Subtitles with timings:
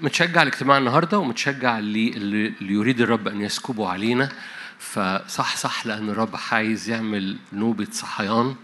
[0.00, 4.28] متشجع الاجتماع النهارده ومتشجع اللي اللي يريد الرب أن يسكبه علينا.
[4.78, 8.54] فصح صح لأن الرب عايز يعمل نوبة صحيان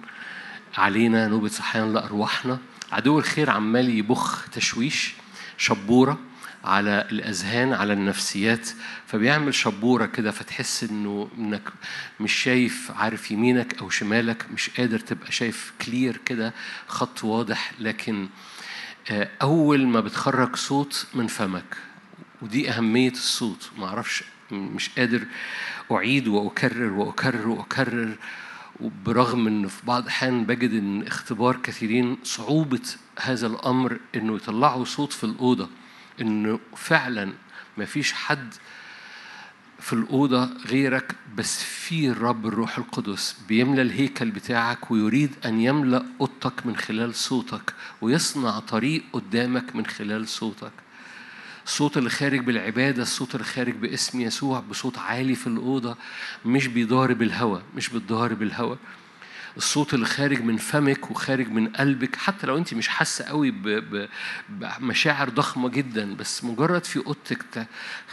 [0.76, 2.58] علينا نوبة صحيان لأرواحنا.
[2.92, 5.14] عدو الخير عمال يبخ تشويش
[5.58, 6.18] شبورة
[6.64, 8.68] على الأذهان على النفسيات.
[9.06, 11.72] فبيعمل شبورة كده فتحس إنه إنك
[12.20, 16.52] مش شايف عارف يمينك أو شمالك مش قادر تبقى شايف كلير كده
[16.86, 17.72] خط واضح.
[17.80, 18.28] لكن
[19.42, 21.76] أول ما بتخرج صوت من فمك
[22.42, 25.24] ودي أهمية الصوت ما أعرفش مش قادر
[25.92, 28.16] أعيد وأكرر وأكرر وأكرر
[28.80, 32.80] وبرغم إن في بعض الأحيان بجد إن اختبار كثيرين صعوبة
[33.20, 35.68] هذا الأمر إنه يطلعوا صوت في الأوضة
[36.20, 37.32] إنه فعلا
[37.76, 38.54] ما فيش حد
[39.82, 46.66] في الأوضة غيرك بس في الرب الروح القدس بيملى الهيكل بتاعك ويريد أن يملأ أوضتك
[46.66, 50.72] من خلال صوتك ويصنع طريق قدامك من خلال صوتك.
[51.66, 55.96] الصوت اللي خارج بالعبادة الصوت اللي خارج باسم يسوع بصوت عالي في الأوضة
[56.46, 58.78] مش بيضارب الهوى مش بتضارب الهوى
[59.56, 62.16] الصوت اللي خارج من فمك وخارج من قلبك.
[62.16, 63.54] حتى لو انت مش حاسة قوي
[64.48, 67.66] بمشاعر ضخمة جدا بس مجرد في أوضتك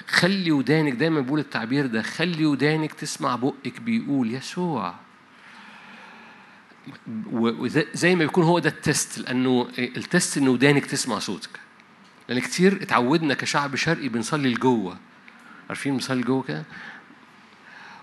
[0.08, 4.96] خلي ودانك دايما بقول التعبير ده خلي ودانك تسمع بقك بيقول يسوع.
[7.32, 11.60] وزي ما بيكون هو ده ال test لأنه ال test إن ودانك تسمع صوتك.
[12.30, 14.98] لأن كتير اتعودنا كشعب شرقي بنصلي لجوه.
[15.70, 16.64] عارفين بنصلي لجوه كده؟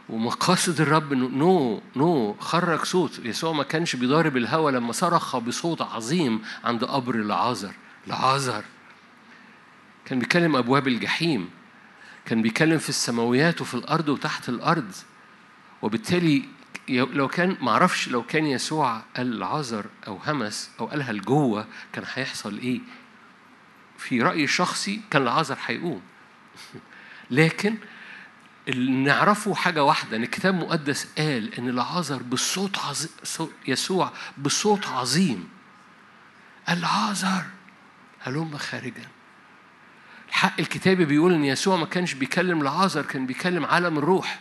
[0.08, 3.18] ومقاصد الرب no no خرج صوت.
[3.24, 7.72] يسوع ما كانش بيضارب الهوى لما صرخ بصوت عظيم عند قبر لعازر
[8.06, 8.64] لعازر
[10.04, 11.50] كان بيكلم أبواب الجحيم.
[12.24, 14.92] كان بيكلم في السماويات وفي الأرض وتحت الأرض.
[15.82, 16.44] وبالتالي
[16.88, 22.58] لو كان معرفش لو كان يسوع قال لعازر أو همس أو قالها لجوه كان هيحصل
[22.58, 22.80] إيه؟
[23.98, 26.02] في رايي الشخصي كان لعازر هيقوم.
[27.30, 27.76] لكن
[28.74, 33.10] نعرفه حاجة واحدة إن الكتاب المقدس قال إن لعازر بصوت عظيم
[33.68, 35.48] يسوع بصوت عظيم.
[36.68, 37.42] قال لعازر
[38.20, 39.08] هلم خارجا
[40.28, 44.38] الحق الكتابي بيقول إن يسوع ما كانش بيكلم لعازر كان بيكلم عالم الروح.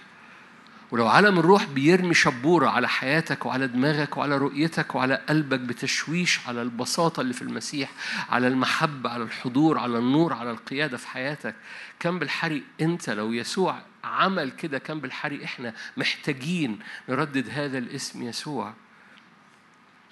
[0.92, 6.62] ولو عالم الروح بيرمي شبورة على حياتك وعلى دماغك وعلى رؤيتك وعلى قلبك بتشويش على
[6.62, 7.92] البساطة اللي في المسيح
[8.30, 11.56] على المحبة على الحضور على النور على القيادة في حياتك.
[12.00, 15.44] كم بالحري أنت لو يسوع عمل كده كان بالحري.
[15.46, 16.80] إحنا محتاجين
[17.10, 18.74] نردد هذا الاسم يسوع.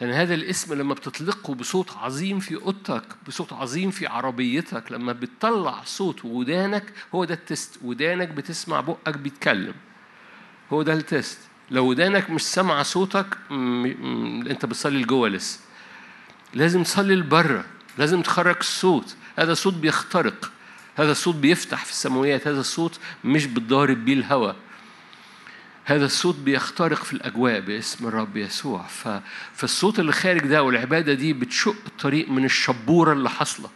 [0.02, 5.84] لأن هذا الاسم لما بتطلقه بصوت عظيم في أوضتك بصوت عظيم في عربيتك لما بتطلع
[5.84, 7.80] صوت ودانك هو ده التست.
[7.82, 9.74] ودانك بتسمع بقك بيتكلم.
[10.74, 11.40] هو ده التست.
[11.72, 13.56] لو ودانك مش سامعة صوتك م...
[13.56, 14.48] م...
[14.48, 15.60] أنت بتصلي لجوه لسه.
[16.54, 17.66] لازم تصلي لبره
[17.98, 20.52] لازم تخرج الصوت هذا الصوت بيخترق.
[20.96, 24.56] هذا الصوت بيفتح في السماويات هذا الصوت مش بتضارب بيه الهوى.
[25.86, 28.82] هذا الصوت بيخترق في الأجواء باسم الرب يسوع.
[28.82, 29.08] ف...
[29.54, 33.70] فالصوت اللي خارج ده والعبادة دي بتشق الطريق من الشبورة اللي حاصلة.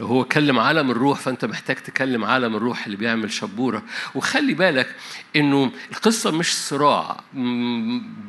[0.00, 3.82] لو هو كلم عالم الروح فأنت محتاج تكلم عالم الروح اللي بيعمل شبورة.
[4.14, 4.96] وخلي بالك
[5.36, 7.20] إنه القصة مش صراع.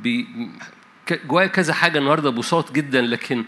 [0.04, 0.28] بي...
[1.26, 3.46] جوايا كذا حاجة النهاردة بساط جدا لكن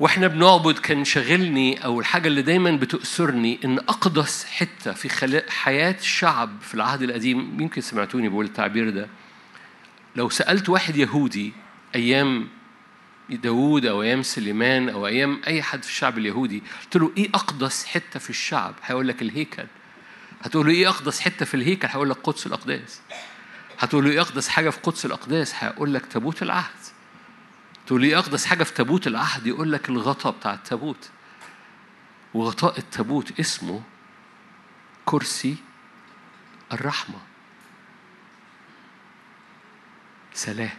[0.00, 5.42] وإحنا بنعبد كان شاغلني أو الحاجة اللي دايما بتأسرني إن أقدس حتة في.
[5.50, 9.08] حياة الشعب في العهد القديم يمكن سمعتوني بقول التعبير ده.
[10.16, 11.52] لو سألت واحد يهودي
[11.94, 12.48] أيام
[13.28, 17.84] داوود أو أيام سليمان أو أيام أي حد في الشعب اليهودي قلت له إيه أقدس
[17.84, 19.66] حتة في الشعب؟ هيقول لك الهيكل.
[20.42, 23.00] هتقول له إيه أقدس حتة في الهيكل؟ هيقول لك قدس الأقداس.
[23.78, 26.70] هتقول له إيه أقدس حاجة في قدس الأقداس؟ هيقول لك تابوت العهد.
[27.90, 31.10] تقول لي أقدس حاجة في تابوت؟ العهد يقول لك الغطاء بتاع التابوت.
[32.34, 33.82] وغطاء التابوت اسمه
[35.04, 35.56] كرسي
[36.72, 37.18] الرحمة.
[40.34, 40.78] سلام.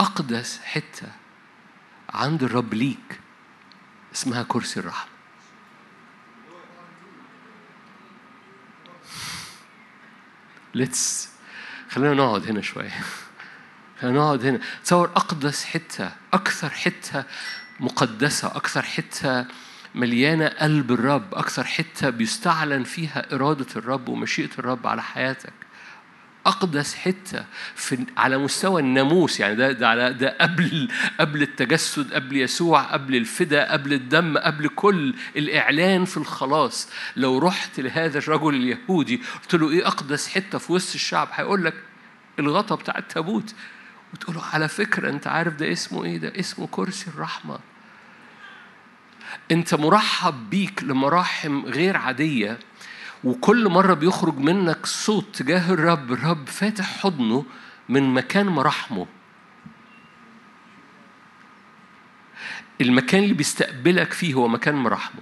[0.00, 1.12] أقدس حتة
[2.10, 3.20] عند الرب ليك
[4.14, 5.10] اسمها كرسي الرحمة.
[10.74, 11.28] ليتس
[11.90, 13.04] خلينا نقعد هنا شوية.
[14.02, 14.60] هنقعد هنا.
[14.84, 17.24] تصور أقدس حتة أكثر حتة
[17.80, 19.46] مقدسة أكثر حتة
[19.94, 25.52] مليانة قلب الرب أكثر حتة بيستعلن فيها إرادة الرب ومشيئة الرب على حياتك.
[26.46, 27.44] أقدس حتة
[27.74, 30.88] في على مستوى الناموس يعني ده ده على ده قبل
[31.20, 36.88] قبل التجسد قبل يسوع قبل الفدا قبل الدم قبل كل الإعلان في الخلاص.
[37.16, 41.74] لو رحت لهذا الرجل اليهودي قلت له إيه أقدس حتة في وسط الشعب؟ هيقول لك
[42.38, 43.54] الغطا بتاع التابوت.
[44.16, 47.58] وتقول له على فكرة أنت عارف ده اسمه إيه؟ ده اسمه كرسي الرحمة.
[49.50, 52.58] أنت مرحب بيك لمراحم غير عادية
[53.24, 57.44] وكل مرة بيخرج منك صوت تجاه الرب الرب فاتح حضنه
[57.88, 59.06] من مكان مراحمه
[62.80, 65.20] المكان اللي بيستقبلك فيه هو مكان مراحمه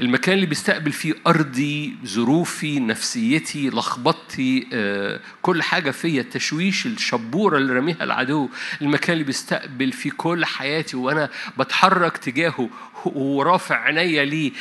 [0.00, 7.72] المكان اللي بيستقبل فيه أرضي ظروفي نفسيتي لخبطتي آه، كل حاجة فيا التشويش الشبورة اللي
[7.72, 8.48] رميها العدو
[8.82, 12.70] المكان اللي بيستقبل فيه كل حياتي وأنا بتحرك تجاهه
[13.04, 14.52] ورافع عينيا ليه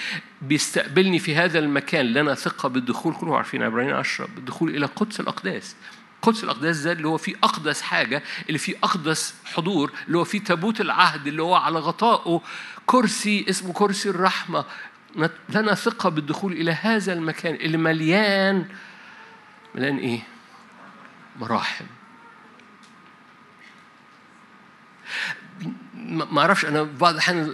[0.42, 3.14] بيستقبلني في هذا المكان لنا ثقة بالدخول.
[3.14, 5.76] كلهم عارفين عبرانيين عشرة بالدخول إلى قدس الأقداس.
[6.22, 10.40] قدس الأقداس ده اللي هو فيه أقدس حاجة اللي فيه أقدس حضور اللي هو فيه
[10.40, 12.42] تابوت العهد اللي هو على غطائه
[12.86, 14.66] كرسي اسمه كرسي الرحمة.
[15.50, 18.66] لنا ثقة بالدخول إلى هذا المكان اللي مليان
[19.76, 20.20] مليان إيه؟
[21.40, 21.86] مراحم
[26.06, 27.46] ما أعرفش أنا في بعض الأحيان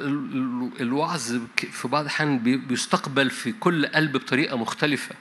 [0.79, 1.39] الوعظ
[1.71, 5.15] في بعض الأحيان بيستقبل في كل قلب بطريقة مختلفة.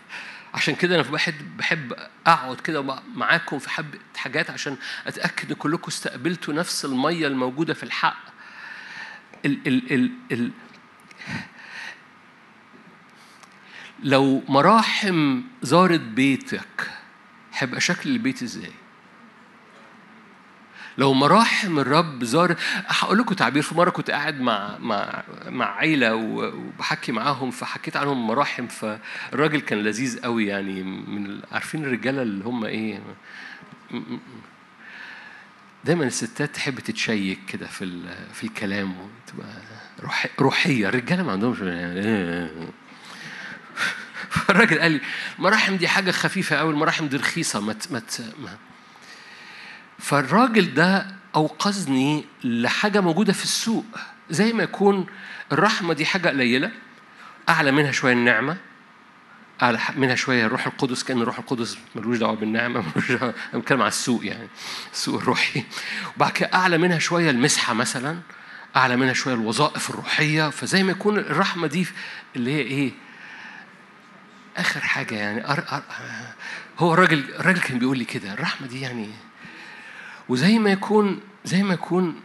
[0.54, 1.92] عشان كده أنا بحب بحب
[2.26, 7.82] أقعد كده معاكم في حبه حاجات عشان أتأكد إن كلكم استقبلتوا نفس المية الموجودة في
[7.82, 8.24] الحق
[9.44, 10.50] ال ال ال ال
[14.06, 16.90] لو مراحم زارت بيتك
[17.58, 18.70] هيبقى شكل البيت إزاي؟
[20.98, 22.56] لو مراحم الرب زار
[22.86, 28.26] هقول لكم تعبير في مرة كنت قاعد مع مع مع عيلة وبحكي معاهم فحكيت عنهم
[28.26, 33.00] مراحم فالراجل كان لذيذ قوي يعني من عارفين الرجالة اللي هم إيه
[35.84, 38.00] دايما الستات تحب تتشيك كده في
[38.32, 39.48] في الكلام وتبقى
[40.40, 41.58] روحية الرجالة ما عندهمش
[44.30, 45.00] فالراجل قال لي
[45.38, 48.56] المراحم دي حاجة خفيفة قوي المراحم دي رخيصة ما ما
[49.98, 53.84] فالراجل ده أوقظني لحاجة موجودة في السوق.
[54.30, 55.06] زي ما يكون
[55.52, 56.70] الرحمة دي حاجة قليلة
[57.48, 58.56] أعلى منها شوية النعمة
[59.62, 63.80] أعلى منها شوية الروح القدس كأن الروح القدس ملوش دعوة بالنعمة ملوش دعوة أنا بتكلم
[63.80, 64.48] على السوق يعني
[64.92, 65.64] السوق الروحي.
[66.16, 68.18] وبعد كده أعلى منها شوية المسحة مثلا
[68.76, 70.50] أعلى منها شوية الوظائف الروحية.
[70.50, 71.86] فزي ما يكون الرحمة دي
[72.36, 72.92] اللي هي إيه؟
[74.56, 75.82] آخر حاجة يعني أر أر
[76.78, 79.10] هو الراجل الراجل كان بيقول لي كده الرحمة دي يعني
[80.28, 82.20] وزي ما يكون زي ما يكون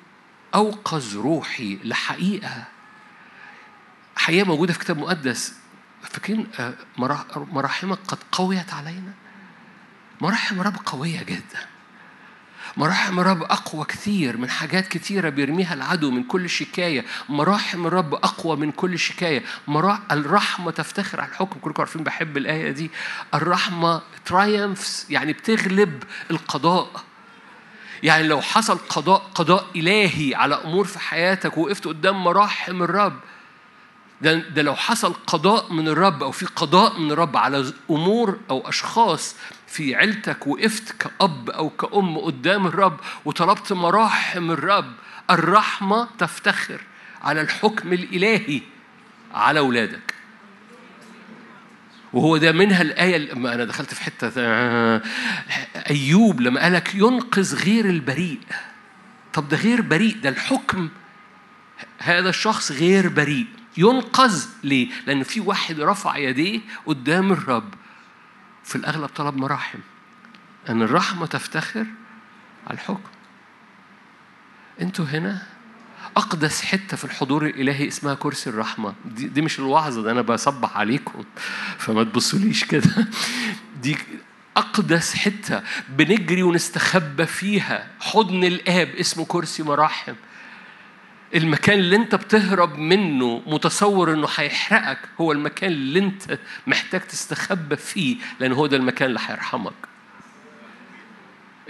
[0.56, 2.64] أوقظ روحي لحقيقة
[4.16, 5.54] حقيقة موجودة في كتاب مقدس
[6.04, 6.74] فاكرين آه،
[7.32, 9.14] مراحمك قد قويت علينا؟
[10.22, 11.71] مراحم رب قوية جدا.
[12.78, 17.06] مراحم الرب أقوى كثير من حاجات كثيرة بيرميها العدو من كل شكاية.
[17.30, 19.44] مراحم الرب أقوى من كل شكاية.
[19.68, 20.00] مرا...
[20.12, 21.60] الرحمة تفتخر على الحكم.
[21.60, 22.92] كلكم عارفين بحب الآية دي.
[23.34, 27.04] الرحمة ترايمفس يعني بتغلب القضاء.
[28.04, 33.20] يعني لو حصل قضاء قضاء إلهي على أمور في حياتك وقفت قدام مراحم الرب
[34.22, 38.70] ده, ده لو حصل قضاء من الرب أو في قضاء من الرب على أمور أو
[38.70, 39.36] أشخاص
[39.72, 44.94] في عيلتك وقفت كأب أو كأم قدام الرب وطلبت مراحم الرب
[45.30, 46.82] الرحمة تفتخر
[47.22, 48.62] على الحكم الإلهي
[49.34, 50.14] على أولادك.
[52.14, 54.32] وهو ده منها الآية ما أنا دخلت في حتة
[55.90, 58.40] أيوب لما قالك ينقذ غير البريء.
[59.34, 60.90] طب ده غير بريء ده الحكم.
[62.00, 63.46] هذا الشخص غير بريء.
[63.78, 67.74] ينقذ ليه؟ لأن في واحد رفع يديه قدام الرب.
[68.64, 69.80] في الأغلب طلب مراحم.
[70.70, 71.86] أن الرحمة تفتخر
[72.68, 73.10] على الحكم.
[74.82, 75.42] أنتوا هنا
[76.18, 78.94] أقدس حتة في الحضور الإلهي اسمها كرسي الرحمة.
[79.06, 81.24] دي, دي مش الوعظة ده أنا بصبح عليكم
[81.78, 83.08] فما تبصوليش كده.
[83.82, 83.98] دي
[84.58, 90.14] أقدس حتة بنجري ونستخبى فيها حضن الآب اسمه كرسي مراحم.
[91.36, 98.18] المكان اللي انت بتهرب منه متصور انه هيحرقك هو المكان اللي انت محتاج تستخبى فيه
[98.40, 99.74] لأن هو ده المكان اللي هيرحمك.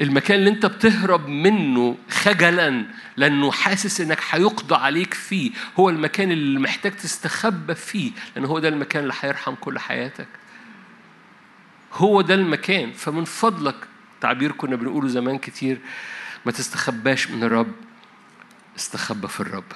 [0.02, 2.86] المكان اللي انت بتهرب منه خجلا
[3.18, 8.68] لأنه حاسس إنك هيقضى عليك فيه هو المكان اللي محتاج تستخبى فيه لأن هو ده
[8.68, 10.28] المكان اللي هيرحم كل حياتك.
[11.94, 12.92] هو ده المكان.
[12.92, 13.76] فمن فضلك
[14.22, 15.80] تعبير كنا بنقوله زمان كتير
[16.46, 17.72] ما تستخباش من الرب.
[18.78, 19.72] استخبى في الرب.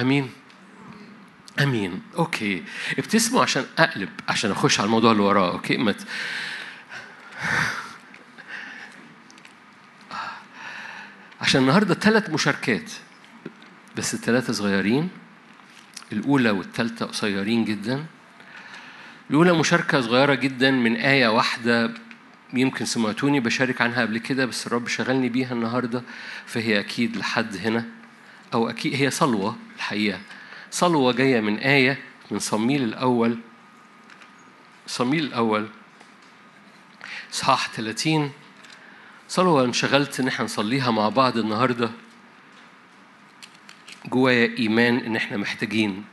[0.00, 0.30] آمين.
[1.60, 2.02] آمين.
[2.18, 2.64] Okay.
[2.98, 5.52] ابتسموا عشان أقلب عشان أخش على الموضوع اللي وراه.
[5.52, 6.06] okay مت
[11.40, 12.90] عشان النهارده ثلاث مشاركات
[13.96, 15.08] بس الثلاثه صغيرين.
[16.12, 18.06] الأولى والثالثه قصيرين جدا.
[19.30, 21.94] الأولى مشاركة صغيرة جدا من آية واحدة
[22.54, 26.02] يمكن سمعتوني بشارك عنها قبل كده بس الرب شغلني بيها النهارده
[26.46, 27.95] فهي أكيد لحد هنا.
[28.54, 30.20] أو أكيد هي صلوة الحقيقة.
[30.70, 31.98] صلوة جاية من آية
[32.30, 33.38] من صميل الأول.
[34.86, 35.68] صميل الأول.
[37.32, 38.32] إصحاح 30
[39.28, 41.90] صلوة انشغلت إن إحنا نصليها مع بعض النهاردة.
[44.06, 46.04] جوايا إيمان إن إحنا محتاجين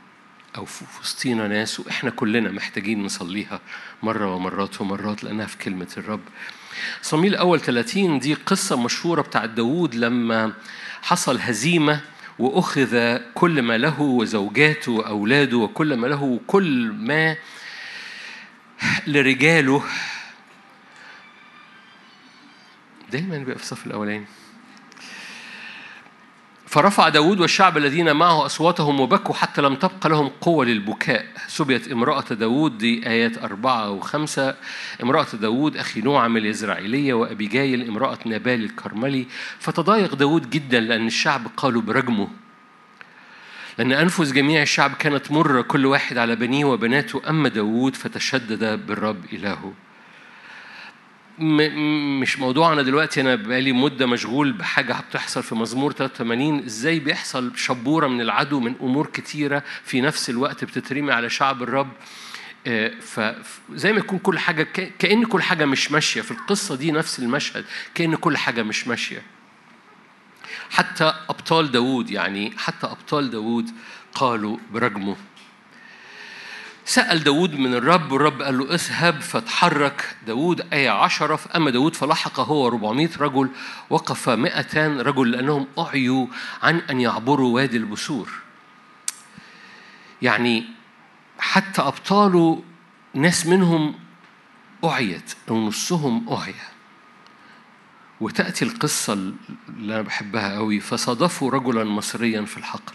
[0.56, 3.60] أو في وسطينا ناس وإحنا كلنا محتاجين نصليها
[4.02, 6.20] مرة ومرات ومرات لأنها في كلمة الرب.
[7.02, 10.52] صميل أول 30 دي قصة مشهورة بتاعت داوود لما
[11.02, 12.00] حصل هزيمة
[12.38, 17.36] وأخذ كل ما له وزوجاته وأولاده وكل ما له وكل ما
[19.06, 19.82] لرجاله.
[23.12, 24.26] دايما بيبقى في الصف الأولاني.
[26.74, 31.26] فرفع داود والشعب الذين معه أصواتهم وبكوا حتى لم تبق لهم قوة للبكاء.
[31.48, 34.54] سبيت امرأة داود دي آيات أربعة وخمسة.
[35.02, 39.26] امرأة داود أخي نوعم الإزرائيلية وأبي جايل امرأة نبال الكرملي.
[39.58, 42.28] فتضايق داود جدا لأن الشعب قالوا برجمه.
[43.78, 47.22] لأن أنفس جميع الشعب كانت مرة كل واحد على بنيه وبناته.
[47.28, 49.72] أما داود فتشدد بالرب إلهه.
[51.38, 58.06] مش موضوعنا دلوقتي أنا بقالي مدة مشغول بحاجة بتحصل في مزمور 83 إزاي بيحصل شبورة
[58.06, 61.88] من العدو من أمور كتيرة في نفس الوقت بتترمي على شعب الرب؟
[63.00, 64.62] فزي ما يكون كل حاجة
[64.98, 66.20] كأن كل حاجة مش ماشية.
[66.20, 67.64] في القصة دي نفس المشهد
[67.94, 69.22] كأن كل حاجة مش ماشية.
[70.70, 73.70] حتى أبطال داوود يعني حتى أبطال داوود
[74.14, 75.16] قالوا برجمه.
[76.84, 82.40] سأل داود من الرب والرب قال له اذهب فتحرك داود آية عشرة أما داود فلحق
[82.40, 83.50] هو 400 رجل
[83.90, 86.26] وقف 200 رجل لأنهم أعيوا
[86.62, 88.32] عن أن يعبروا وادي البسور.
[90.22, 90.64] يعني
[91.38, 92.62] حتى أبطاله
[93.14, 93.94] ناس منهم
[94.84, 96.74] أعيت أو نصهم أعيا.
[98.20, 102.94] وتأتي القصة اللي أنا بحبها قوي فصادفوا رجلا مصريا في الحقل.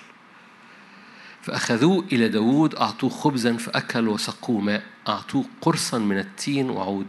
[1.50, 4.84] فأخذوه إلى داود أعطوه خبزا فأكل وسقوه ماء.
[5.08, 7.08] أعطوه قرصا من التين وعود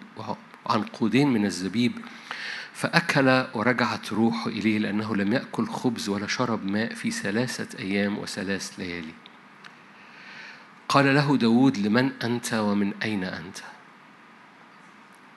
[0.67, 1.93] وعنقودين من الزبيب.
[2.73, 8.79] فأكل ورجعت روحه إليه لأنه لم يأكل خبز ولا شرب ماء في ثلاثة أيام وثلاث
[8.79, 9.15] ليالي.
[10.89, 13.59] قال له داود لمن أنت ومن أين أنت؟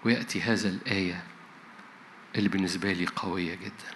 [0.05, 1.24] ويأتي هذا الآية
[2.36, 3.91] اللي بالنسبة لي قوية جدا.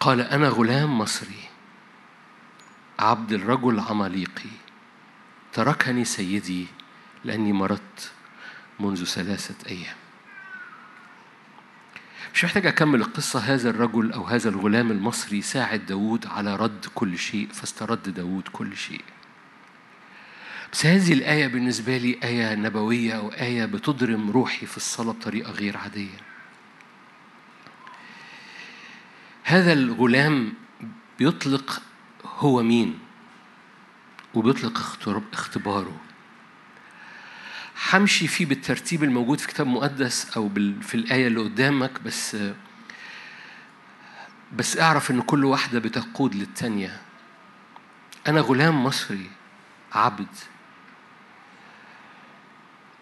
[0.00, 1.51] قال أنا غلام مصري.
[2.98, 4.50] عبد الرجل عماليقي.
[5.52, 6.66] تركني سيدي
[7.24, 8.12] لأني مرضت
[8.80, 9.96] منذ ثلاثة أيام.
[12.34, 13.38] مش محتاج أكمل القصة.
[13.38, 18.76] هذا الرجل أو هذا الغلام المصري ساعد داود على رد كل شيء فاسترد داود كل
[18.76, 19.04] شيء.
[20.72, 25.76] بس هذه الآية بالنسبة لي آية نبوية أو آية بتضرم روحي في الصلاة بطريقة غير
[25.76, 26.18] عادية.
[29.44, 30.54] هذا الغلام
[31.18, 31.82] بيطلق
[32.42, 32.98] هو مين؟
[34.34, 34.78] وبيطلق
[35.32, 36.00] اختباره.
[37.92, 42.36] همشي فيه بالترتيب الموجود في كتاب مقدس أو في الآية اللي قدامك بس
[44.56, 47.00] بس اعرف إن كل واحدة بتقود للتانية.
[48.28, 49.30] أنا غلام مصري
[49.92, 50.26] عبد.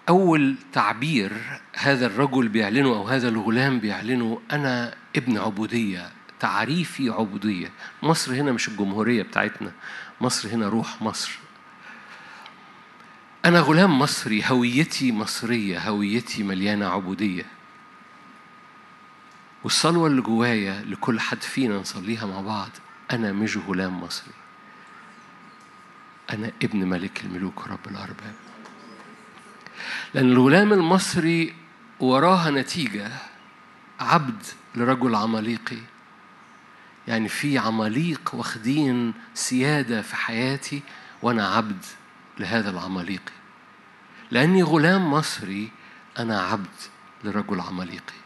[0.08, 1.32] أول تعبير
[1.76, 6.10] هذا الرجل بيعلنه أو هذا الغلام بيعلنه أنا ابن عبودية.
[6.40, 7.70] تعريفي عبودية.
[8.02, 9.72] مصر هنا مش الجمهورية بتاعتنا.
[10.20, 11.38] مصر هنا روح مصر.
[13.44, 17.46] أنا غلام مصري هويتي مصرية هويتي مليانة عبودية.
[19.64, 22.70] والصلوة اللي جوايا لكل حد فينا نصليها مع بعض
[23.12, 24.32] أنا مش غلام مصري.
[26.32, 28.34] أنا ابن ملك الملوك ورب الأرباب.
[30.14, 31.54] لأن الغلام المصري
[32.00, 33.10] وراها نتيجة
[34.00, 34.42] عبد
[34.74, 35.78] لرجل عماليقي.
[37.10, 40.82] يعني في عماليق واخدين سيادة في حياتي
[41.22, 41.84] وأنا عبد
[42.38, 43.32] لهذا العماليقي
[44.30, 45.70] لأني غلام مصري
[46.18, 46.76] أنا عبد
[47.24, 48.20] لرجل عماليقي.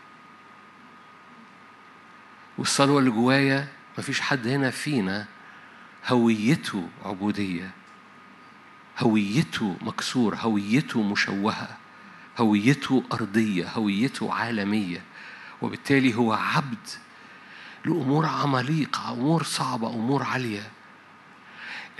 [2.58, 5.26] والصلوة اللي جوايا مفيش حد هنا فينا
[6.06, 7.70] هويته عبودية
[8.98, 11.76] هويته مكسورة هويته مشوهة
[12.38, 15.02] هويته أرضية هويته عالمية
[15.62, 16.88] وبالتالي هو عبد
[17.84, 20.70] لأمور عماليق أمور صعبة أمور عالية.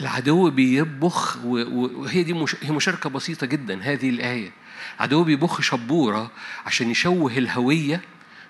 [0.00, 2.44] العدو بيبخ وهي دي.
[2.62, 4.52] هي مشاركة بسيطة جدا هذه الآية.
[4.96, 6.30] العدو بيبخ شبورة
[6.66, 8.00] عشان يشوه الهوية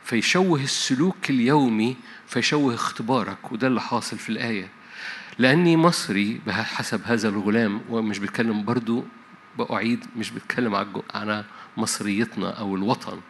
[0.04, 4.68] فيشوه السلوك اليومي فيشوه اختبارك وده اللي حاصل في الآية.
[5.38, 9.04] لأني مصري بحسب هذا الغلام ومش بيتكلم برضو
[9.58, 11.44] بأعيد مش بيتكلم على
[11.76, 13.20] مصريتنا أو الوطن.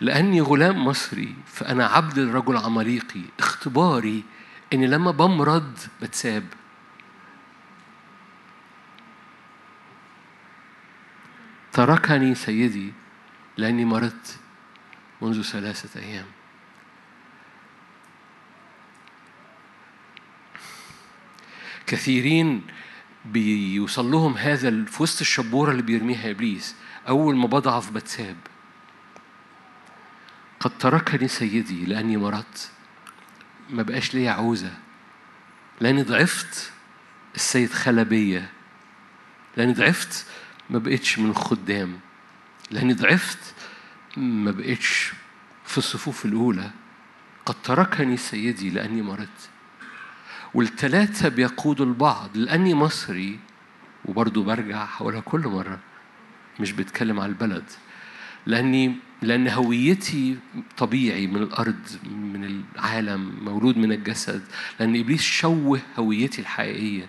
[0.00, 3.22] لأني غلام مصري فأنا عبد الرجل عماليقي.
[3.38, 4.24] اختباري
[4.72, 6.44] إن لما بمرض بتساب.
[11.72, 12.92] تركني سيدي
[13.56, 14.38] لأني مرضت
[15.22, 16.26] منذ ثلاثة أيام.
[21.86, 22.66] كثيرين
[23.24, 26.76] بيوصل لهم هذا في وسط الشبورة اللي بيرميها إبليس.
[27.08, 28.36] أول ما بضعف بتساب.
[30.62, 32.70] قد تركني سيدي لأني مرضت.
[33.70, 34.72] ما بقاش ليا عوزة.
[35.80, 36.72] لأني ضعفت
[37.34, 38.48] السيد خلى بيا.
[39.56, 40.26] لأني ضعفت
[40.70, 42.00] ما بقتش من الخدام
[42.70, 43.54] لأني ضعفت
[44.16, 45.12] ما بقتش
[45.64, 46.70] في الصفوف الأولى.
[47.46, 49.50] قد تركني سيدي لأني مرضت.
[50.54, 53.38] والتلاتة بيقودوا البعض لأني مصري.
[54.04, 55.78] وبرضه برجع حولها كل مرة
[56.60, 57.64] مش بتكلم على البلد.
[58.46, 60.38] لأني لأن هويتي
[60.78, 64.42] طبيعي من الأرض من العالم مولود من الجسد.
[64.80, 67.08] لأن إبليس شوه هويتي الحقيقية.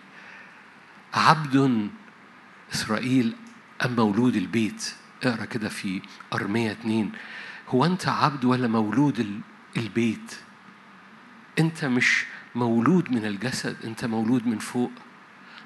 [1.13, 1.89] عبد
[2.73, 3.33] إسرائيل
[3.85, 4.93] أم مولود البيت؟
[5.23, 6.01] اقرأ كده في
[6.33, 7.11] أرمية اتنين.
[7.69, 9.41] هو أنت عبد ولا مولود
[9.77, 10.35] البيت؟
[11.59, 14.91] أنت مش مولود من الجسد أنت مولود من فوق.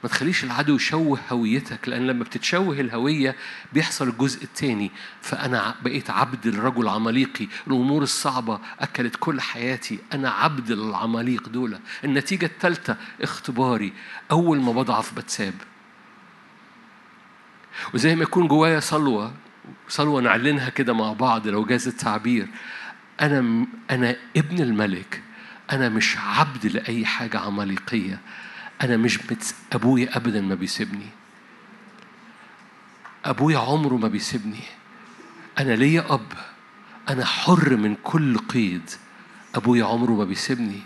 [0.04, 3.36] ما تخليش العدو يشوه هويتك لأن لما بتتشوه الهوية
[3.74, 7.48] بيحصل الجزء الثاني فأنا بقيت عبد للرجل عماليقي.
[7.68, 10.00] الأمور الصعبة أكلت كل حياتي.
[10.14, 11.80] أنا عبد للعماليق دول.
[12.04, 13.94] النتيجة الثالثة اختباري.
[14.32, 15.54] أول ما بضعف بتساب.
[17.94, 19.34] وزي ما يكون جوايا صلوة
[19.90, 22.48] صلوة نعلنها كده مع بعض لو جاز التعبير.
[23.22, 25.22] أنا أنا ابن الملك.
[25.72, 28.20] أنا مش عبد لأي حاجة عماليقية.
[28.84, 29.56] أنا مش بتس...
[29.74, 31.10] أبويا أبدا ما بيسيبني.
[33.26, 34.64] أبويا عمره ما بيسيبني.
[35.60, 36.34] أنا ليا أب.
[37.10, 38.90] أنا حر من كل قيد.
[39.56, 40.82] أبويا عمره ما بيسيبني.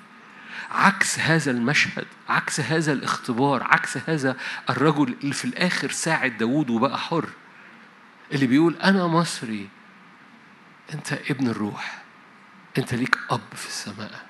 [0.71, 4.37] عكس هذا المشهد عكس هذا الاختبار عكس هذا
[4.69, 7.29] الرجل اللي في الآخر ساعد داوود وبقى حر
[8.31, 9.69] اللي بيقول أنا مصري.
[10.93, 12.01] أنت ابن الروح.
[12.77, 14.25] أنت ليك أب في السماء.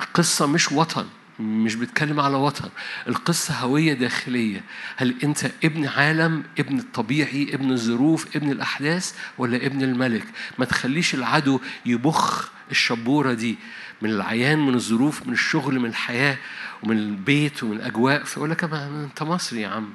[0.00, 1.08] القصة مش وطن.
[1.40, 2.68] مش بتكلم على وطن
[3.08, 4.64] القصة هوية داخلية.
[4.96, 10.26] هل أنت ابن عالم ابن الطبيعي ابن الظروف ابن الأحداث ولا ابن الملك؟
[10.58, 13.56] ما تخليش العدو يبخ الشبورة دي.
[14.02, 16.38] من العيان من الظروف من الشغل من الحياة
[16.82, 18.24] ومن البيت ومن الأجواء.
[18.24, 19.92] فيقول لك أنت مصري يا عم.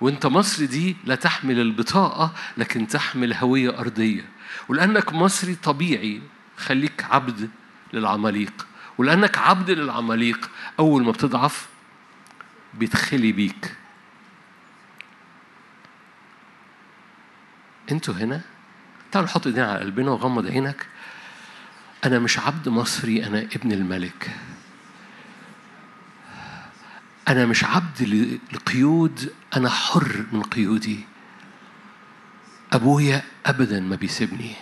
[0.00, 4.24] وأنت مصري دي لا تحمل البطاقة لكن تحمل هوية أرضية.
[4.68, 6.22] ولأنك مصري طبيعي
[6.56, 7.50] خليك عبد
[7.92, 8.66] للعماليق.
[8.98, 11.68] ولأنك عبد للعماليق أول ما بتضعف
[12.74, 13.76] بيتخلي بيك.
[17.90, 18.40] أنتوا هنا؟
[19.12, 20.86] تعالوا نحط ايدينا على قلبنا وغمض عينك.
[22.04, 24.36] أنا مش عبد مصري أنا ابن الملك.
[27.28, 28.02] أنا مش عبد
[28.52, 31.04] لقيود أنا حر من قيودي.
[32.72, 34.54] أبويا أبدا ما بيسيبني.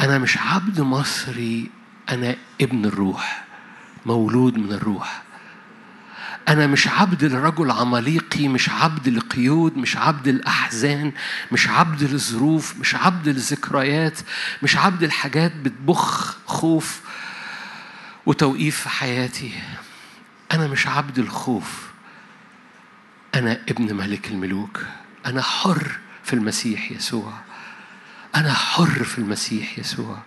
[0.00, 1.70] أنا مش عبد مصري
[2.10, 3.44] أنا ابن الروح
[4.06, 5.22] مولود من الروح.
[6.48, 11.12] أنا مش عبد لرجل عماليقي مش عبد لقيود مش عبد الأحزان
[11.52, 14.18] مش عبد للظروف مش عبد للذكريات
[14.62, 17.00] مش عبد الحاجات بتبخ خوف
[18.26, 19.52] وتوقيف في حياتي.
[20.52, 21.88] أنا مش عبد الخوف.
[23.34, 24.84] أنا ابن ملك الملوك.
[25.26, 27.32] أنا حر في المسيح يسوع.
[28.36, 30.22] أنا حر في المسيح يسوع.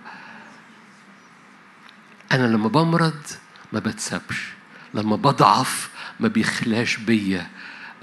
[2.31, 3.21] أنا لما بمرض
[3.73, 4.47] ما بتسبش
[4.93, 5.89] لما بضعف
[6.19, 7.47] ما بيخلاش بيا.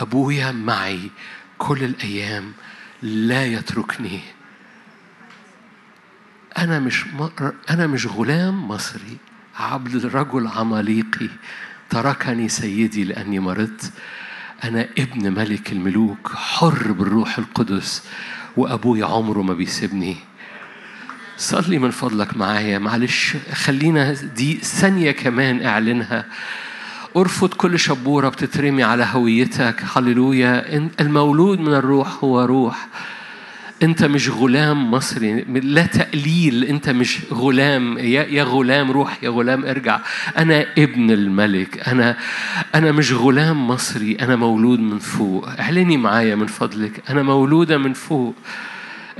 [0.01, 1.11] أبويا معي
[1.59, 2.53] كل الأيام
[3.03, 4.21] لا يتركني.
[6.59, 7.05] أنا مش
[7.71, 9.17] أنا مش غلام مصري
[9.57, 11.29] عبد رجل عماليقي.
[11.91, 13.93] تركني سيدي لأني مرضت.
[14.65, 18.03] أنا ابن ملك الملوك حر بالروح القدس
[18.57, 20.17] وأبوي عمره ما بيسيبني.
[21.39, 22.79] صلي من فضلك معايا.
[22.79, 26.25] معلش خلينا دي ثانية كمان أعلنها.
[27.17, 29.83] ارفض كل شبورة بتترمي على هويتك.
[29.97, 30.89] هللويا.
[31.01, 32.89] المولود من الروح هو روح.
[33.83, 35.45] أنت مش غلام مصري.
[35.45, 36.65] لا تقليل.
[36.65, 37.99] أنت مش غلام.
[37.99, 40.01] يا, غلام روح يا غلام ارجع.
[40.39, 41.89] أنا ابن الملك.
[41.89, 42.17] أنا
[42.75, 44.17] أنا مش غلام مصري.
[44.21, 45.49] أنا مولود من فوق.
[45.61, 47.03] اعلني معايا من فضلك.
[47.11, 48.35] أنا مولودة من فوق.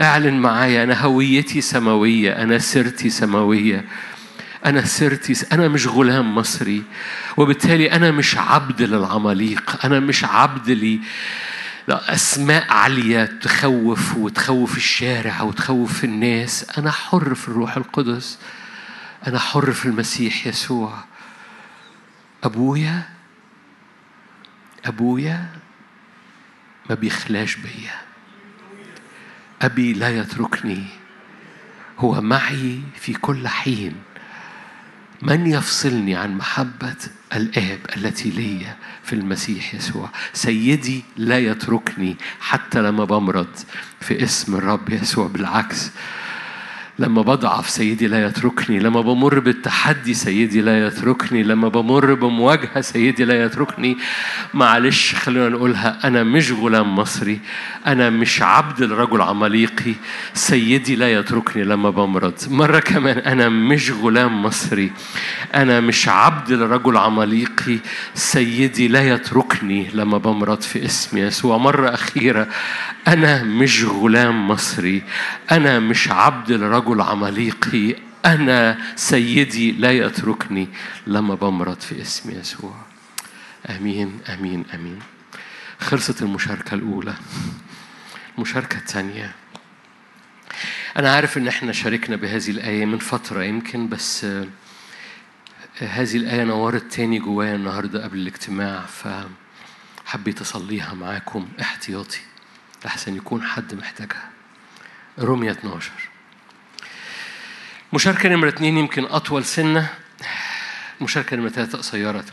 [0.01, 3.85] أعلن معايا أنا هويتي سماوية أنا سيرتي سماوية
[4.67, 6.83] أنا سرتي أنا مش غلام مصري
[7.37, 11.01] وبالتالي أنا مش عبد للعماليق أنا مش عبد لي
[11.89, 16.79] أسماء عالية تخوف وتخوف الشارع وتخوف الناس.
[16.79, 18.39] أنا حر في الروح القدس.
[19.27, 20.95] أنا حر في المسيح يسوع.
[22.45, 23.03] أبويا؟
[24.85, 25.49] أبويا
[26.91, 28.08] ما بيخلاش بيا.
[29.63, 30.85] أبي لا يتركني.
[31.99, 33.95] هو معي في كل حين.
[35.23, 36.97] من يفصلني عن محبة
[37.35, 38.67] الآب التي لي
[39.03, 43.57] في المسيح يسوع؟ سيدي لا يتركني حتى لما بمرض
[44.01, 45.27] في اسم الرب يسوع.
[45.27, 45.91] بالعكس
[47.01, 53.25] لما بضعف سيدي لا يتركني لما بمر بالتحدي سيدي لا يتركني لما بمر بمواجهة سيدي
[53.25, 53.97] لا يتركني.
[54.55, 57.41] معلش خلونا نقولها أنا مش غلام مصري
[57.87, 59.95] أنا مش عبد الرجل عماليقي
[60.35, 62.35] سيدي لا يتركني لما بمرض.
[62.51, 64.93] مرة كمان أنا مش غلام مصري
[65.55, 67.79] أنا مش عبد الرجل عماليقي
[68.15, 71.57] سيدي لا يتركني لما بمرض في اسم يسوع.
[71.57, 72.49] مرة أخيرة
[73.09, 75.03] أنا مش غلام مصري
[75.53, 77.95] أنا مش عبد الرجل عماليقي
[78.27, 80.69] أنا سيدي لا يتركني.
[81.07, 82.75] لما بمرض في اسم يسوع.
[83.71, 84.99] آمين آمين آمين.
[85.81, 87.15] خلصت المشاركة الأولى.
[88.37, 89.35] المشاركة الثانية
[90.97, 94.27] أنا عارف إن إحنا شاركنا بهذه الآية من فترة يمكن بس
[95.79, 98.85] هذه الآية نورت تاني جوايا النهاردة قبل الاجتماع
[100.07, 102.21] فحبيت أصليها معاكم احتياطي
[102.85, 104.31] لحسن يكون حد محتاجها.
[105.19, 105.91] رومية 12
[107.93, 109.95] مشاركة نمرة اتنين يمكن أطول سنة.
[111.01, 112.25] مشاركة نمرة ثلاثة قصيرة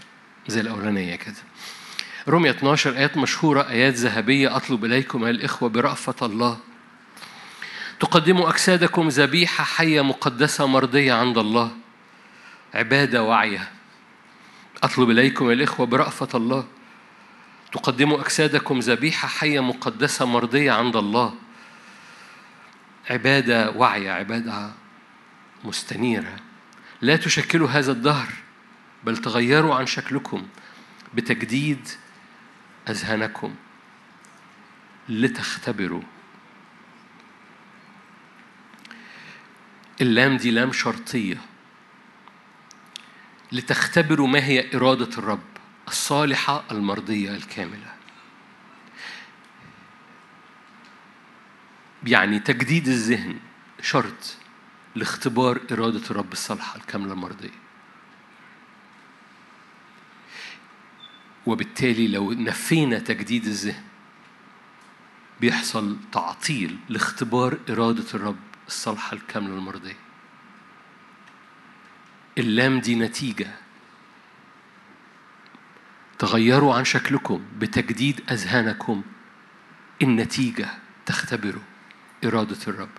[0.47, 1.35] زي الأولانية كده.
[2.27, 6.57] رومية 12 آيات مشهورة آيات ذهبية أطلب إليكم أيها الإخوة برأفة الله.
[7.99, 11.71] تقدموا أجسادكم ذبيحة حية مقدسة مرضية عند الله.
[12.73, 13.71] عبادة واعية
[14.83, 16.67] أطلب إليكم يا الإخوة برأفة الله.
[17.71, 21.33] تقدموا أجسادكم ذبيحة حية مقدسة مرضية عند الله.
[23.09, 24.71] عبادة واعية عبادة
[25.65, 26.35] مستنيرة.
[27.01, 28.29] لا تشكلوا هذا الدهر
[29.03, 30.47] بل تغيروا عن شكلكم
[31.13, 31.87] بتجديد
[32.89, 33.55] أذهانكم.
[35.09, 36.01] لتختبروا.
[40.01, 41.37] اللام دي لام شرطية.
[43.51, 45.43] لتختبروا ما هي إرادة الرب
[45.87, 47.93] الصالحة المرضية الكاملة.
[52.03, 53.39] يعني تجديد الذهن
[53.81, 54.37] شرط.
[54.95, 57.65] لاختبار إرادة الرب الصالحة الكاملة المرضية.
[61.45, 63.83] وبالتالي لو نفينا تجديد الذهن
[65.41, 69.97] بيحصل تعطيل لاختبار إرادة الرب الصالحة الكاملة المرضية.
[72.37, 73.47] اللام دي نتيجة
[76.19, 79.03] تغيروا عن شكلكم بتجديد أذهانكم.
[80.01, 80.69] النتيجة
[81.05, 81.61] تختبروا
[82.25, 82.89] إرادة الرب.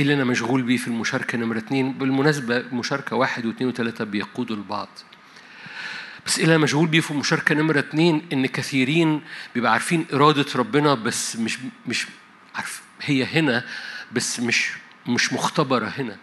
[0.00, 4.56] إيه اللي أنا مشغول بيه في المشاركة نمرة اتنين؟ بالمناسبة مشاركة واحد واثنين وثلاثة بيقودوا
[4.56, 4.88] البعض.
[6.26, 9.22] بس إيه اللي أنا مشغول بيه في المشاركة نمرة اتنين؟ إن كثيرين
[9.54, 12.06] بيبقى عارفين إرادة ربنا بس مش مش
[12.54, 13.64] عارف هي هنا
[14.12, 14.72] بس مش
[15.06, 16.16] مش مختبرة هنا.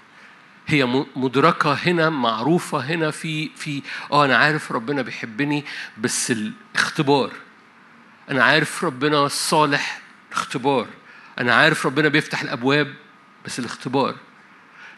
[0.68, 5.66] هي مدركة هنا معروفة هنا في في آه أنا عارف ربنا بيحبني
[5.98, 7.32] بس الاختبار.
[8.32, 10.88] أنا عارف ربنا الصالح اختبار.
[11.40, 12.94] أنا عارف ربنا بيفتح الأبواب.
[13.45, 14.15] بس الاختبار.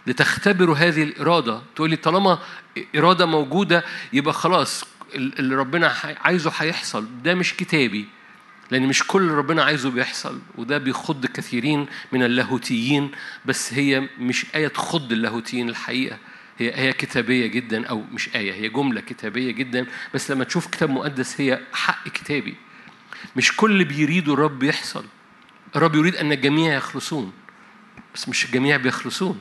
[0.08, 1.62] لتختبروا هذه الإرادة.
[1.76, 2.40] تقولي طالما
[2.96, 7.08] إرادة موجودة يبقى خلاص اللي ربنا عايزه هيحصل.
[7.24, 8.06] ده مش كتابي.
[8.72, 10.40] لأن مش كل اللي ربنا عايزه بيحصل.
[10.56, 13.12] وده بيخض كثيرين من اللاهوتيين.
[13.46, 16.18] بس هي مش آية تخض اللاهوتيين الحقيقة.
[16.58, 18.54] هي آية كتابية جدا أو مش آية.
[18.54, 19.86] هي جملة كتابية جدا.
[20.14, 22.56] بس لما تشوف كتاب مقدس هي حق كتابي.
[23.36, 25.06] مش كل اللي بيريده الرب يحصل.
[25.76, 27.34] الرب يريد أن الجميع يخلصون.
[28.16, 29.40] بس مش الجميع بيخلصون.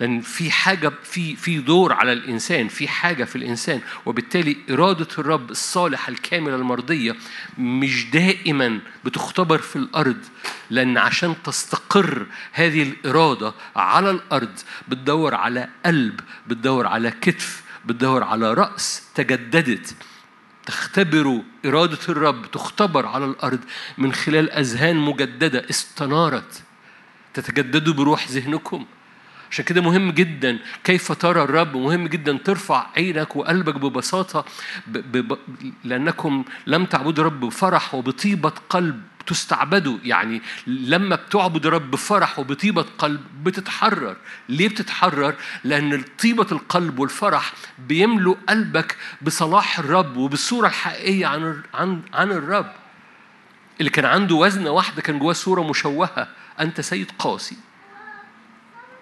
[0.00, 5.50] لأن في حاجة في في دور على الإنسان في حاجة في الإنسان وبالتالي إرادة الرب
[5.50, 7.16] الصالحة الكاملة المرضية
[7.58, 10.18] مش دائما بتختبر في الأرض
[10.70, 18.54] لأن عشان تستقر هذه الإرادة على الأرض بتدور على قلب بتدور على كتف بتدور على
[18.54, 19.94] رأس تجددت.
[20.66, 23.60] تختبروا إرادة الرب تختبر على الأرض
[23.98, 26.62] من خلال أذهان مجددة استنارت.
[27.40, 28.84] تتجددوا بروح ذهنكم
[29.50, 34.44] عشان كده مهم جدا كيف ترى الرب مهم جدا ترفع عينك وقلبك ببساطة.
[35.84, 43.20] لأنكم لم تعبدوا رب بفرح وبطيبة قلب تستعبدوا يعني لما بتعبد الرب بفرح وبطيبة قلب
[43.44, 44.16] بتتحرر
[44.48, 47.52] ليه بتتحرر؟ لأن طيبة القلب والفرح
[47.88, 52.72] بيملوا قلبك بصلاح الرب وبالصورة الحقيقية عن عن عن الرب
[53.80, 56.28] اللي كان عنده وزنة واحدة كان جواه صورة مشوهة
[56.60, 57.56] أنت سيد قاسي.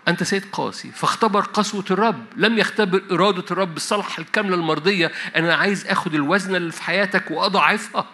[0.08, 0.90] أنت سيد قاسي.
[0.90, 2.24] فاختبر قسوة الرب.
[2.36, 5.12] لم يختبر إرادة الرب الصالحة الكاملة المرضية.
[5.36, 8.06] أنا عايز أخد الوزن اللي في حياتك وأضعفها.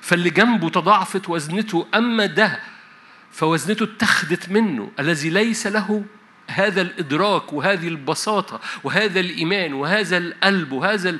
[0.00, 2.60] فاللي جنبه تضاعفت وزنته أما ده
[3.32, 4.90] فوزنته اتخذت منه.
[5.00, 6.04] الذي ليس له
[6.50, 11.18] هذا الإدراك وهذه البساطة وهذا الإيمان وهذا القلب وهذا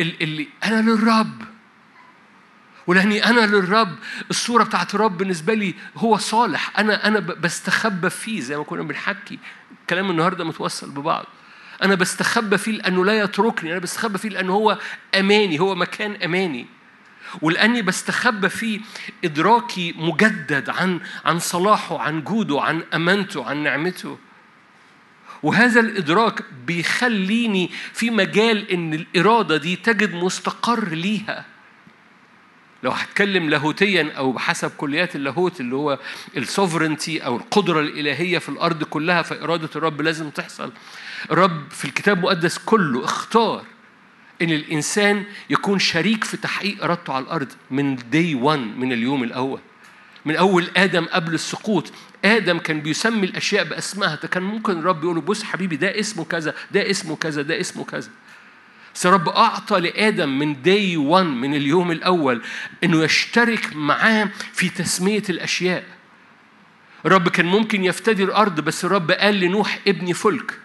[0.00, 1.57] اللي أنا للرب.
[2.88, 3.96] ولاني أنا للرب
[4.30, 6.78] الصورة بتاعت الرب بالنسبة لي هو صالح.
[6.78, 9.38] أنا أنا بستخبى فيه زي ما كنا بنحكي.
[9.90, 11.26] كلام النهارده متوصل ببعض.
[11.82, 14.78] أنا بستخبى فيه لأنه لا يتركني أنا بستخبى فيه لأنه هو
[15.14, 16.66] أماني هو مكان أماني.
[17.42, 18.80] ولأني بستخبى فيه
[19.24, 24.18] إدراكي مجدد عن عن صلاحه عن جوده عن أمانته عن نعمته.
[25.42, 31.57] وهذا الإدراك بيخليني في مجال إن الإرادة دي تجد مستقر ليها.
[32.82, 35.98] لو هتكلم لاهوتيا أو بحسب كليات اللاهوت اللي هو
[36.36, 40.72] السوفرنتي أو القدرة الإلهية في الأرض كلها فإرادة الرب لازم تحصل.
[41.30, 43.64] الرب في الكتاب المقدس كله اختار
[44.42, 49.60] إن الإنسان يكون شريك في تحقيق إرادته على الأرض من دي 1 من اليوم الأول.
[50.24, 51.92] من أول آدم قبل السقوط.
[52.24, 54.16] آدم كان بيسمي الأشياء بأسمائها.
[54.16, 58.10] كان ممكن الرب يقول بص حبيبي ده اسمه كذا ده اسمه كذا ده اسمه كذا.
[58.98, 62.42] بس الرب أعطى لآدم من داي 1 من اليوم الأول
[62.84, 65.84] إنه يشترك معاه في تسمية الأشياء.
[67.06, 70.60] الرب كان ممكن يفتدي الأرض بس الرب قال لنوح ابني فلك.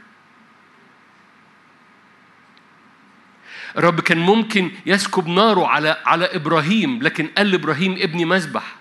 [3.77, 8.75] الرب كان ممكن يسكب ناره على على إبراهيم لكن قال لإبراهيم ابني مذبح.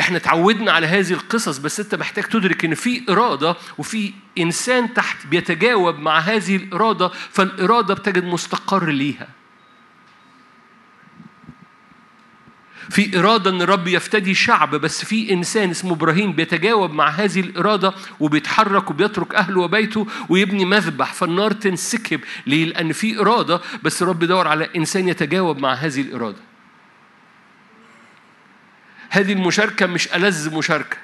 [0.00, 5.26] إحنا اتعودنا على هذه القصص بس انت محتاج تدرك ان في إرادة وفي إنسان تحت
[5.26, 9.28] بيتجاوب مع هذه الإرادة فالإرادة بتجد مستقر ليها
[12.90, 17.94] في إرادة إن الرب يفتدي شعب بس في إنسان اسمه إبراهيم بيتجاوب مع هذه الإرادة
[18.20, 24.48] وبيتحرك وبيترك أهله وبيته ويبني مذبح فالنار تنسكب ليه؟ لأن في إرادة بس الرب يدور
[24.48, 26.38] على إنسان يتجاوب مع هذه الإرادة
[29.08, 30.96] هذه المشاركة مش ألذ مشاركة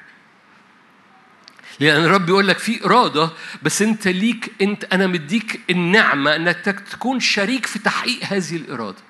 [1.80, 3.30] لأن الرب يقول لك في إرادة
[3.62, 9.02] بس أنت ليك أنت أنا مديك النعمة أنك تكون شريك في تحقيق هذه الإرادة.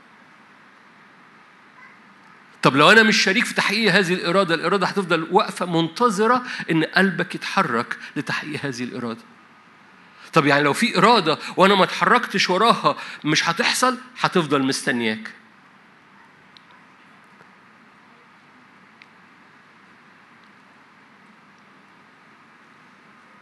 [2.62, 7.35] طب لو أنا مش شريك في تحقيق هذه الإرادة، الإرادة هتفضل واقفة منتظرة إن قلبك
[7.35, 9.20] يتحرك لتحقيق هذه الإرادة.
[10.33, 15.30] طب يعني لو في إرادة وأنا ما اتحركتش وراها مش هتحصل، هتفضل مستنياك.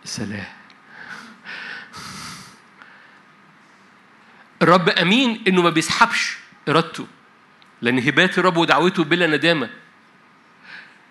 [0.04, 0.46] سلام.
[4.62, 6.36] الرب أمين إنه ما بيسحبش
[6.68, 7.06] إرادته
[7.82, 9.70] لأن هبات الرب ودعوته بلا ندامة.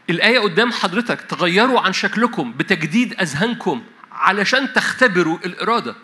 [0.09, 5.95] الآية قدام حضرتك تغيروا عن شكلكم بتجديد أذهانكم علشان تختبروا الإرادة.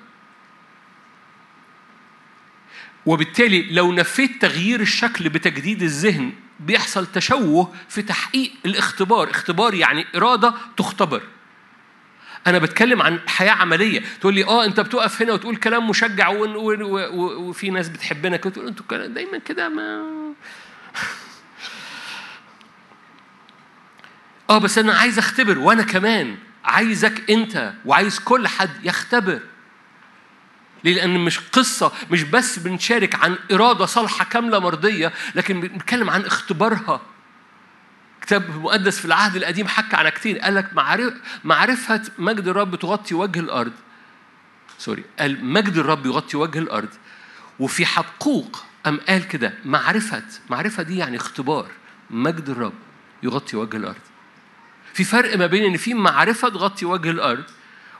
[3.05, 9.29] وبالتالي لو نفيت تغيير الشكل بتجديد الذهن بيحصل تشوه في تحقيق الاختبار.
[9.29, 11.23] اختبار يعني إرادة تختبر.
[12.47, 14.03] أنا بتكلم عن حياة عملية.
[14.21, 18.49] تقول لي آه أنت بتقف هنا وتقول كلام مشجع وفي ناس بتحبنا كده.
[18.49, 20.03] تقول أنتوا دايما كده ما
[24.49, 29.39] آه بس أنا عايز أختبر وأنا كمان عايزك أنت وعايز كل حد يختبر.
[30.83, 36.25] ليه؟ لأن مش قصة مش بس بنشارك عن إرادة صالحة كاملة مرضية لكن بنتكلم عن
[36.25, 37.01] اختبارها.
[38.27, 40.39] كتاب مقدس في العهد القديم حكى عن كتير.
[40.39, 41.13] قال لك معرف
[41.43, 43.71] معرفة مجد الرب تغطي وجه الأرض.
[44.77, 46.89] سوري قال مجد الرب يغطي وجه الأرض.
[47.59, 50.23] وفي حقوق أم قال كده؟ معرفة.
[50.49, 51.71] معرفة دي يعني اختبار.
[52.09, 52.73] مجد الرب
[53.23, 54.01] يغطي وجه الأرض.
[54.93, 57.43] في فرق ما بين إن في معرفة تغطي وجه الأرض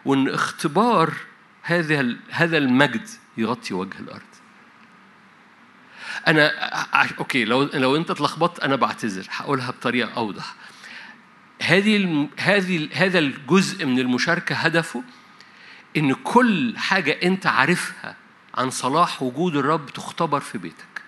[0.06, 1.14] وإن اختبار
[1.62, 4.22] هذا هذا المجد يغطي وجه الأرض.
[6.28, 6.48] أنا
[7.20, 10.56] أوكي لو لو أنت اتلخبطت أنا بعتذر هقولها بطريقة أوضح.
[11.62, 15.04] هذه هذه هذا الجزء من المشاركة هدفه
[15.98, 18.16] إن كل حاجة أنت عارفها
[18.56, 21.02] عن صلاح وجود الرب تختبر في بيتك.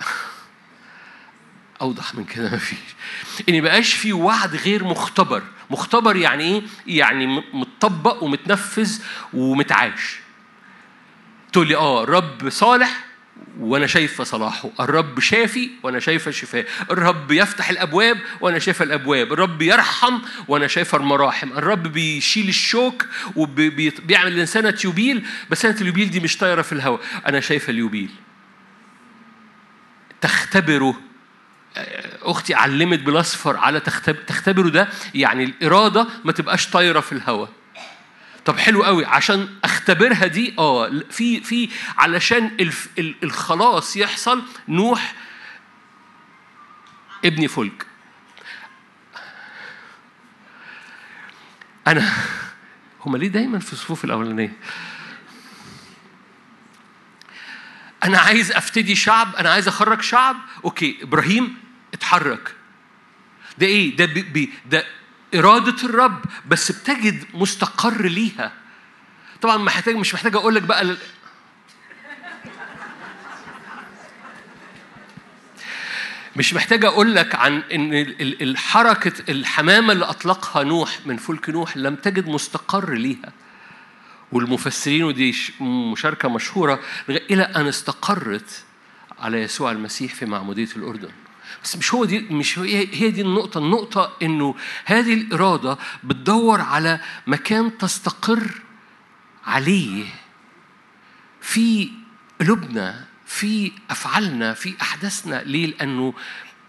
[1.80, 2.78] أوضح من كده مفيش
[3.48, 5.42] إن بقاش في وعد غير مختبر.
[5.70, 8.98] مختبر يعني إيه؟ يعني متطبق ومتنفذ
[9.32, 10.18] ومتعاش
[11.52, 13.07] تقول لي آه رب صالح
[13.58, 14.70] وأنا شايفه صلاحه.
[14.80, 16.66] الرب شافي وأنا شايفه شفاء.
[16.90, 19.32] الرب يفتح الأبواب وأنا شايفه الأبواب.
[19.32, 20.18] الرب يرحم
[20.48, 21.52] وأنا شايفه المراحم.
[21.52, 27.00] الرب بيشيل الشوك وبيعمل الانسانه تيوبيل بس سنه اليوبيل دي مش طايرة في الهواء.
[27.26, 28.10] أنا شايفه اليوبيل.
[30.20, 31.00] تختبره.
[32.22, 33.80] أختي علمت بالاصفر على
[34.26, 34.88] تختبروا ده.
[35.14, 37.48] يعني الإرادة ما تبقاش طايرة في الهواء.
[38.48, 45.14] طب حلو قوي عشان أختبرها دي آه في في علشان الخلاص يحصل نوح
[47.24, 47.86] ابني فلك.
[51.86, 52.12] أنا
[53.06, 54.56] هما ليه دايما في الصفوف الأولانية؟
[58.04, 61.56] أنا عايز أفتدي شعب أنا عايز أخرج شعب أوكي إبراهيم
[61.94, 62.54] اتحرك.
[63.58, 64.97] ده إيه؟ ده بي ده
[65.34, 68.52] إرادة الرب بس بتجد مستقر ليها.
[69.40, 70.96] طبعا محتاج مش محتاج أقول لك بقى
[76.36, 81.94] مش محتاج أقول لك عن إن الحركه الحمامة اللي أطلقها نوح من فلك نوح لم
[81.94, 83.32] تجد مستقر ليها.
[84.32, 88.64] والمفسرين ودي مشاركة مشهورة إلى أن استقرت
[89.18, 91.10] على يسوع المسيح في معمودية الأردن.
[91.64, 97.78] بس مش هو دي مش هي دي النقطة، النقطة إنه هذه الإرادة بتدور على مكان
[97.78, 98.50] تستقر
[99.46, 100.04] عليه.
[101.40, 101.90] في
[102.40, 106.14] قلوبنا في أفعالنا في أحداثنا ليه؟ لأنه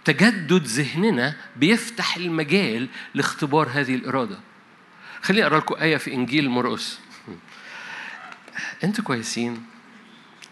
[0.06, 4.40] تجدد ذهننا بيفتح المجال لاختبار هذه الإرادة.
[5.22, 7.00] خليني أقرأ لكم آية في إنجيل مرقس.
[8.84, 9.66] أنتوا كويسين؟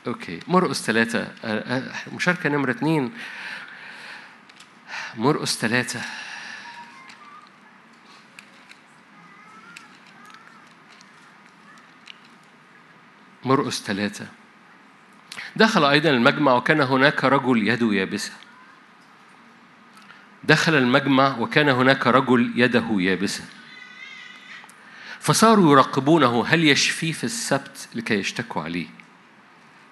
[0.08, 0.39] أوكي.
[0.47, 1.19] مرقس ثلاثة.
[1.19, 3.12] آه، آه، مشاركة نمرة اثنين.
[5.17, 6.01] مرقس ثلاثة.
[13.45, 14.27] مرقس ثلاثة.
[15.56, 18.32] دخل أيضا المجمع وكان هناك رجل يده يابسة.
[20.43, 23.43] دخل المجمع وكان هناك رجل يده يابسة.
[25.19, 28.88] فصاروا يراقبونه هل يشفيه في السبت لكي يشتكوا عليه؟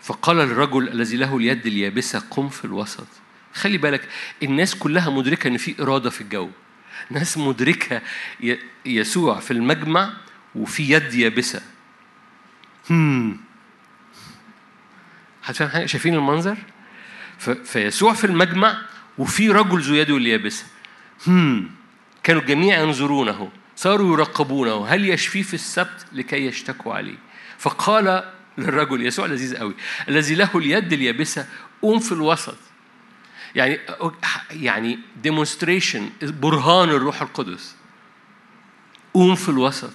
[0.02, 3.25] فقال الرجل الذي له اليد اليابسة قم في الوسط.
[3.56, 4.10] خلي بالك
[4.44, 6.50] الناس كلها مدركة إن في إرادة في الجو.
[7.10, 8.02] ناس مدركة
[8.86, 10.14] يسوع في المجمع
[10.56, 11.62] وفي يد يابسة.
[12.90, 13.40] هم.
[15.44, 16.58] هتفهم حاجة شايفين المنظر؟
[17.64, 18.82] فيسوع في المجمع
[19.18, 20.66] وفي رجل ذو يده اليابسة
[21.28, 21.72] هم.
[22.24, 27.18] كانوا الجميع ينظرونه صاروا يراقبونه هل يشفيه في السبت لكي يشتكوا عليه؟
[27.58, 29.74] فقال للرجل يسوع لذيذ قوي
[30.10, 31.48] الذي له اليد اليابسة
[31.82, 32.58] قوم في الوسط.
[33.56, 33.80] يعني
[34.52, 37.76] يعني ديمونستريشن برهان الروح القدس.
[39.14, 39.94] قوم في الوسط.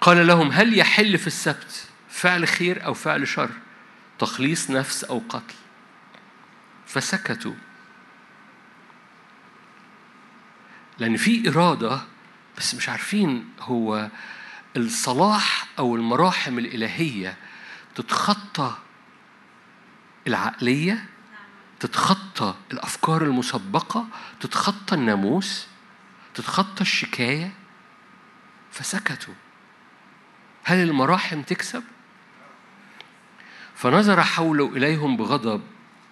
[0.00, 3.50] قال لهم هل يحل في السبت فعل خير أو فعل شر؟
[4.18, 5.54] تخليص نفس أو قتل.
[6.86, 7.54] فسكتوا.
[10.98, 12.00] لأن في إرادة
[12.58, 14.10] بس مش عارفين هو
[14.76, 17.36] الصلاح أو المراحم الإلهية
[17.94, 18.76] تتخطى
[20.26, 21.04] العقلية
[21.80, 24.06] تتخطى الأفكار المسبقة
[24.40, 25.66] تتخطى الناموس
[26.34, 27.52] تتخطى الشكاية
[28.70, 29.34] فسكتوا.
[30.64, 31.82] هل المراحم تكسب؟
[33.74, 35.62] فنظر حوله إليهم بغضب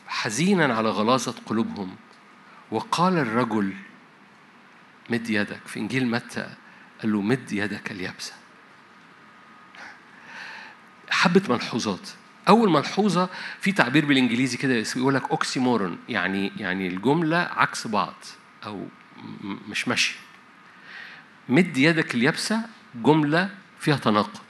[0.06, 1.96] حزينا على غلاظة قلوبهم
[2.70, 3.74] وقال الرجل
[5.10, 5.60] مد يدك.
[5.66, 6.54] في إنجيل متى
[7.02, 8.32] قال له مد يدك اليابسة.
[11.10, 12.08] حبة ملحوظات.
[12.48, 13.28] أول ملحوظة
[13.60, 18.14] في تعبير بالإنجليزي كده يقول لك أوكسيمورون يعني يعني الجملة عكس بعض
[18.66, 18.86] أو
[19.68, 20.14] مش ماشية.
[21.48, 22.60] مد يدك اليابسة
[22.94, 24.40] جملة فيها تناقض.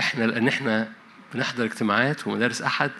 [0.00, 0.92] إحنا لأن إحنا
[1.34, 2.90] بنحضر اجتماعات ومدارس أحد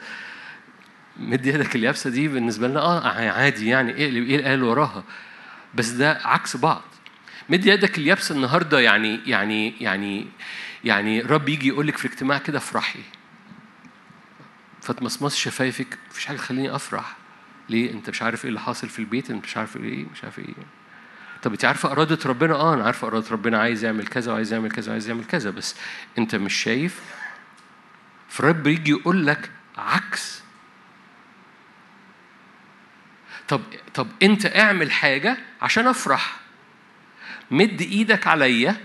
[1.16, 5.04] مد يدك اليابسة دي بالنسبة لنا آه عادي يعني إيه اللي إيه قال وراها؟
[5.74, 6.82] بس ده عكس بعض.
[7.48, 10.26] مد يدك اليابسة النهارده يعني يعني يعني
[10.84, 13.00] يعني رب يجي يقول لك في الاجتماع كده افرحي.
[14.82, 17.16] فتمصمص شفايفك مفيش حاجة تخليني افرح.
[17.68, 20.38] ليه؟ انت مش عارف إيه اللي حاصل في البيت انت مش عارف إيه مش عارف
[20.38, 20.54] إيه.
[21.42, 24.70] طب انت عارفة إرادة ربنا؟ آه أنا عارفة إرادة ربنا عايز يعمل كذا وعايز يعمل
[24.70, 25.50] كذا وعايز يعمل كذا.
[25.50, 25.74] بس
[26.18, 27.00] انت مش شايف؟
[28.28, 30.42] فرب يجي يقول لك عكس.
[33.48, 33.60] طب
[33.94, 36.36] طب انت اعمل حاجة عشان افرح.
[37.50, 38.76] مد إيدك عليا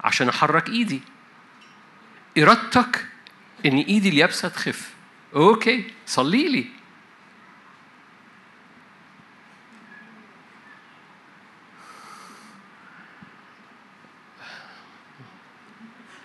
[0.00, 1.02] عشان احرك ايدي.
[2.38, 3.06] إرادتك
[3.66, 4.90] إن إيدي اليابسة تخف.
[5.34, 6.66] أوكي صلي لي.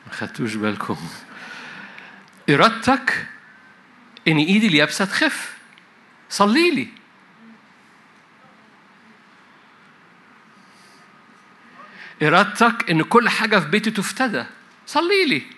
[0.07, 0.97] ما خدتوش بالكم.
[2.49, 3.27] إرادتك
[4.27, 5.57] إن إيدي اليابسة تخف.
[6.29, 6.87] صلي لي.
[12.23, 14.45] إرادتك إن كل حاجة في بيتي تفتدى.
[14.85, 15.56] صلي لي.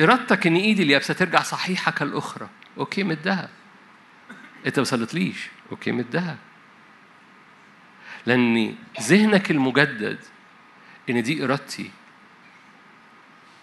[0.00, 2.48] إرادتك إن إيدي اليابسه ترجع صحيحة كالأخرى.
[2.78, 3.48] okay مدها
[4.66, 5.48] أنت ما صليتليش.
[5.72, 6.36] okay مدها
[8.26, 10.18] لأن ذهنك المجدد
[11.10, 11.90] إن دي إرادتي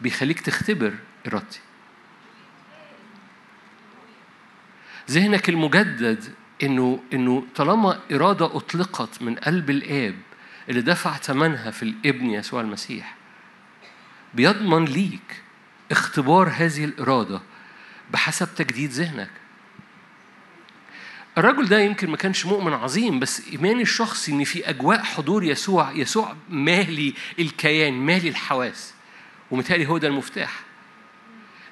[0.02, 0.94] بيخليك تختبر
[1.28, 1.60] إرادتي.
[5.12, 10.16] ذهنك المجدد إنه إنه طالما إرادة أطلقت من قلب الآب
[10.70, 13.16] اللي دفع ثمنها في الابن يسوع المسيح
[14.34, 15.42] بيضمن ليك
[15.92, 17.42] اختبار هذه الإرادة
[18.12, 19.30] بحسب تجديد ذهنك.
[21.38, 25.92] الرجل ده يمكن ما كانش مؤمن عظيم بس ايماني الشخصي إن في أجواء حضور يسوع
[25.92, 28.94] يسوع مالي الكيان مالي الحواس
[29.52, 30.71] ومتهيألي هو ده المفتاح.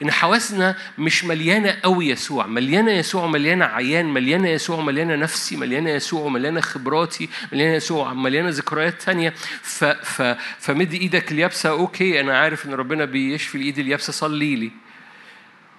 [0.02, 2.48] إن حواسنا مش مليانة قوي يسوع.
[2.48, 4.06] مليانة يسوع مليانه عيان.
[4.06, 5.56] مليانة يسوع مليانه نفسي.
[5.56, 7.30] مليانة يسوع مليانه خبراتي.
[7.52, 9.34] مليانة يسوع مليانه ذكريات تانية.
[9.62, 11.70] ف ف فمد إيدك اليابسة.
[11.70, 14.14] أوكي أنا عارف إن ربنا بيشفي الإيد اليابسة.
[14.14, 14.72] صلي لي.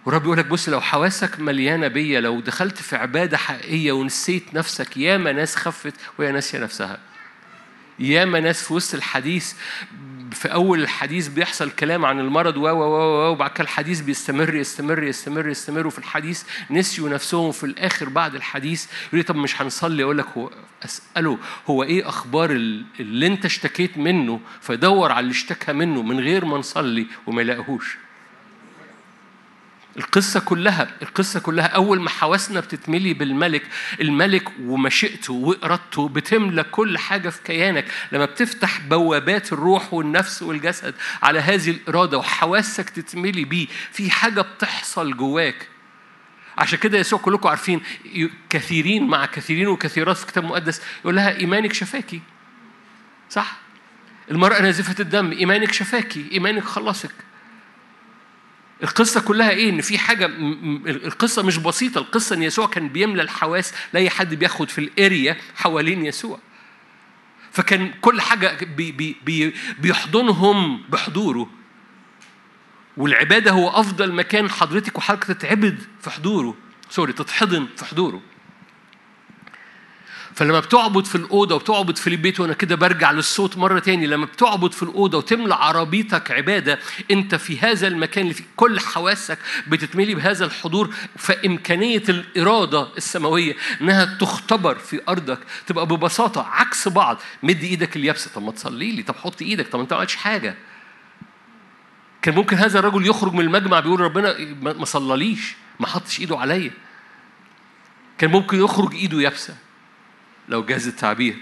[0.06, 4.96] ورب يقول لك بص لو حواسك مليانة بيا لو دخلت في عبادة حقيقية ونسيت نفسك
[4.96, 6.98] ياما ناس خفت وهي ناسيه نفسها.
[7.98, 9.52] ياما ناس في وسط الحديث
[10.32, 15.02] في أول الحديث بيحصل كلام عن المرض و و و وبعد كده الحديث بيستمر يستمر
[15.02, 20.18] يستمر يستمر وفي الحديث نسيوا نفسهم في الآخر بعد الحديث يقول طب مش هنصلي؟ أقول
[20.18, 20.50] لك هو
[20.84, 26.44] أسأله هو إيه أخبار اللي أنت اشتكيت منه فيدور على اللي اشتكى منه من غير
[26.44, 27.98] ما نصلي وما يلاقيهوش؟
[29.96, 33.62] القصة كلها القصة كلها أول ما حواسنا بتتملي بالملك
[34.00, 37.84] الملك ومشيئته وإرادته بتملى كل حاجة في كيانك.
[38.12, 45.16] لما بتفتح بوابات الروح والنفس والجسد على هذه الإرادة وحواسك تتملي بيه في حاجة بتحصل
[45.16, 45.68] جواك.
[46.58, 47.80] عشان كده يسوع كلكم عارفين
[48.50, 52.20] كثيرين مع كثيرين وكثيرات في الكتاب المقدس يقول لها إيمانك شفاكي.
[53.30, 53.56] صح؟
[54.30, 57.29] المرأة نازفة الدم إيمانك شفاكي إيمانك خلصك.
[58.82, 60.26] القصة كلها إيه؟ إن في حاجة
[60.86, 64.90] القصة مش بسيطة، القصة إن يسوع كان بيملى الحواس لا أي حد بياخد في ال
[64.90, 66.38] area حوالين يسوع.
[67.52, 71.50] فكان كل حاجة بي بي بي بيحضنهم بحضوره.
[72.96, 76.56] والعبادة هو أفضل مكان حضرتك وحضرتك تتعبد في حضوره،
[76.90, 78.22] sorry تتحضن في حضوره.
[80.34, 84.72] فلما بتعبد في الأوضة وبتعبد في البيت وأنا كده برجع للصوت مرة تاني لما بتعبد
[84.72, 86.78] في الأوضة وتملى عربيتك عبادة
[87.10, 94.04] أنت في هذا المكان اللي فيه كل حواسك بتتملي بهذا الحضور فإمكانية الإرادة السماوية إنها
[94.20, 97.18] تختبر في أرضك تبقى ببساطة عكس بعض.
[97.42, 98.30] مد إيدك اليابسة.
[98.34, 99.02] طب ما تصلي لي.
[99.02, 99.68] طب حط إيدك.
[99.68, 100.54] طب أنت ما عملتش حاجة.
[102.22, 106.70] كان ممكن هذا الرجل يخرج من المجمع بيقول ربنا ما صلاليش ما حطش إيده عليا.
[108.18, 109.56] كان ممكن يخرج إيده يابسة.
[110.50, 111.36] لو جاز التعبير.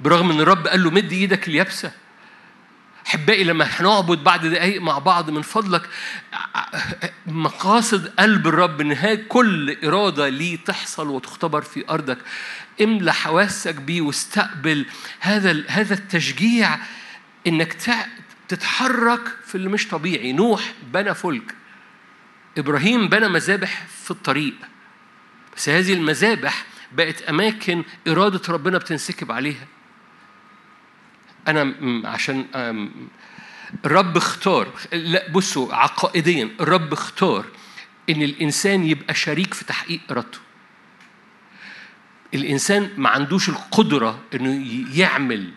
[0.00, 1.92] برغم إن الرب قال له مد إيدك اليابسة.
[3.06, 5.88] أحبائي لما هنعبد بعد دقايق مع بعض من فضلك
[7.26, 12.18] مقاصد قلب الرب إن كل إرادة ليه تحصل وتختبر في أرضك.
[12.82, 14.86] املى حواسك بيه واستقبل
[15.20, 16.78] هذا هذا التشجيع
[17.46, 17.76] إنك
[18.48, 20.32] تتحرك في اللي مش طبيعي.
[20.32, 21.54] نوح بنى فلك.
[22.58, 24.54] إبراهيم بنى مذابح في الطريق.
[25.56, 26.64] بس هذه المذابح
[26.96, 29.66] بقت أماكن إرادة ربنا بتنسكب عليها.
[31.48, 31.74] أنا
[32.08, 32.46] عشان
[33.84, 34.68] الرب اختار.
[34.92, 37.44] لا بصوا عقائديا الرب اختار
[38.10, 40.38] إن الإنسان يبقى شريك في تحقيق إرادته.
[42.34, 45.50] الإنسان ما عندوش القدرة إنه يعمل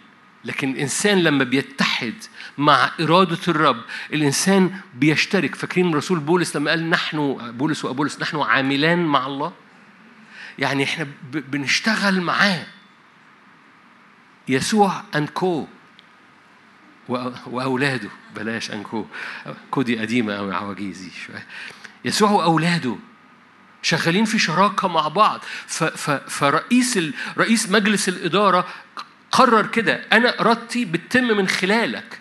[0.46, 2.14] لكن الإنسان لما بيتحد
[2.58, 3.82] مع إرادة الرب
[4.14, 5.56] الإنسان بيشترك.
[5.56, 9.54] فاكرين رسول بولس لما قال نحن بولس وأبولس نحن عاملان مع الله؟
[10.60, 12.66] يعني إحنا بنشتغل معاه.
[14.48, 15.68] يسوع أنكو
[17.48, 18.10] وأولاده.
[18.36, 19.06] بلاش أنكو
[19.72, 21.46] كو دي قديمة أو عواجيزي شوية.
[22.06, 22.96] يسوع وأولاده.
[23.82, 25.44] شغالين في شراكة مع بعض.
[26.28, 27.00] فرئيس
[27.38, 28.68] رئيس مجلس الإدارة
[29.32, 32.17] قرر كده أنا إرادتي بتتم من خلالك.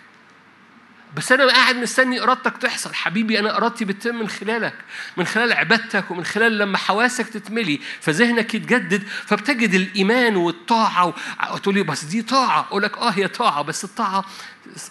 [1.17, 2.93] بس أنا قاعد مستني إرادتك تحصل.
[2.93, 4.73] حبيبي أنا إرادتي بتتم من خلالك
[5.17, 11.13] من خلال عبادتك ومن خلال لما حواسك تتملي فذهنك يتجدد فبتجد الإيمان والطاعة
[11.53, 12.59] وتقول لي بس دي طاعة.
[12.59, 14.25] أقول لك آه هي طاعة بس الطاعة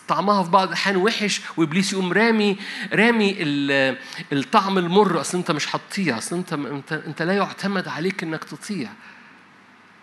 [0.08, 2.56] طعمها في بعض الأحيان وحش وإبليس يقوم رامي
[2.92, 3.36] رامي
[4.32, 5.20] الطعم المر.
[5.20, 8.88] أصل أنت مش هتطيع أصل أنت انت أنت لا يعتمد عليك إنك تطيع.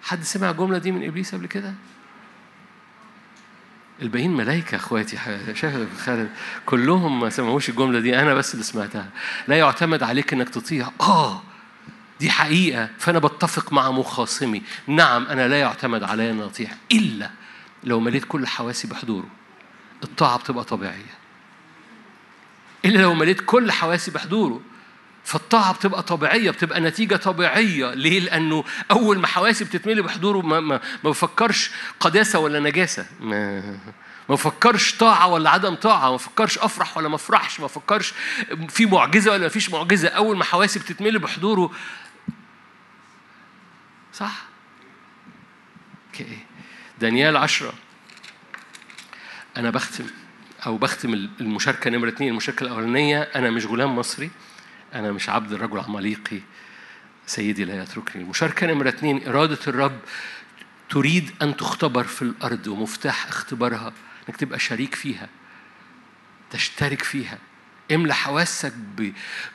[0.03, 1.73] حد سمع الجملة دي من إبليس قبل كده؟
[4.01, 5.17] الباقيين ملائكة أخواتي
[5.53, 6.29] شاهد خالد.
[6.65, 9.09] كلهم ما سمعوش الجملة دي أنا بس اللي سمعتها.
[9.47, 10.91] لا يعتمد عليك إنك تطيع.
[11.01, 11.41] آه
[12.19, 12.89] دي حقيقة.
[12.99, 14.61] فأنا بتفق مع مخاصمي.
[14.87, 17.29] نعم أنا لا يعتمد علي أن أطيع إلا
[17.83, 19.27] لو مليت كل حواسي بحضوره.
[20.03, 21.13] الطاعة بتبقى طبيعية.
[22.85, 24.61] إلا لو مليت كل حواسي بحضوره.
[25.23, 27.93] فالطاعة بتبقى طبيعية بتبقى نتيجة طبيعية.
[27.93, 33.05] ليه؟ لأنه أول ما حواسي بتتملي بحضوره ما, ما, ما بفكرش قداسة ولا نجاسة.
[33.19, 33.61] ما,
[34.29, 38.13] ما بفكرش طاعة ولا عدم طاعة ما بفكرش أفرح ولا ما أفرحش ما بفكرش
[38.69, 40.07] في معجزة ولا ما فيش معجزة.
[40.07, 41.71] أول ما حواسي بتتملي بحضوره
[44.13, 44.43] صح؟
[46.99, 47.73] دانيال عشرة.
[49.57, 50.05] أنا بختم
[50.65, 54.31] أو بختم المشاركة نمرة اثنين المشاركة الأولانية أنا مش غلام مصري.
[54.93, 56.39] أنا مش عبد الرجل عماليقي
[57.25, 58.21] سيدي لا يتركني.
[58.21, 59.99] المشاركة نمرة اثنين إرادة الرب
[60.89, 63.93] تريد أن تختبر في الأرض ومفتاح اختبارها.
[64.29, 65.29] إنك تبقى شريك فيها
[66.49, 67.37] تشترك فيها.
[67.91, 68.73] املى حواسك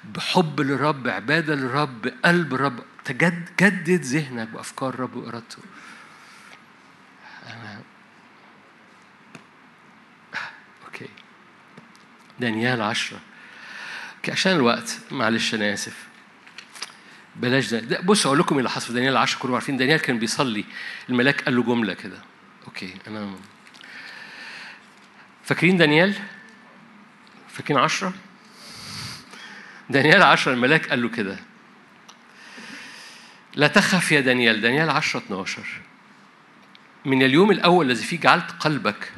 [0.04, 2.80] بحب للرب عبادة للرب بقلب الرب.
[3.04, 5.58] تجد جدد ذهنك بأفكار الرب وإرادته.
[7.46, 7.80] أنا
[10.86, 11.08] أوكي.
[12.40, 13.20] دانيال عشرة.
[14.28, 14.98] عشان الوقت.
[15.10, 16.06] معلش أنا آسف.
[17.36, 18.86] بلاش ده, بص أقول لكم إيه اللي حصل.
[18.86, 19.76] في دانيال 10 كلكم عارفين.
[19.76, 20.64] دانيال كان بيصلي.
[21.08, 22.18] الملاك قال له جملة كده.
[22.66, 23.34] أوكي أنا
[25.44, 26.14] فاكرين دانيال؟
[27.48, 28.14] فاكرين عشرة؟
[29.90, 31.38] دانيال عشرة الملاك قال له كده.
[33.54, 34.60] لا تخف يا دانيال.
[34.60, 35.62] دانيال 10 12
[37.04, 39.12] من اليوم الأول الذي فيه جعلت قلبك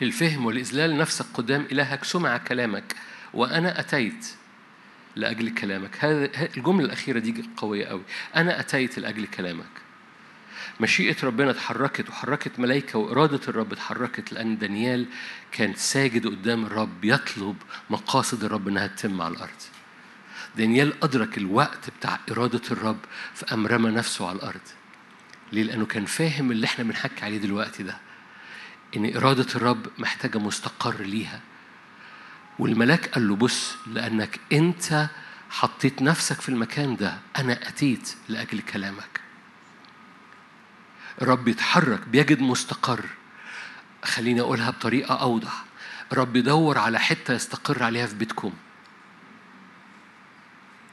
[0.00, 2.94] للفهم والإذلال نفسك قدام إلهك سمع كلامك.
[3.34, 4.26] وأنا أتيت
[5.16, 6.04] لأجل كلامك.
[6.04, 8.02] هذا الجملة الأخيرة دي قوية قوي.
[8.36, 9.88] أنا أتيت لأجل كلامك.
[10.80, 15.06] مشيئة ربنا اتحركت وحركت ملائكة وإرادة الرب اتحركت لأن دانيال
[15.52, 17.56] كان ساجد قدام الرب يطلب
[17.90, 19.62] مقاصد الرب إنها تتم على الأرض.
[20.56, 22.98] دانيال أدرك الوقت بتاع إرادة الرب
[23.34, 24.60] فقام رمى نفسه على الأرض.
[25.52, 27.96] ليه؟ لأنه كان فاهم اللي إحنا بنحكي عليه دلوقتي ده.
[28.96, 31.40] إن إرادة الرب محتاجة مستقر ليها.
[32.58, 35.08] والملاك قال له بص لأنك أنت
[35.50, 39.20] حطيت نفسك في المكان ده أنا أتيت لأجل كلامك.
[41.22, 43.04] الرب يتحرك بيجد مستقر.
[44.04, 45.64] خليني أقولها بطريقة أوضح.
[46.12, 48.52] الرب يدور على حتة يستقر عليها في بيتكم.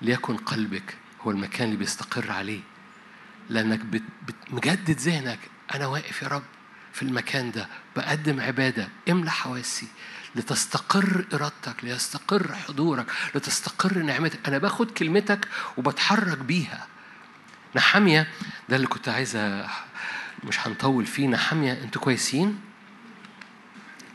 [0.01, 2.61] ليكن قلبك هو المكان اللي بيستقر عليه.
[3.49, 3.79] لأنك
[4.51, 5.39] مجدد ذهنك
[5.75, 6.43] أنا واقف يا رب
[6.93, 9.87] في المكان ده بقدم عبادة املى حواسي.
[10.35, 13.05] لتستقر إرادتك ليستقر حضورك
[13.35, 14.47] لتستقر نعمتك.
[14.47, 16.87] أنا باخد كلمتك وبتحرك بيها.
[17.75, 18.27] نحامية
[18.69, 19.67] ده اللي كنت عايزة
[20.43, 21.27] مش هنطول فيه.
[21.27, 22.61] نحامية أنتوا كويسين؟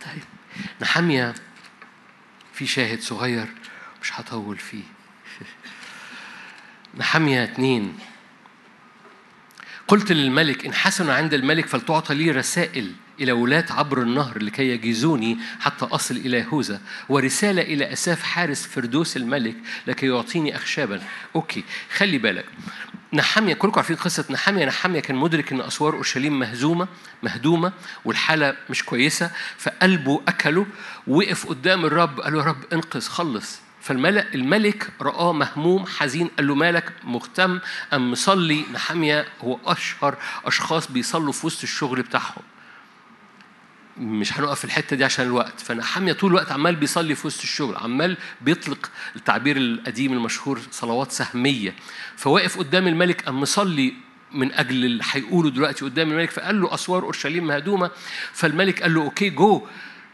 [0.05, 0.23] طيب.
[0.81, 1.35] نحامية
[2.55, 3.49] في شاهد صغير
[4.03, 4.85] مش هطول فيه.
[7.01, 7.99] نحامية اتنين.
[9.89, 12.95] قلت للملك إن حسن عند الملك فلتعطى لي رسائل.
[13.21, 19.17] إلى ولاة عبر النهر لكي يجيزوني حتى أصل إلى يهوذا ورسالة إلى أساف حارس فردوس
[19.17, 19.57] الملك
[19.87, 21.03] لكي يعطيني أخشابا.
[21.37, 21.65] أوكي
[21.97, 22.45] خلي بالك.
[23.13, 24.65] نحامية كلكم عارفين قصة نحامية.
[24.65, 26.89] نحامية كان مدرك إن أسوار أورشليم مهزومة
[27.23, 27.73] مهدومة
[28.05, 30.67] والحالة مش كويسة فقلبه أكله
[31.07, 33.61] وقف قدام الرب قال له يا رب انقذ خلص.
[33.81, 37.61] فالملك الملك رآه مهموم حزين قال له مالك مهتم
[37.93, 42.43] أم مصلي؟ نحامية هو أشهر أشخاص بيصلوا في وسط الشغل بتاعهم.
[44.01, 45.61] مش هنقف في الحتة دي عشان الوقت.
[45.61, 51.75] فنحامية طول الوقت عمال بيصلي في وسط الشغل عمال بيطلق التعبير القديم المشهور صلوات سهمية.
[52.17, 53.95] فواقف قدام الملك قام مصلي
[54.33, 57.91] من أجل اللي هيقوله دلوقتي قدام الملك فقال له أسوار أورشليم مهدومة.
[58.33, 59.67] فالملك قال له okay go.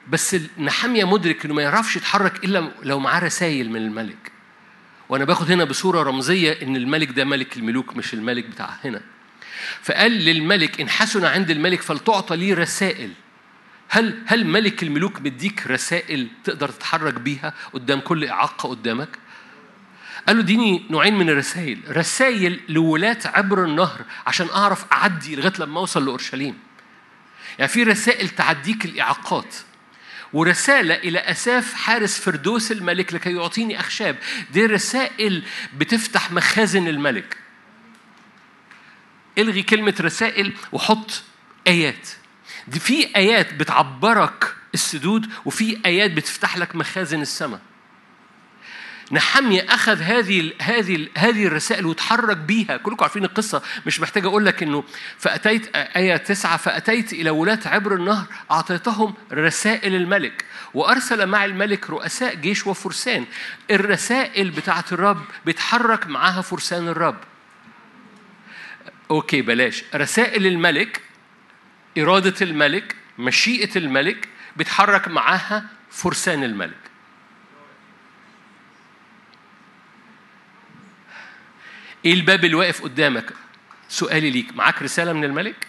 [0.09, 4.33] بس نحامية مدرك إنه ما يعرفش يتحرك إلا لو معاه رسائل من الملك.
[5.09, 9.01] وأنا باخد هنا بصورة رمزية إن الملك ده ملك الملوك مش الملك بتاع هنا.
[9.83, 13.11] فقال للملك إن حسن عند الملك فلتعطى لي رسائل.
[13.89, 19.19] هل هل ملك الملوك مديك رسائل تقدر تتحرك بيها قدام كل إعاقة قدامك؟
[20.27, 25.81] قال له اديني نوعين من الرسائل رسائل لولاة عبر النهر عشان أعرف أعدي لغاية لما
[25.81, 26.59] أوصل لأورشليم.
[27.59, 29.55] يعني في رسائل تعديك الإعاقات
[30.33, 34.17] ورسالة إلى أساف حارس فردوس الملك لكي يعطيني أخشاب.
[34.53, 35.43] دي رسائل
[35.77, 37.37] بتفتح مخازن الملك.
[39.39, 41.23] إلغي كلمة رسائل وحط
[41.67, 42.09] آيات.
[42.69, 47.61] دي في آيات بتعبرك السدود وفي آيات بتفتح لك مخازن السماء.
[49.13, 54.63] نحمية أخذ هذه هذه هذه الرسائل وتحرك بيها، كلكم عارفين القصة مش محتاج أقول لك
[54.63, 54.85] إنه
[55.19, 60.45] فأتيت آية تسعة فأتيت إلى ولاة عبر النهر أعطيتهم رسائل الملك.
[60.75, 63.25] وأرسل مع الملك رؤساء جيش وفرسان،
[63.71, 67.19] الرسائل بتاعت الرب بيتحرك معاها فرسان الرب.
[69.11, 71.01] أوكي بلاش، رسائل الملك
[71.99, 76.77] إرادة الملك مشيئة الملك بيتحرك معاها فرسان الملك.
[82.05, 83.33] إيه الباب اللي واقف قدامك؟
[83.89, 85.67] سؤالي ليك معاك رسالة من الملك؟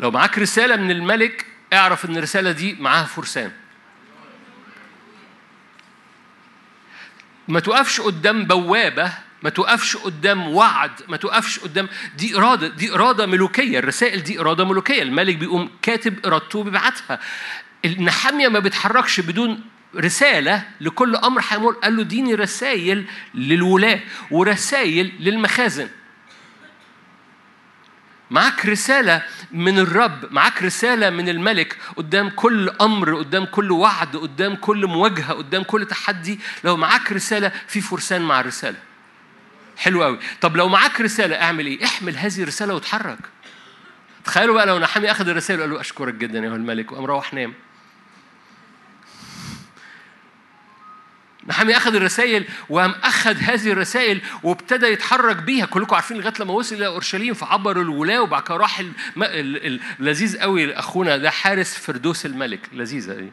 [0.00, 3.52] لو معاك رسالة من الملك اعرف إن الرسالة دي معاها فرسان.
[7.48, 9.12] ما توقفش قدام بوابة
[9.44, 14.64] ما توقفش قدام وعد ما توقفش قدام دي إرادة دي إرادة ملوكية الرسائل دي إرادة
[14.64, 15.02] ملوكية.
[15.02, 17.20] الملك بيقوم كاتب إرادته بيبعتها.
[17.84, 19.60] النحامية ما بيتحركش بدون
[19.96, 25.88] رسالة لكل أمر حيمر قال له ديني رسائل للولاة ورسائل للمخازن.
[28.30, 29.22] معاك رسالة
[29.52, 35.32] من الرب معاك رسالة من الملك قدام كل أمر قدام كل وعد قدام كل مواجهة
[35.32, 36.40] قدام كل تحدي.
[36.64, 38.93] لو معاك رسالة في فرسان مع الرسالة.
[39.76, 40.18] حلو قوي.
[40.40, 43.18] طب لو معاك رسالة اعمل إيه؟ احمل هذه الرسالة وتحرك
[44.24, 47.54] تخيلوا بقى لو نحامي أخذ الرسالة وقال له أشكرك جدا يا الملك وقام روح نام.
[51.46, 55.66] نحامي أخذ الرسائل وقام أخذ هذه الرسائل وابتدى يتحرك بيها.
[55.66, 58.82] كلكم عارفين لغاية لما وصل إلى أورشليم فعبر الولاة وبعد كده راح
[59.98, 62.60] لذيذ قوي أخونا ده حارس فردوس الملك.
[62.72, 63.32] لذيذة دي.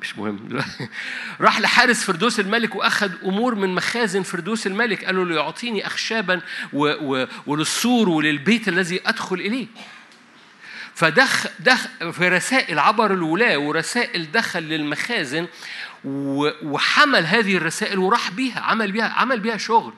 [0.00, 0.62] مش مهم.
[1.40, 5.04] راح لحارس فردوس الملك وأخذ أمور من مخازن فردوس الملك.
[5.04, 6.40] قال له ليعطيني اخشابا
[6.72, 6.86] و...
[7.00, 7.26] و...
[7.46, 9.66] وللسور وللبيت الذي أدخل إليه.
[10.94, 15.46] فدخ دخ في رسائل عبر الولاة ورسائل دخل للمخازن
[16.04, 19.92] وحمل هذه الرسائل وراح بيها عمل بيها عمل بيها شغل.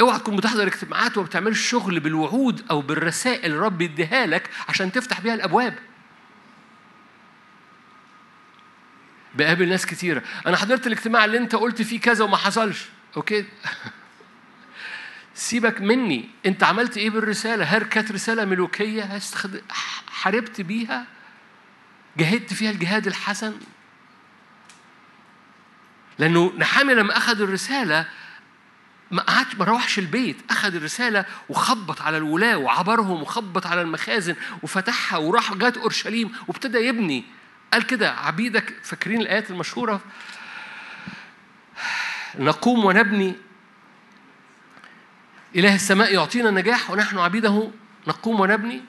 [0.00, 5.20] اوعى تكون بتحضر اجتماعات وما بتعملش شغل بالوعود أو بالرسائل رب يديها لك عشان تفتح
[5.20, 5.74] بيها الأبواب.
[9.38, 12.84] بقابل ناس كتيرة أنا حضرت الاجتماع اللي أنت قلت فيه كذا وما حصلش.
[13.16, 13.44] أوكي؟
[15.34, 16.28] سيبك مني.
[16.46, 19.20] أنت عملت إيه بالرسالة؟ هل كانت رسالة ملوكية؟
[20.08, 21.06] حاربت بيها؟
[22.16, 23.54] جاهدت فيها الجهاد الحسن؟
[26.18, 28.08] لأنه نحامي لما أخذ الرسالة
[29.10, 30.36] ما قعدش ما روحش البيت.
[30.50, 37.24] أخذ الرسالة وخبط على الولاة وعبرهم وخبط على المخازن وفتحها وراح جات أورشليم وابتدى يبني.
[37.72, 40.00] قال كده عبيدك فاكرين الآيات المشهورة
[42.38, 43.34] نقوم ونبني
[45.56, 47.70] إله السماء يعطينا النجاح ونحن عبيده
[48.06, 48.82] نقوم ونبني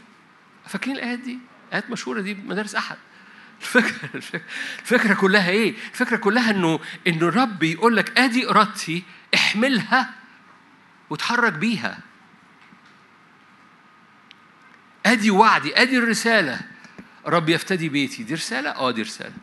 [0.68, 1.40] فاكرين الآيات دي؟
[1.74, 2.98] آيات مشهورة دي مدارس أحد
[3.62, 4.10] الفكرة
[4.80, 9.04] الفكرة كلها إيه؟ الفكرة كلها إنه إنه الرب يقول لك آدي إرادتي
[9.36, 10.10] احملها
[11.10, 12.00] وتحرك بيها.
[15.06, 16.60] آدي وعدي، آدي الرسالة.
[17.28, 19.34] رب يفتدي بيتي، دي رسالة؟ آه دي رسالة.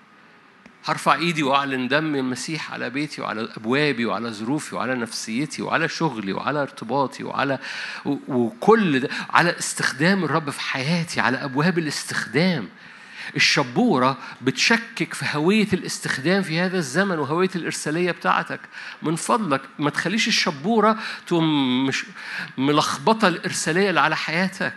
[0.85, 6.33] هرفع إيدي وأعلن دم المسيح على بيتي وعلى أبوابي وعلى ظروفي وعلى نفسيتي وعلى شغلي
[6.33, 7.59] وعلى ارتباطي وعلى
[8.29, 12.69] وكل ده على استخدام الرب في حياتي على أبواب الاستخدام
[13.37, 18.61] الشبورة بتشكك في هوية الاستخدام في هذا الزمن وهوية الإرسالية بتاعتك
[19.03, 20.97] من فضلك ما تخليش الشبورة
[21.27, 22.07] تقوم مش
[22.59, 24.75] ملخبطة الإرسالية اللي على حياتك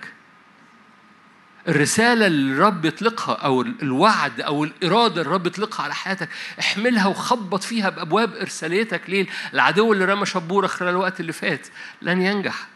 [1.68, 6.30] الرسالة اللي الرب يطلقها أو الوعد أو الإرادة اللي الرب يطلقها على حياتك
[6.60, 11.68] احملها وخبط فيها بأبواب إرساليتك ليه؟ العدو اللي رمى شبورة خلال الوقت اللي فات
[12.02, 12.68] لن ينجح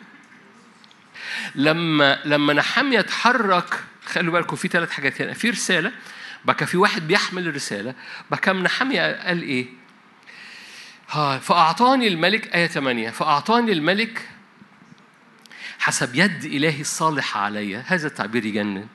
[1.56, 5.92] لما لما نحمية اتحرك خلوا بالكم في ثلاث حاجات هنا في رسالة
[6.46, 7.94] بقى في واحد بيحمل الرسالة
[8.32, 9.66] بقى نحمية قال إيه؟
[11.10, 14.28] ها فأعطاني الملك آية 8 فأعطاني الملك
[15.84, 18.88] حسب يد إلهي الصالحة علي هذا التعبير يجنن.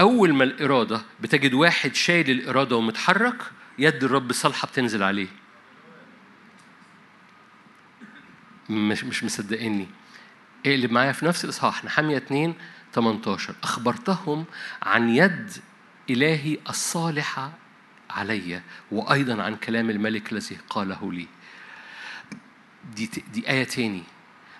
[0.00, 3.42] أول ما الإرادة بتجد واحد شايل الإرادة ومتحرك
[3.78, 5.26] يد الرب الصالحة بتنزل عليه.
[8.70, 9.88] مش مش مصدقيني.
[10.66, 12.54] اقلب معايا في نفس الإصحاح نحمية 2
[12.94, 14.44] 18 أخبرتهم
[14.82, 15.52] عن يد
[16.10, 17.52] إلهي الصالحة
[18.10, 21.26] علي وأيضا عن كلام الملك الذي قاله لي.
[22.94, 24.02] دي دي آية تاني.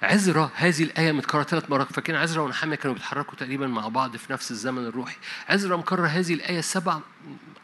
[0.03, 1.93] عزرا هذه الآية متكررة ثلاث مرات.
[1.93, 5.17] فاكرين عزرا ونحامية كانوا بيتحركوا تقريبا مع بعض في نفس الزمن الروحي.
[5.49, 7.01] عزرا مكرر هذه الآية سبع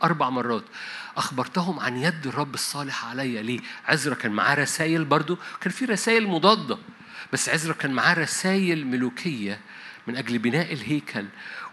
[0.02, 0.64] أربع مرات.
[1.16, 5.38] أخبرتهم عن يد الرب الصالح علي ليه عزرا كان معاه رسائل برضو.
[5.60, 6.78] كان في رسائل مضادة.
[7.32, 9.60] بس عزرا كان معاه رسائل ملوكية
[10.06, 11.26] من أجل بناء الهيكل.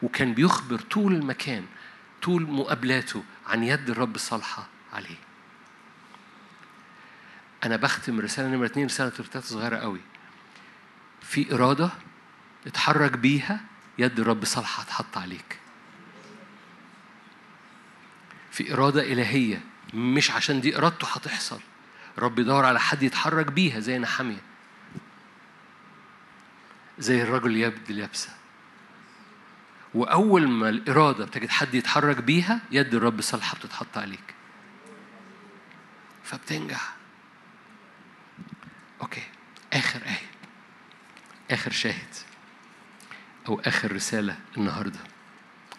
[0.04, 1.66] وكان بيخبر طول المكان
[2.22, 5.18] طول مقابلاته عن يد الرب الصالحة عليه.
[7.64, 10.00] أنا بختم رسالة نمرة اتنين رسالة ترتات صغيرة قوي.
[11.28, 11.90] في إرادة
[12.68, 13.60] اتحرك بيها
[13.98, 15.60] يد الرب صالحة هتحط عليك.
[18.52, 19.62] في إرادة إلهية
[19.94, 21.60] مش عشان دي إرادته هتحصل.
[22.20, 24.42] رب يدور على حد يتحرك بيها زي نحامية
[27.00, 28.30] زي الرجل باليد اليابسة.
[29.94, 34.34] وأول ما الإرادة بتجد حد يتحرك بيها يد الرب صالحة بتتحط عليك.
[36.24, 36.94] فبتنجح.
[39.02, 39.24] okay.
[39.74, 40.15] اخر إيه
[41.56, 42.14] آخر شاهد
[43.48, 45.00] أو آخر رسالة النهارده.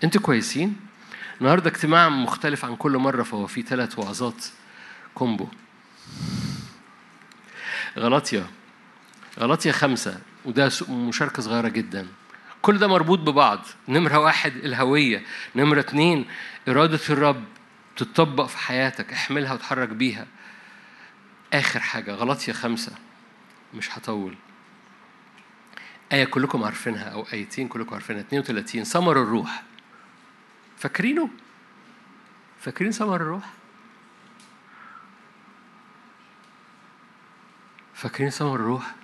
[0.05, 0.77] أنتوا كويسين؟
[1.41, 4.45] النهارده اجتماع مختلف عن كل مرة فهو في ثلاث وعظات
[5.15, 5.49] combo.
[7.99, 8.47] غلطية.
[9.39, 12.07] غلطية خمسة وده مشاركة صغيرة جدا.
[12.63, 13.67] كل ده مربوط ببعض.
[13.89, 15.23] نمرة واحد الهوية.
[15.57, 16.27] نمرة اتنين
[16.69, 17.45] إرادة الرب
[17.97, 19.13] تتطبق في حياتك.
[19.13, 20.27] احملها وتحرك بيها.
[21.53, 22.13] آخر حاجة.
[22.15, 22.93] غلطية خمسة.
[23.75, 24.37] مش هطول.
[26.13, 29.63] آية كلكم عارفينها أو آيتين كلكم عارفينها 32 ثمر الروح
[30.79, 31.31] فاكرينه؟
[32.61, 33.51] فاكرين ثمر الروح؟
[37.95, 38.95] فاكرين ثمر الروح؟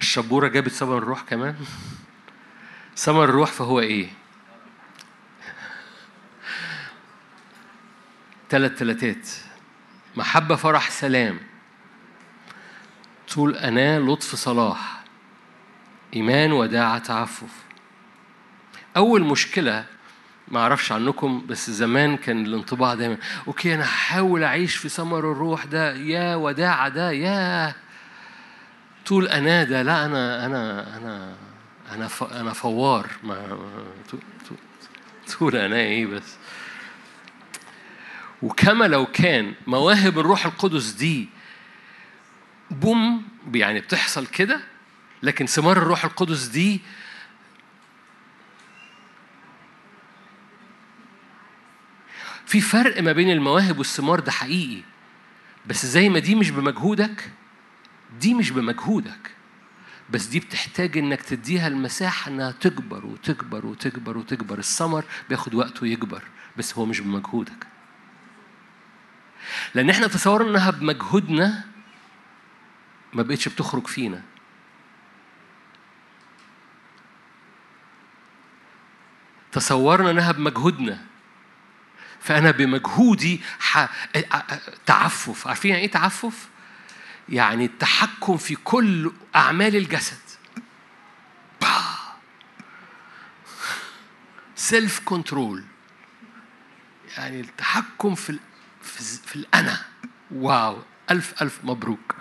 [0.00, 1.56] الشبورة جابت ثمر الروح كمان؟
[2.96, 4.08] ثمر الروح فهو إيه؟
[8.50, 9.28] ثلاث ثلاثات
[10.16, 11.55] محبة فرح سلام
[13.36, 15.04] طول أناة لطف صلاح
[16.14, 17.52] إيمان وداعة تعفف.
[18.96, 19.84] أول مشكلة
[20.48, 25.64] ما أعرفش عنكم بس زمان كان الانطباع دايما okay أنا هحاول أعيش في ثمر الروح
[25.64, 27.74] ده يا وداعة ده يا.
[29.06, 31.34] طول أناة ده لا أنا أنا أنا
[31.92, 32.08] أنا
[32.40, 33.06] أنا فوار.
[33.22, 33.58] ما
[35.38, 36.36] طول أناة إيه بس.
[38.42, 41.35] وكما لو كان مواهب الروح القدس دي
[42.70, 43.22] boom
[43.54, 44.60] يعني بتحصل كده
[45.22, 46.80] لكن ثمار الروح القدس دي
[52.46, 54.82] في فرق ما بين المواهب والثمار ده حقيقي.
[55.66, 57.30] بس زي ما دي مش بمجهودك
[58.20, 59.30] دي مش بمجهودك.
[60.10, 64.58] بس دي بتحتاج إنك تديها المساحة إنها تكبر وتكبر وتكبر وتكبر.
[64.58, 66.22] الثمر بياخد وقته يكبر
[66.56, 67.66] بس هو مش بمجهودك.
[69.74, 71.64] لأن إحنا تصورنا إنها بمجهودنا
[73.12, 74.22] ما بقتش بتخرج فينا.
[79.52, 81.06] تصورنا انها بمجهودنا.
[82.20, 83.88] فأنا بمجهودي ح...
[84.86, 85.48] تعفف.
[85.48, 86.48] عارفين يعني إيه تعفف؟
[87.28, 90.18] يعني التحكم في كل أعمال الجسد.
[94.56, 95.64] self control
[97.16, 98.38] يعني التحكم في ال...
[98.82, 99.84] في, في الأنا.
[100.30, 100.82] wow.
[101.10, 102.14] ألف ألف مبروك.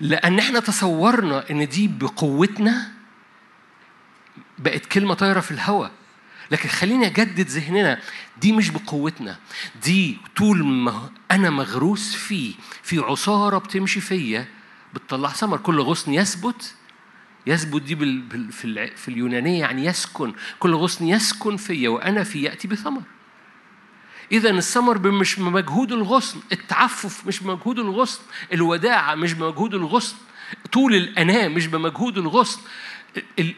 [0.00, 2.92] لأن إحنا تصورنا إن دي بقوتنا
[4.58, 5.90] بقت كلمة طايرة في الهواء
[6.50, 8.00] لكن خليني أجدد ذهننا
[8.40, 9.36] دي مش بقوتنا.
[9.84, 14.46] دي طول ما أنا مغروس فيه في عصارة بتمشي فيا
[14.94, 15.56] بتطلع ثمر.
[15.56, 16.74] كل غصن يثبت
[17.46, 17.96] يثبت دي.
[18.50, 18.96] في, ال...
[18.96, 20.34] في اليونانية يعني يسكن.
[20.58, 23.02] كل غصن يسكن فيا وأنا في يأتي بثمر.
[24.32, 28.20] إذا الثمر مش بمجهود الغصن، التعفف مش بمجهود الغصن،
[28.52, 30.16] الوداعة مش بمجهود الغصن،
[30.72, 32.60] طول الأناة مش بمجهود الغصن،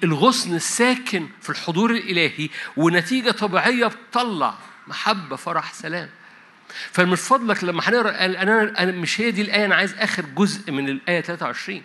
[0.04, 4.54] الغصن الساكن في الحضور الإلهي ونتيجة طبيعية بتطلع
[4.88, 6.08] محبة فرح سلام.
[6.92, 10.88] فمن فضلك لما هنقرأ أنا أنا مش هي دي الآية أنا عايز آخر جزء من
[10.88, 11.82] الآية 23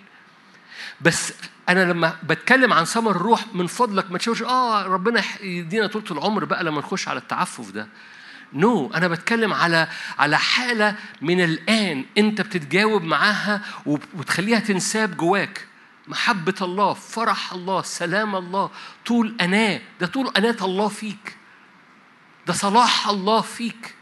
[1.01, 1.33] بس
[1.69, 6.45] أنا لما بتكلم عن ثمر الروح من فضلك ما تشوفش آه ربنا يدينا طول العمر
[6.45, 7.87] بقى لما نخش على التعفف ده.
[8.53, 9.87] نو no, أنا بتكلم على
[10.19, 15.67] على حالة من الآن أنت بتتجاوب معاها وبتخليها تنساب جواك.
[16.07, 18.69] محبة الله فرح الله سلام الله
[19.05, 19.81] طول أناة.
[19.99, 21.37] ده طول أناة الله فيك.
[22.47, 23.95] ده صلاح الله فيك.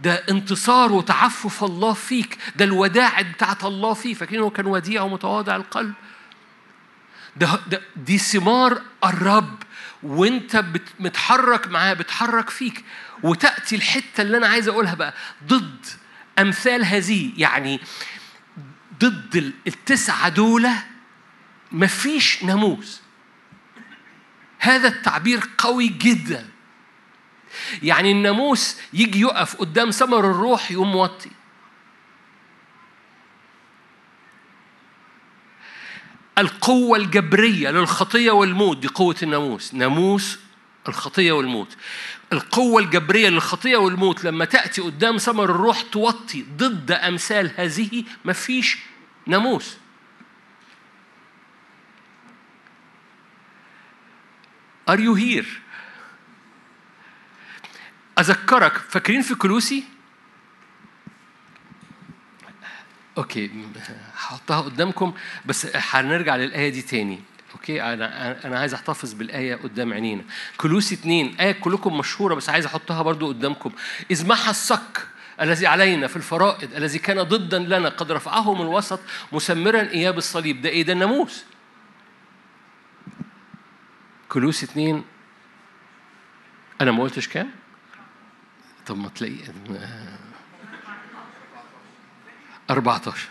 [0.00, 2.38] ده انتصار وتعفف الله فيك.
[2.56, 5.94] ده الوداع بتاعت الله فيك فاكرين هو كان وديع ومتواضع القلب؟
[7.36, 9.62] ده, ده دي ثمار الرب.
[10.02, 10.64] وانت
[11.00, 12.84] متحرك معاه بتحرك فيك.
[13.22, 15.14] وتأتي الحتة اللي أنا عايز أقولها بقى.
[15.44, 15.86] ضد
[16.38, 17.32] أمثال هذه.
[17.36, 17.80] يعني
[19.00, 20.68] ضد التسعة دول
[21.72, 23.00] مفيش ناموس.
[24.58, 26.48] هذا التعبير قوي جدا.
[27.82, 31.30] يعني الناموس يجي يقف قدام ثمر الروح يقوم موطي.
[36.38, 40.38] القوة الجبرية للخطية والموت دي قوة الناموس ناموس
[40.88, 41.76] الخطية والموت
[42.32, 48.78] القوة الجبرية للخطية والموت لما تأتي قدام ثمر الروح توطي ضد أمثال هذه مفيش
[49.26, 49.76] ناموس
[54.90, 55.46] Are you here؟
[58.18, 59.84] أذكرك فاكرين في كلوسي؟
[63.18, 63.50] okay
[64.14, 65.14] هحطها قدامكم
[65.46, 67.20] بس هنرجع للآية دي تاني.
[67.52, 70.24] okay؟ أنا أنا عايز أحتفظ بالآية قدام عينينا.
[70.56, 73.72] كولوسي اتنين آية كلكم مشهورة بس عايز أحطها برضو قدامكم.
[74.10, 75.06] إذ محى الصك
[75.40, 79.00] الذي علينا في الفرائض الذي كان ضدا لنا قد رفعه من الوسط
[79.32, 80.62] مسمرا إياه بالصليب.
[80.62, 81.44] ده إيه؟ ده الناموس.
[84.28, 85.04] كولوسي اتنين.
[86.80, 87.50] أنا ما قلتش كام؟
[88.86, 89.36] طب ما تلاقي
[92.70, 93.28] 14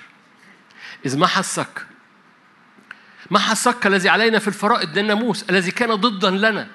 [1.05, 1.85] إذ محى الصك
[3.31, 6.67] محى الصك الذي علينا في الفرائض ده الناموس الذي كان ضدا لنا؟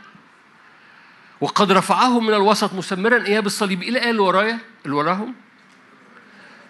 [1.40, 3.82] وقد رفعه من الوسط مسمرا إياب الصليب.
[3.82, 5.34] إلى اللي ورايا اللي وراهم؟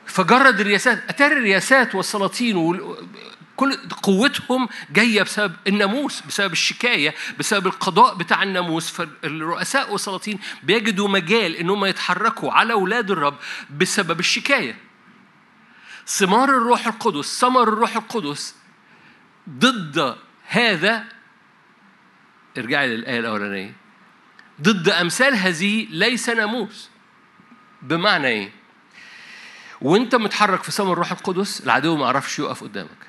[0.07, 1.03] فجرد الرياسات.
[1.09, 2.81] أتاري الرياسات والسلاطين
[3.57, 11.57] كل قوتهم جاية بسبب الناموس بسبب الشكاية بسبب القضاء بتاع الناموس فالرؤساء والسلاطين بيجدوا مجال
[11.57, 13.37] إنهم يتحركوا على أولاد الرب
[13.79, 14.92] بسبب الشكاية.
[16.07, 18.57] ثمار الروح القدس ثمر الروح القدس
[19.49, 20.17] ضد
[20.49, 21.05] هذا
[22.59, 23.75] ارجعي للآية الأولانية
[24.63, 26.91] ضد أمثال هذه ليس ناموس.
[27.83, 28.53] بمعنى إيه؟
[29.81, 33.09] وأنت متحرك في ثمر الروح القدس العدو ما عرفش يقف قدامك.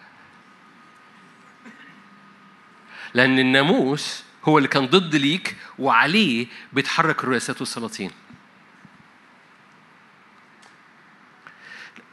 [3.13, 8.11] لأن الناموس هو اللي كان ضد ليك وعليه بيتحرك الرئاسات والسلاطين.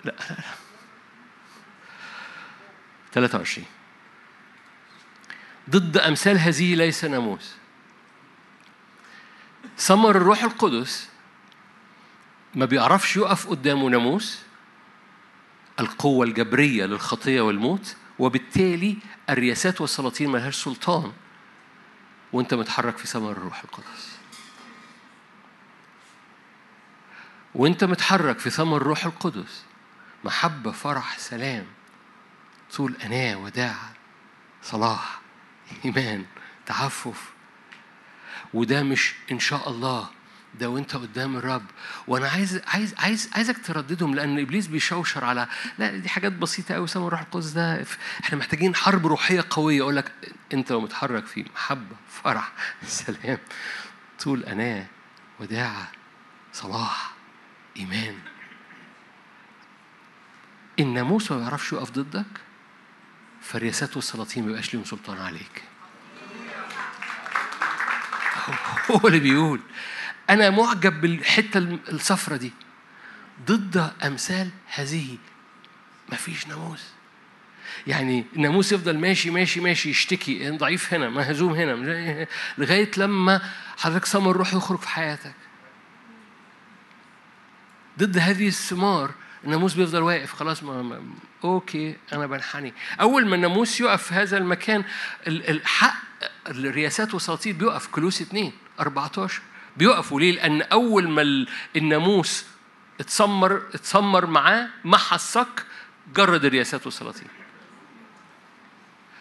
[0.05, 0.15] لا
[3.13, 3.67] 23
[5.71, 7.55] ضد أمثال هذه ليس ناموس.
[9.79, 11.09] ثمر الروح القدس
[12.55, 14.43] ما بيعرفش يقف قدامه ناموس.
[15.81, 18.97] القوة الجبرية للخطية والموت وبالتالي
[19.31, 21.13] الرياسات والسلاطين ملهاش سلطان.
[22.33, 24.19] وأنت متحرك في ثمر الروح القدس.
[27.55, 29.65] وأنت متحرك في ثمر الروح القدس.
[30.25, 31.67] محبة فرح سلام.
[32.77, 33.93] طول أناة وداعة
[34.63, 35.21] صلاح
[35.85, 36.25] إيمان
[36.67, 37.31] تعفف.
[38.55, 40.09] وده مش إن شاء الله
[40.61, 41.65] ده وأنت قدام الرب.
[42.07, 45.49] وأنا عايز عايز عايز عايزك ترددهم لأن إبليس بيشوشر على
[45.79, 47.85] لا دي حاجات بسيطة قوي سامع الروح القدس ده
[48.25, 49.83] إحنا محتاجين حرب روحية قوية.
[49.83, 50.13] أقول لك
[50.53, 52.53] أنت لو متحرك في محبة فرح
[52.87, 53.39] سلام.
[54.25, 54.87] طول أناة
[55.41, 55.89] وداعه
[56.53, 57.13] صلاح
[57.77, 58.19] إيمان.
[60.81, 62.27] الناموس ما بيعرفش يقف ضدك؟
[63.43, 65.63] فالرياسات والسلاطين ما يبقاش ليهم سلطان عليك.
[68.91, 69.61] هو اللي بيقول
[70.31, 72.53] أنا معجب بالحتة الصفرة دي.
[73.47, 75.19] ضد أمثال هذه.
[76.13, 76.85] مفيش ناموس.
[77.87, 80.51] يعني الناموس يفضل ماشي ماشي ماشي يشتكي.
[80.51, 82.27] ضعيف هنا مهزوم هنا.
[82.59, 83.41] لغاية لما
[83.79, 85.35] حضرتك ثمر الروح يخرج في حياتك.
[87.99, 89.15] ضد هذه الثمار
[89.45, 91.03] الناموس بيفضل واقف خلاص ما, ما
[91.45, 94.85] أوكي أنا بنحني أول ما الناموس يقف في هذا المكان
[95.27, 96.03] الحق
[96.49, 99.43] الرياسات والسلاطين بيقف كلوس 2 14
[99.77, 102.45] بيقفوا ليه؟ لأن أول ما الناموس
[103.01, 105.67] اتسمر اتسمر معاه محى الصك
[106.15, 107.29] جرد الرياسات والسلاطين.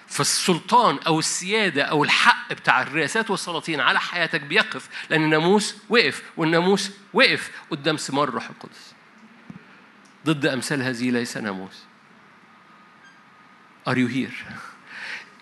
[0.07, 6.91] فالسلطان أو السيادة أو الحق بتاع الرياسات والسلاطين على حياتك بيقف لأن الناموس وقف والناموس
[7.13, 8.93] وقف قدام ثمار الروح القدس.
[10.25, 11.83] ضد أمثال هذه ليس ناموس.
[13.89, 14.51] Are you here؟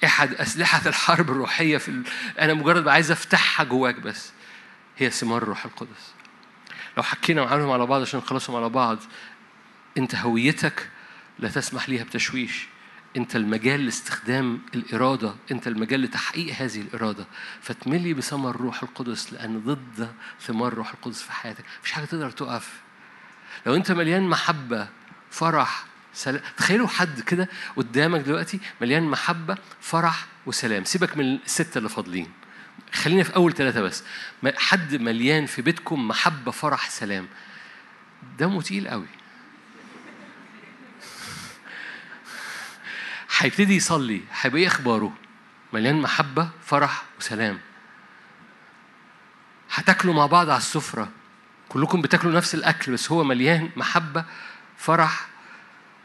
[0.04, 2.04] أحد أسلحة الحرب الروحية في ال...
[2.40, 4.32] أنا مجرد عايز أفتحها جواك بس.
[4.98, 6.14] هي ثمار الروح القدس.
[6.98, 9.00] لو حكينا معاهم على بعض عشان نخلصهم على بعض
[9.98, 10.90] أنت هويتك
[11.40, 12.68] لا تسمح ليها بتشويش.
[13.18, 17.28] أنت المجال لاستخدام الإرادة أنت المجال لتحقيق هذه الإرادة.
[17.62, 21.66] فتملي بثمر الروح القدس لأن ضد ثمار الروح القدس في حياتك.
[21.80, 22.82] مفيش حاجة تقدر تقف
[23.66, 24.88] لو أنت مليان محبة
[25.32, 30.84] فرح سلام تخيلوا حد كده قدامك دلوقتي مليان محبة فرح وسلام.
[30.84, 32.32] سيبك من الستة اللي فاضلين.
[32.94, 34.04] خلينا في أول ثلاثة بس.
[34.58, 37.28] حد مليان في بيتكم محبة فرح سلام.
[38.40, 39.08] دمه تقيل قوي.
[43.38, 45.14] هيبتدي يصلي هيبقى إيه أخباره؟
[45.74, 47.60] مليان محبة فرح وسلام.
[49.74, 51.10] هتاكلوا مع بعض على السفرة.
[51.70, 54.26] كلكم بتاكلوا نفس الأكل بس هو مليان محبة
[54.78, 55.28] فرح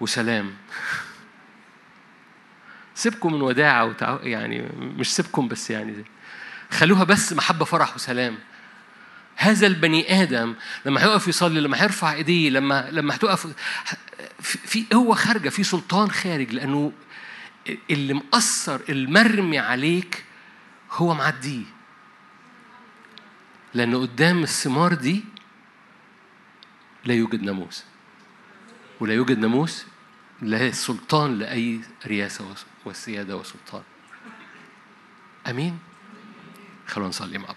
[0.01, 0.55] وسلام.
[2.95, 4.19] سيبكم من وداعة وتع...
[4.23, 6.05] يعني مش سيبكم بس يعني
[6.71, 8.39] خلوها بس محبة فرح وسلام.
[9.37, 10.55] هذا البني آدم
[10.87, 13.47] لما هيقف يصلي لما هيرفع إيديه لما لما هتقف
[14.43, 16.93] في قوة خارجة في سلطان خارج لأنه
[17.91, 20.25] اللي مأثر المرمي عليك
[20.93, 21.65] هو معديه.
[23.75, 25.25] لأن قدام الثمار دي
[27.05, 27.85] لا يوجد ناموس.
[29.01, 29.87] ولا يوجد ناموس
[30.43, 32.55] لا سلطان لأي رياسة
[32.87, 33.83] وسيادة وسلطان.
[35.47, 35.79] أمين؟
[36.87, 37.57] خلونا نصلي مع بعض.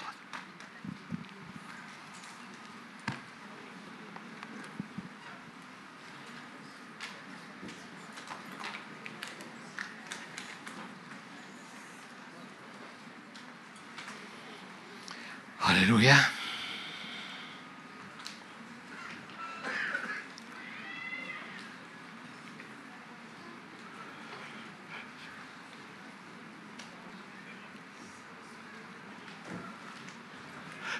[15.59, 16.44] هللويا.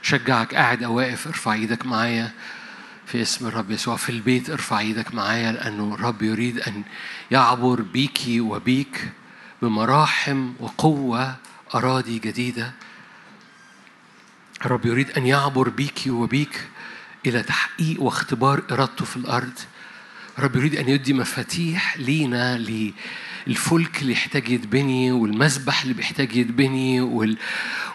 [0.06, 2.32] شجعك قاعد أو واقف ارفع إيدك معايا
[3.06, 3.96] في اسم الرب يسوع.
[3.96, 6.84] في البيت ارفع إيدك معايا لأنه الرب يريد أن
[7.32, 9.10] يعبر بيكي وبيك
[9.62, 11.36] بمراحم وقوة
[11.76, 12.72] أراضي جديدة.
[14.66, 16.68] الرب يريد أن يعبر بيكي وبيك
[17.26, 19.60] إلى تحقيق واختبار إرادته في الأرض.
[20.38, 22.58] الرب يريد أن يدي مفاتيح لينا
[23.48, 27.38] للفلك اللي يحتاج يتبني والمسبح اللي بيحتاج يتبني وال...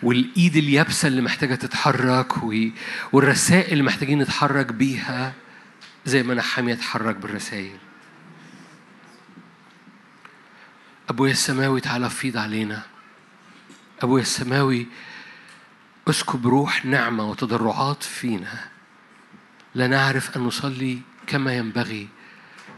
[0.02, 2.54] والإيد اليابسة اللي محتاجة تتحرك و...
[3.12, 5.32] والرسائل اللي محتاجين نتحرك بيها
[6.06, 7.78] زي ما نحامي يتحرك بالرسائل.
[11.08, 12.82] أبويا السماوي تعالى فيض علينا.
[14.02, 14.86] أبويا السماوي
[16.08, 18.68] أسكب روح نعمة وتضرعات فينا.
[19.74, 22.08] لا نعرف أن نصلي كما ينبغي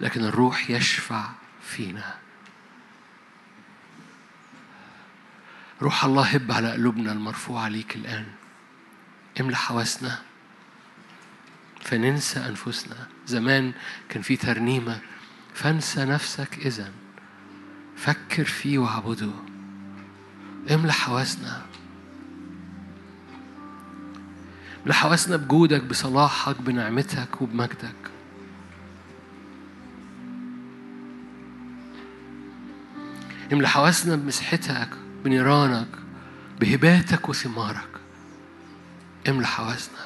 [0.01, 1.29] لكن الروح يشفع
[1.63, 2.22] فينا.
[5.83, 8.27] روح الله هب على قلوبنا المرفوعة ليك الآن.
[9.41, 10.19] املى حواسنا.
[11.81, 13.07] فننسى أنفسنا.
[13.27, 13.73] زمان
[14.09, 15.01] كان في ترنيمة
[15.55, 16.93] فانسى نفسك إذا.
[17.97, 19.31] فكر فيه واعبده.
[20.71, 21.63] املى حواسنا.
[24.83, 28.11] املى حواسنا بجودك بصلاحك بنعمتك وبمجدك.
[33.53, 35.02] املى حواسنا بمسحتك.
[35.25, 35.89] بنيرانك
[36.61, 37.89] بهباتك وثمارك.
[39.29, 39.99] املى حواسنا.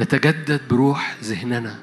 [0.00, 1.78] نتجدد بروح ذهننا.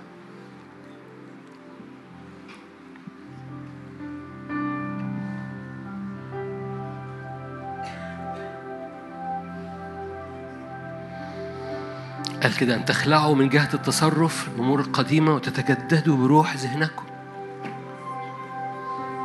[12.43, 17.12] قال كده أن تخلعوا من جهة التصرف الأمور القديمة وتتجددوا بروح ذهنكم.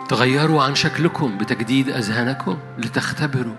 [0.08, 3.54] تغيروا عن شكلكم بتجديد أذهانكم لتختبروا.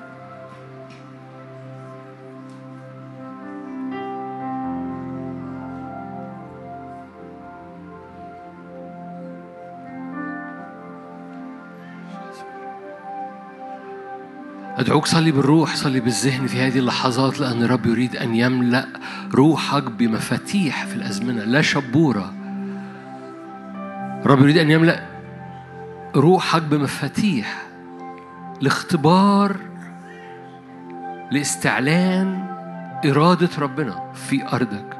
[14.78, 18.86] أدعوك صلي بالروح صلي بالذهن في هذه اللحظات لأن الرب يريد أن يملأ
[19.34, 22.34] روحك بمفاتيح في الأزمنة لا شبورة.
[24.26, 25.09] الرب يريد أن يملأ
[26.16, 27.68] روحك بمفاتيح
[28.62, 29.56] لاختبار
[31.32, 32.50] لاستعلان
[33.06, 34.96] إرادة ربنا في أرضك.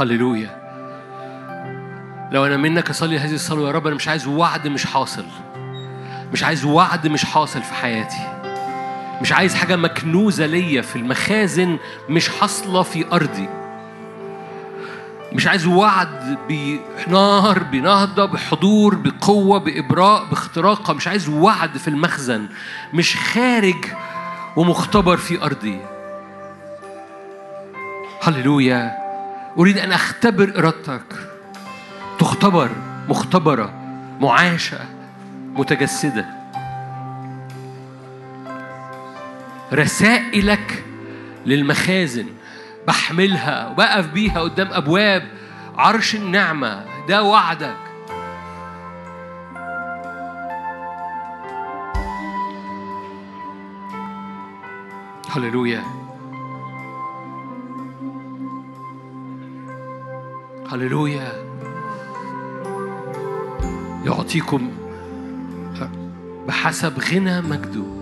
[0.00, 0.68] هللويا.
[2.32, 5.24] لو أنا منك أصلي هذه الصلاة يا رب أنا مش عايز وعد مش حاصل.
[6.32, 8.37] مش عايز وعد مش حاصل في حياتي.
[9.20, 13.48] مش عايز حاجة مكنوزة ليا في المخازن مش حاصلة في أرضي.
[15.32, 22.46] مش عايز وعد بنار بنهضة بحضور بقوة بإبراء باختراق مش عايز وعد في المخزن
[22.94, 23.84] مش خارج
[24.56, 25.80] ومختبر في أرضي.
[28.22, 28.92] هللويا.
[29.58, 31.02] أريد أن أختبر إرادتك.
[32.18, 32.70] تختبر
[33.08, 33.72] مختبرة
[34.20, 34.78] معاشة
[35.54, 36.37] متجسدة.
[39.72, 40.84] رسائلك
[41.46, 42.26] للمخازن.
[42.88, 45.28] بحملها وبقف بيها قدام أبواب
[45.76, 46.84] عرش النعمة.
[47.08, 47.76] ده وعدك.
[55.30, 55.82] هللويا.
[60.72, 61.32] هللويا.
[64.04, 64.70] يعطيكم
[66.48, 67.97] بحسب غنى مجده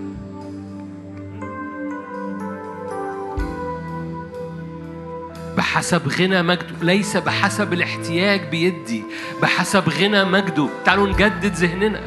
[5.76, 9.04] بحسب غنى مجده ليس بحسب الاحتياج بيدي
[9.42, 10.68] بحسب غنى مجده.
[10.84, 12.00] تعالوا نجدد ذهننا.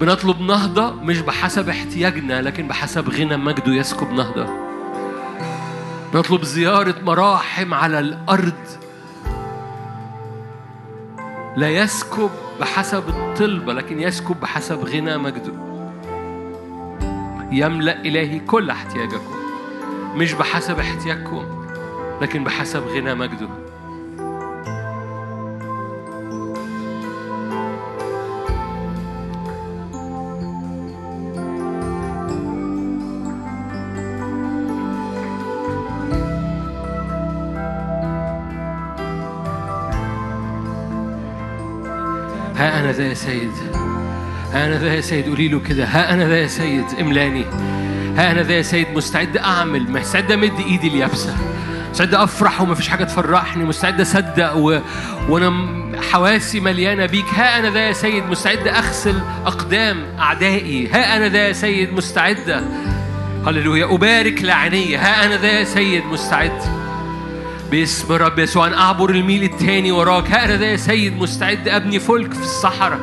[0.00, 4.46] بنطلب نهضة مش بحسب احتياجنا لكن بحسب غنى مجده يسكب نهضة.
[6.14, 8.62] نطلب زيارة مراحم على الأرض.
[11.56, 12.30] لا يسكب
[12.60, 15.52] بحسب الطلبة لكن يسكب بحسب غنى مجده.
[17.50, 19.34] يملأ إلهي كل احتياجكم
[20.16, 21.61] مش بحسب احتياجكم.
[22.20, 23.48] لكن بحسب غنى مجده.
[42.56, 43.50] ها أنا ذا يا سيد.
[44.52, 45.84] ها أنا ذا يا سيد قولي له كده.
[45.84, 47.44] ها أنا ذا يا سيد املاني.
[48.16, 51.51] ها أنا ذا يا سيد مستعد أعمل مستعد أمد إيدي اليابسة.
[51.92, 53.64] مستعد أفرح ومفيش حاجة تفرحني.
[53.64, 54.78] مستعد أصدق و...
[55.28, 57.24] وأنا م- حواسي مليانة بيك.
[57.34, 60.88] ها أنا ذا يا سيد مستعد أغسل أقدام أعدائي.
[60.88, 62.62] ها أنا ذا يا سيد مستعدة.
[63.46, 63.84] هللويا.
[63.94, 66.62] أبارك لاعنيّ ها أنا ذا يا سيد مستعد.
[67.70, 70.30] باسم رب يسوع أن أعبر الميل التاني وراك.
[70.30, 71.68] ها أنا ذا يا سيد مستعد.
[71.68, 73.00] أبني فلك في الصحراء.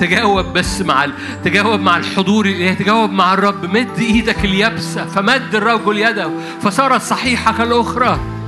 [0.00, 1.12] تجاوب بس مع ال...
[1.44, 3.64] تجاوب مع الحضور الإلهي تجاوب مع الرب.
[3.64, 6.30] مد إيدك اليابسة فمد الرجل يده
[6.62, 8.41] فصارت صحيحة كالأخرى.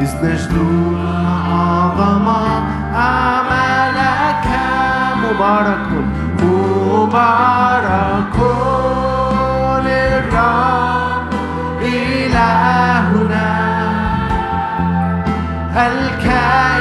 [0.00, 2.28] إذ نجدو أعظم
[2.94, 4.46] أعمالك
[5.24, 5.88] مبارك
[6.42, 8.36] مبارك
[11.82, 13.50] إلهنا.
[15.76, 16.79] الكائن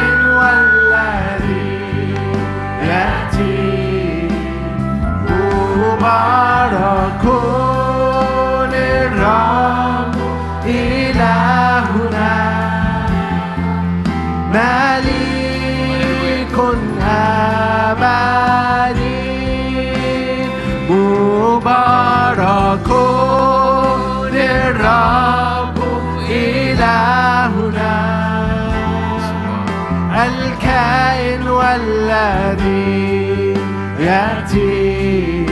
[30.80, 33.54] الكائن والذي
[34.00, 35.46] يأتي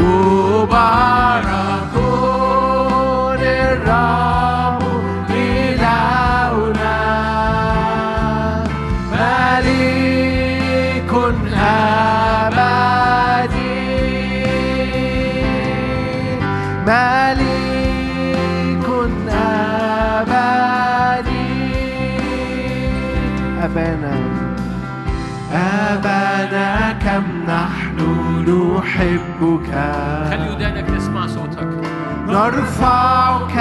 [0.00, 1.94] مبارك
[3.40, 4.82] الرب
[5.30, 6.98] إلهنا.
[9.12, 11.12] مليك
[12.36, 13.86] أبدي.
[16.86, 18.86] مليك
[20.18, 21.46] أبدي.
[23.64, 24.25] أبانا.
[25.56, 27.98] أبانا كم نحن
[28.48, 29.70] نحبك.
[30.30, 31.68] خلي ودانك تسمع صوتك؟
[32.28, 33.56] نرفعك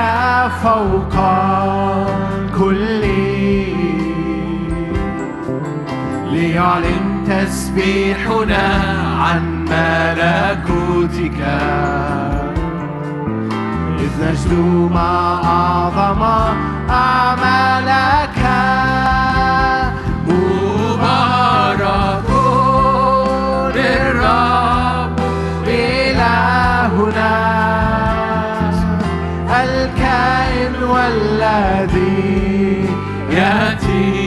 [0.63, 1.15] فوق
[2.57, 3.01] كل
[6.31, 8.65] ليعلن تسبيحنا
[9.21, 11.39] عن ملكوتك.
[13.99, 16.21] إذ نجدو ما أعظم
[16.89, 18.39] أعمالك.
[31.05, 32.85] والذي
[33.31, 34.24] يأتي.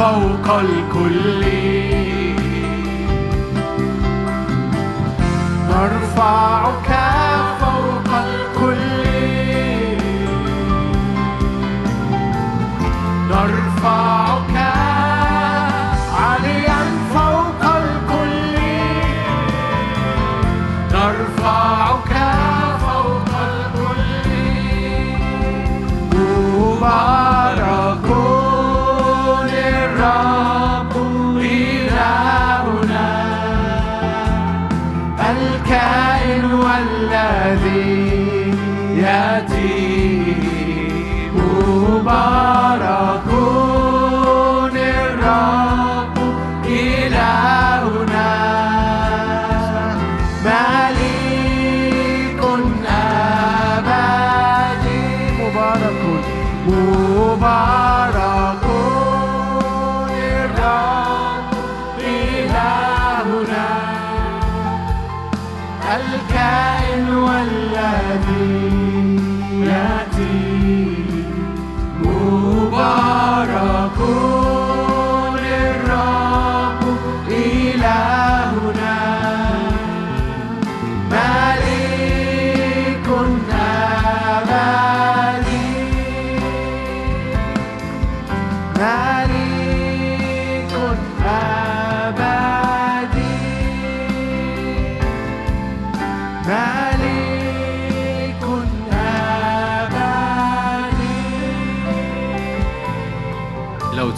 [0.00, 1.44] فوق الكل.
[5.68, 6.99] نرفعك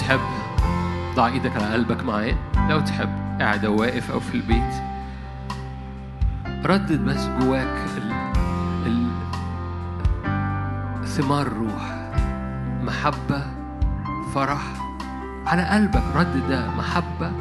[0.03, 0.20] تحب
[1.15, 2.37] ضع إيدك على قلبك معايا
[2.70, 3.09] لو تحب
[3.41, 4.74] قاعد أو واقف أو في البيت
[6.65, 8.12] ردد بس جواك ال...
[8.87, 9.09] ال...
[11.07, 12.11] ثمار الروح
[12.83, 13.47] محبة
[14.35, 14.62] فرح
[15.47, 16.03] على قلبك.
[16.15, 17.33] ردد ده محبة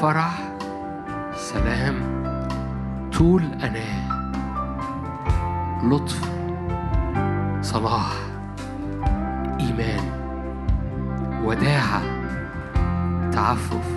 [0.00, 0.38] فرح
[1.34, 1.94] سلام
[3.12, 4.20] طول أناه
[5.84, 6.30] لطف
[7.62, 8.29] صلاح.
[11.50, 12.02] وداعة
[13.30, 13.88] تعفف.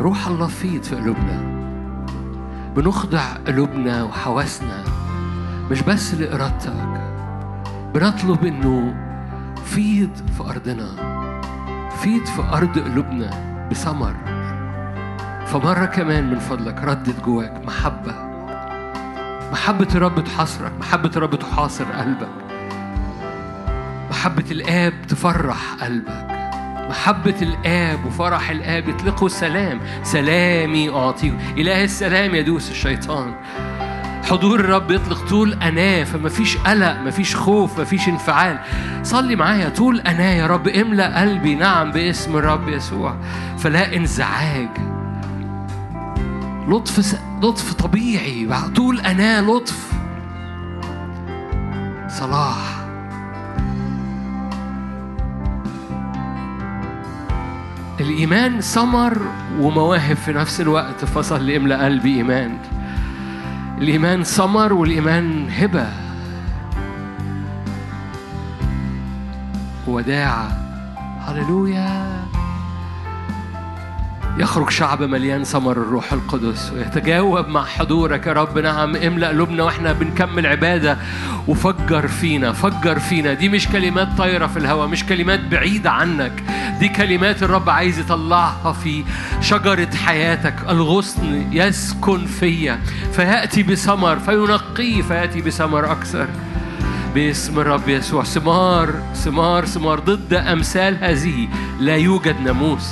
[0.00, 1.40] روح الله فيض في قلوبنا.
[2.76, 4.84] بنخضع قلوبنا وحواسنا
[5.70, 7.00] مش بس لإرادتك.
[7.94, 8.94] بنطلب إنه
[9.64, 10.88] فيض في أرضنا
[11.90, 13.30] فيض في أرض قلوبنا
[13.70, 14.14] بثمر.
[15.46, 18.14] فمرة كمان من فضلك ردد جواك محبة.
[19.52, 22.49] محبة الرب تحاصرك محبة الرب تحاصر قلبك.
[24.20, 26.26] محبة الآب تفرح قلبك.
[26.88, 33.34] محبة الآب وفرح الآب يطلقوا سلام سلامي أعطيه إله السلام يدوس الشيطان.
[34.30, 38.58] حضور الرب يطلق طول أناة فما فيش قلق ما فيش خوف ما فيش انفعال.
[39.02, 40.68] صلي معايا طول أناة يا رب.
[40.68, 43.16] املأ قلبي نعم باسم الرب يسوع.
[43.58, 44.68] فلا انزعاج.
[46.68, 47.16] لطف س...
[47.42, 48.48] لطف طبيعي.
[48.76, 49.92] طول أناة لطف.
[52.08, 52.69] صلاح.
[58.10, 59.18] الإيمان ثمر
[59.60, 62.58] ومواهب في نفس الوقت فصل لإملأ قلبي إيمان.
[63.78, 65.86] الإيمان ثمر والإيمان هبة.
[69.86, 70.48] وداعة.
[71.20, 72.29] هللويا.
[74.40, 78.58] يخرج شعب مليان ثمر الروح القدس ويتجاوب مع حضورك يا رب.
[78.58, 80.98] نعم املأ قلوبنا وإحنا بنكمل عبادة.
[81.48, 83.32] وفجر فينا فجر فينا.
[83.32, 86.32] دي مش كلمات طايرة في الهواء مش كلمات بعيدة عنك.
[86.78, 89.04] دي كلمات الرب عايز يطلعها في
[89.40, 90.54] شجرة حياتك.
[90.68, 92.80] الغصن يسكن فيا
[93.12, 96.28] فيأتي بثمر فينقيه فيأتي بثمر أكثر.
[97.14, 98.24] باسم الرب يسوع.
[98.24, 101.48] ثمار ثمار ثمار ضد أمثال هذه
[101.80, 102.90] لا يوجد ناموس.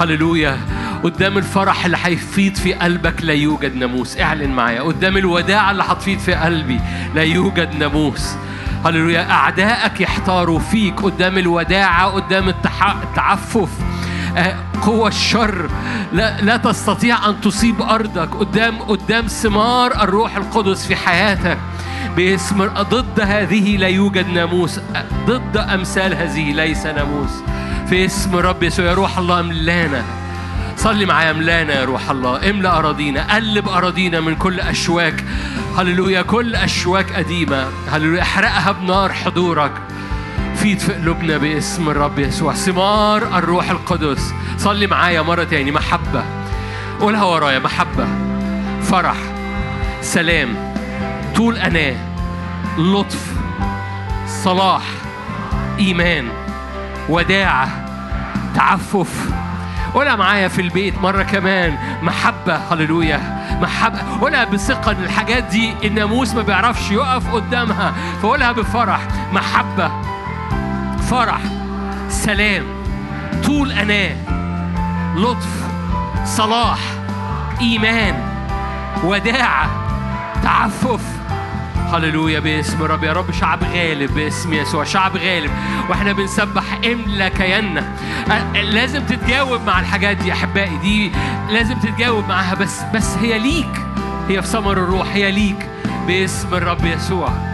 [0.00, 0.58] هللويا.
[1.02, 4.20] قدام الفرح اللي هيفيض في قلبك لا يوجد ناموس.
[4.20, 4.82] اعلن معايا.
[4.82, 6.80] قدام الوداع اللي هتفيض في قلبي
[7.14, 8.34] لا يوجد ناموس.
[8.84, 9.30] هللويا.
[9.30, 11.00] أعدائك يحتاروا فيك.
[11.02, 13.68] قدام الوداعه قدام التعفف.
[14.36, 15.70] آه، قوى الشر.
[16.12, 18.34] لا, لا تستطيع أن تصيب أرضك.
[18.34, 21.58] قدام قدام ثمار الروح القدس في حياتك.
[22.16, 24.80] باسم ضد هذه لا يوجد ناموس.
[25.26, 27.30] ضد أمثال هذه ليس ناموس.
[27.88, 30.04] في اسم رب يسوع يا روح الله املانا.
[30.76, 32.50] صلي معايا املانا يا روح الله.
[32.50, 35.24] املأ أراضينا قلب أراضينا من كل أشواك.
[35.78, 37.68] هللويا كل أشواك قديمة.
[37.90, 39.72] هللويا احرقها بنار حضورك.
[40.56, 42.54] فيض في قلوبنا باسم الرب يسوع.
[42.54, 44.34] ثمار الروح القدس.
[44.58, 45.70] صلي معايا مرة تاني.
[45.70, 46.24] محبة.
[47.00, 48.06] قولها ورايا محبة.
[48.82, 49.16] فرح.
[50.00, 50.74] سلام.
[51.36, 51.96] طول أناة.
[52.78, 53.32] لطف.
[54.44, 54.82] صلاح.
[55.78, 56.43] إيمان.
[57.08, 57.68] وداعة
[58.54, 59.30] تعفف.
[59.94, 61.78] قولها معايا في البيت مرة كمان.
[62.02, 63.20] محبة هللويا.
[63.60, 63.98] محبة.
[64.20, 67.94] قولها بثقة إن الحاجات دي الناموس ما بيعرفش يقف قدامها.
[68.22, 69.00] فقولها بفرح.
[69.32, 69.90] محبة.
[71.10, 71.40] فرح.
[72.08, 72.64] سلام.
[73.44, 74.16] طول أناة
[75.16, 75.68] لطف.
[76.24, 76.78] صلاح.
[77.60, 78.14] إيمان.
[79.04, 79.68] وداعة.
[80.42, 81.13] تعفف.
[81.92, 83.30] هللويا باسم الرب يا رب.
[83.30, 85.50] شعب غالب باسم يسوع شعب غالب.
[85.90, 87.96] وإحنا بنسبح املا كياننا
[88.28, 90.76] أ- لازم تتجاوب مع الحاجات دي أحبائي.
[90.76, 91.12] دي
[91.50, 92.54] لازم تتجاوب معاها.
[92.54, 93.80] بس بس هي ليك.
[94.28, 95.68] هي في ثمر الروح هي ليك
[96.06, 97.53] باسم الرب يسوع.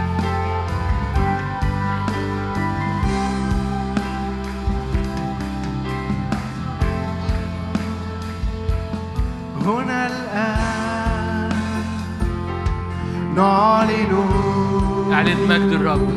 [15.21, 16.09] اعلن مجد الرب.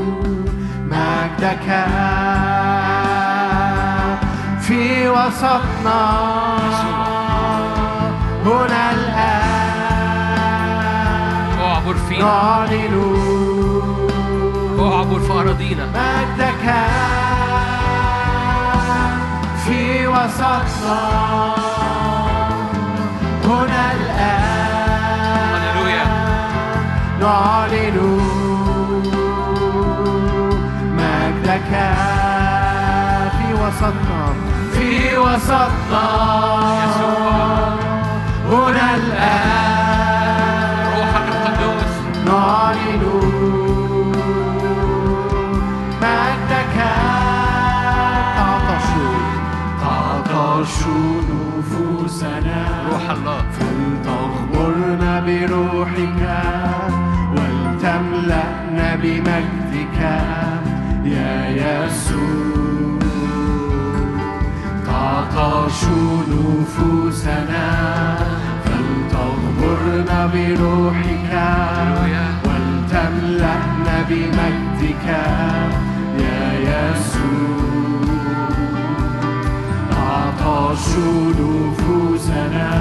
[0.92, 1.68] مجدك
[4.62, 6.02] في وسطنا.
[8.46, 9.34] هنا الآن.
[11.62, 12.24] اعبر فينا.
[12.24, 12.96] نعلن
[14.80, 15.86] اعبر في أراضينا.
[15.86, 16.66] مجدك
[19.66, 21.00] في وسطنا.
[23.46, 24.42] هنا الآن.
[25.56, 26.06] هللويا.
[27.22, 28.43] نعلن
[31.54, 34.34] مجدك في وسطنا
[34.74, 36.06] في وسطنا
[36.84, 37.78] يسوع.
[38.50, 40.34] هنا الآن.
[40.96, 41.94] روحك القدوس.
[42.26, 43.04] نعلن
[46.02, 46.78] مجدك
[48.36, 48.90] تعطش.
[49.82, 50.78] تعطش
[51.30, 52.62] نفوسنا.
[52.92, 53.42] روح الله.
[53.60, 56.22] فلتغمرنا بروحك
[57.32, 60.00] ولتملأنا بمجدك.
[61.06, 63.00] يا يسوع
[64.86, 65.84] تعطش
[66.30, 67.68] نفوسنا
[68.66, 71.34] فلتغمرنا بروحك.
[72.46, 75.06] ولتملأنا بمجدك
[76.20, 78.04] يا يسوع
[79.92, 80.88] تعطش
[81.40, 82.72] نفوسنا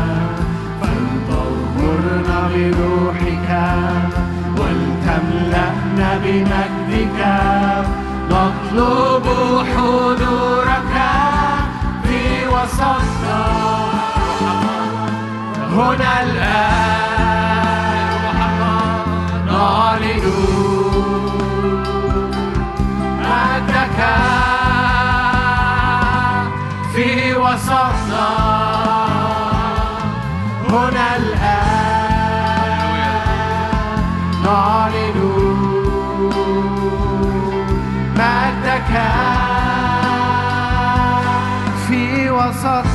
[0.83, 3.49] فلتغمرنا بروحك
[4.59, 7.21] ولتملأنا بمجدك
[8.33, 9.27] نطلب
[9.77, 10.95] حضورك
[12.05, 13.45] في وسطنا
[15.73, 16.83] هنا الآن
[26.95, 28.29] في وسطنا
[30.69, 31.63] هنا الآن
[34.45, 35.02] نعلن
[41.89, 42.92] في وسطنا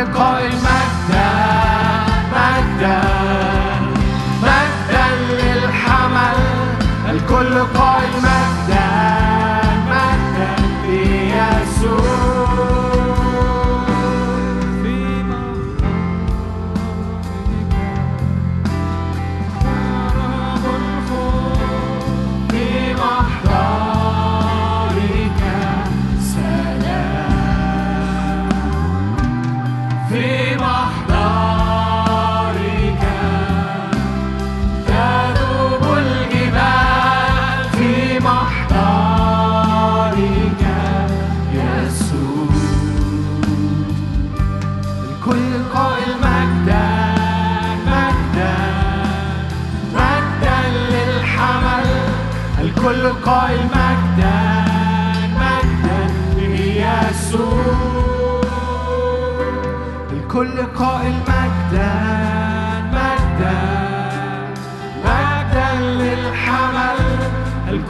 [0.00, 0.39] الكل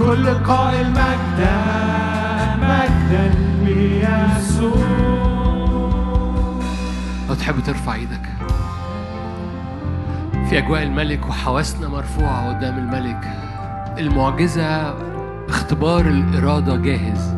[0.01, 1.61] الكل قائل مجدا
[2.57, 4.87] مجدا ليسوع
[7.29, 8.21] لو تحب ترفع إيدك.
[10.49, 13.29] في أجواء الملك وحواسنا مرفوعة قدام الملك.
[13.99, 14.95] المعجزة
[15.49, 17.35] اختبار الإرادة جاهز.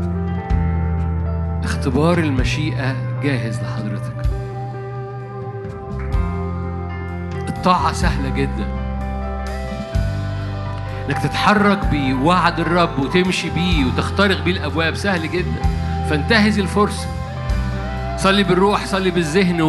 [1.64, 4.30] اختبار المشيئة جاهز لحضرتك.
[7.48, 8.81] الطاعة سهلة جدا.
[11.08, 15.62] انك تتحرك بوعد الرب وتمشي بيه وتخترق بيه الابواب سهل جدا.
[16.10, 17.06] فانتهز الفرصة.
[18.16, 19.60] صلي بالروح صلي بالذهن.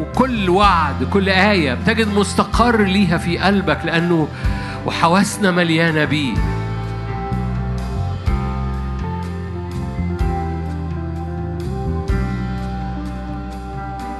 [0.00, 4.28] وكل وعد كل آية بتجد مستقر ليها في قلبك لأنه
[4.86, 6.34] وحواسنا مليانة بيه.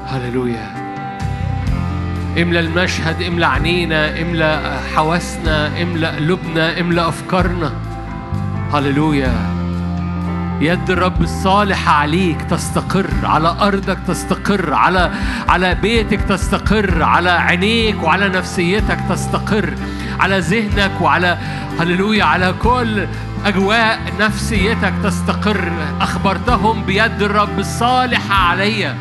[0.06, 0.85] هللويا.
[2.38, 7.72] املى المشهد املى عينينا املى حواسنا املى قلوبنا املى افكارنا.
[8.72, 9.32] هللويا.
[10.60, 15.10] يد الرب الصالح عليك تستقر على أرضك تستقر على
[15.48, 19.74] على بيتك تستقر على عينيك وعلى نفسيتك تستقر
[20.20, 21.38] على ذهنك وعلى
[21.80, 23.06] هللويا على كل
[23.46, 25.72] أجواء نفسيتك تستقر.
[26.00, 28.96] أخبرتهم بيد الرب الصالح عليا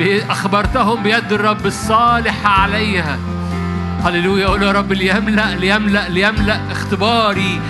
[0.00, 3.18] أخبرتهم بيد الرب الصالح عليا
[4.04, 7.60] هللويا قول يا رب ليملأ ليملأ ليملأ اختباري.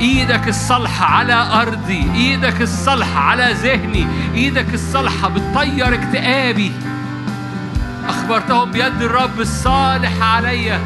[0.00, 6.72] إيدك الصالحة على أرضي إيدك الصالحة على ذهني إيدك الصالحة بتطير اكتئابي.
[8.08, 10.80] أخبرتهم بيد الرب الصالح عليا.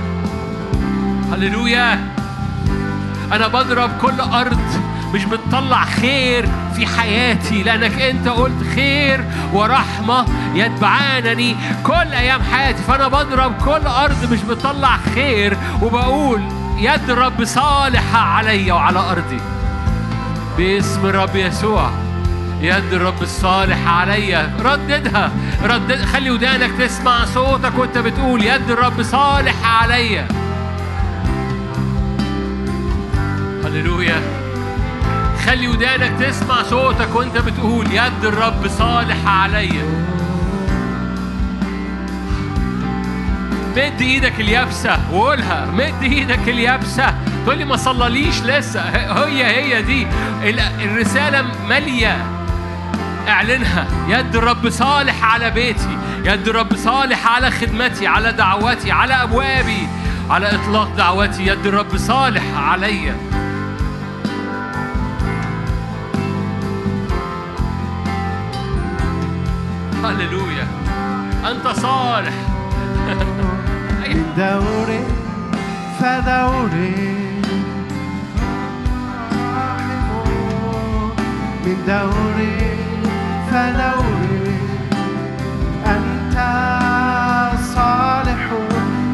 [1.33, 2.15] هللويا
[3.33, 4.61] أنا بضرب كل أرض
[5.15, 6.49] مش بتطلع خير.
[6.77, 12.83] في حياتي لأنك أنت قلت خير ورحمة يتبعانني كل أيام حياتي.
[12.83, 16.43] فأنا بضرب كل أرض مش بتطلع خير وبقول
[16.79, 19.41] يد الرب صالحة عليا وعلى أرضي.
[20.59, 21.91] باسم الرب يسوع
[22.61, 24.53] يد الرب الصالح عليا.
[24.61, 25.31] رددها
[25.65, 30.29] ردد خلي ودانك تسمع صوتك وأنت بتقول يد الرب صالح عليا.
[33.65, 34.46] هللويا.
[35.47, 39.85] خلي ودانك تسمع صوتك وانت بتقول يد الرب صالح عليا
[43.77, 47.15] مد إيدك اليابسة وقولها مد إيدك اليابسة.
[47.45, 48.81] تقول لي ما صلاليش لسه.
[48.81, 50.07] هي هي دي.
[50.43, 52.25] ال- الرسالة مالية.
[53.29, 53.87] اعلنها.
[54.09, 55.99] يد الرب صالح على بيتي.
[56.25, 59.89] يد الرب صالح على خدمتي على دعوتي على أبوابي.
[60.31, 63.17] على إطلاق دعوتي يد الرب صالح عليا
[70.07, 70.67] هللويا.
[71.51, 72.35] أنت صالح.
[74.09, 75.01] من دوري
[75.99, 77.17] فدوري.
[81.65, 82.59] من دوري
[83.51, 84.59] فدوري.
[85.87, 86.37] أنت
[87.75, 88.43] صالح.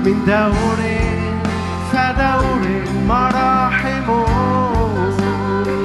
[0.05, 1.01] من دوري
[1.93, 2.85] فدوري.
[3.09, 4.27] مراحمه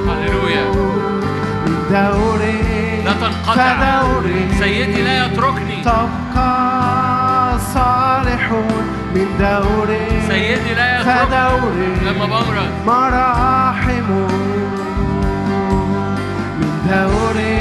[0.07, 0.65] هللويا.
[1.65, 2.66] من دوري.
[3.47, 4.03] قطع
[4.59, 5.81] سيدي لا يتركني.
[5.83, 8.51] تبقى صالح
[9.15, 10.21] من دوري.
[10.27, 11.87] سيدي لا يتركني.
[12.05, 14.27] لما بمرض مراحمه
[16.59, 17.57] من دوري.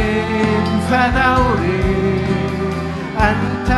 [0.90, 2.20] فدوري
[3.20, 3.70] أنت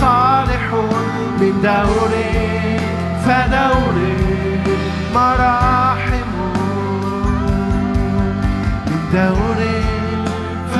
[0.00, 0.64] صالح
[1.40, 2.32] من دوري.
[3.24, 4.16] فدوري
[5.14, 6.52] مراحمه
[8.86, 9.83] من دوري.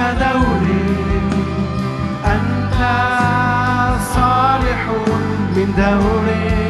[0.05, 0.67] فدور
[2.27, 2.81] أنت
[4.15, 4.83] صالح
[5.57, 6.64] من دور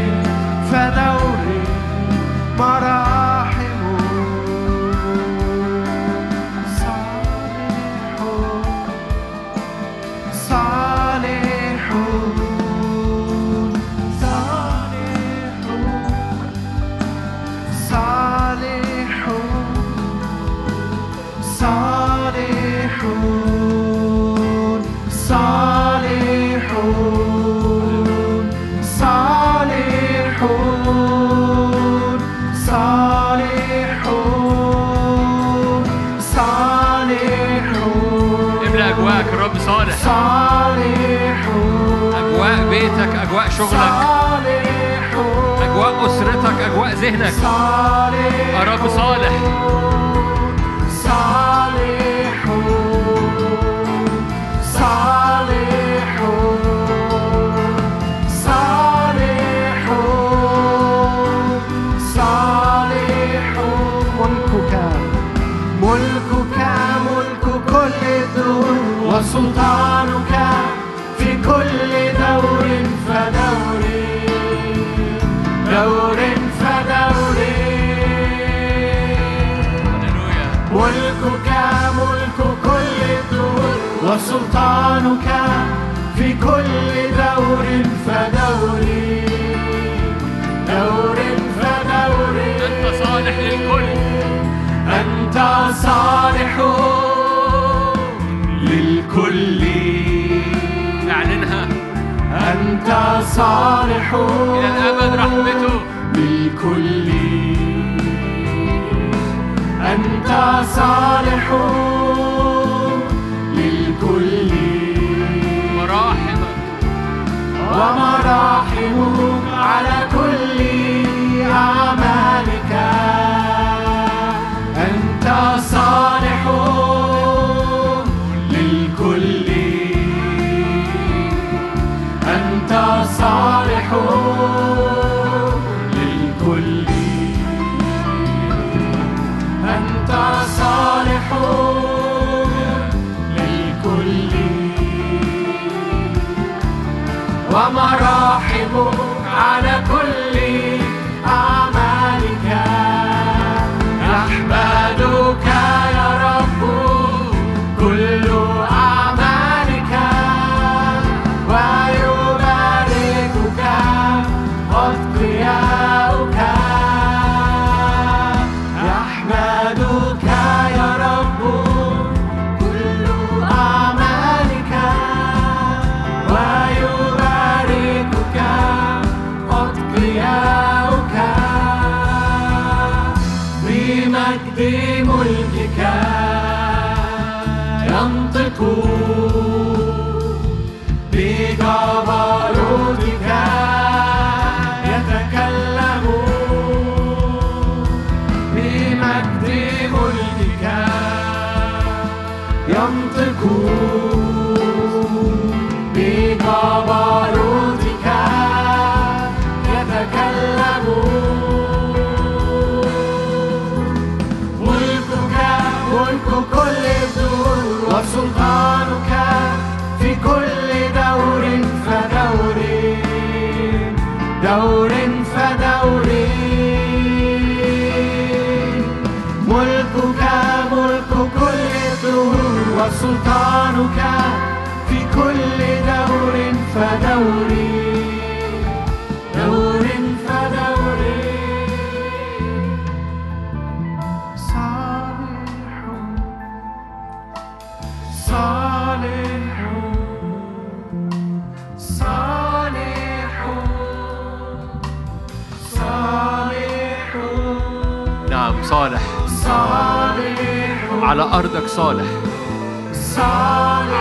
[261.04, 262.06] على أرضك صالح.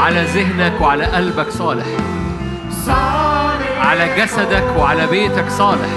[0.02, 1.86] على ذهنك وعلى قلبك صالح.
[3.82, 5.90] على جسدك وعلى بيتك صالح.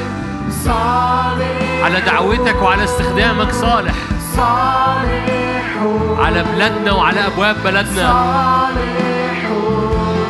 [1.83, 3.95] على دعوتك وعلى استخدامك صالح.
[6.19, 8.09] على بلادنا وعلى أبواب بلدنا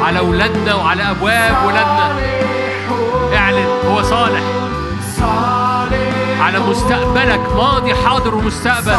[0.05, 2.17] على أولادنا وعلى أبواب ولادنا.
[3.37, 4.43] اعلن هو صالح.
[6.41, 8.97] على مستقبلك ماضي حاضر ومستقبل.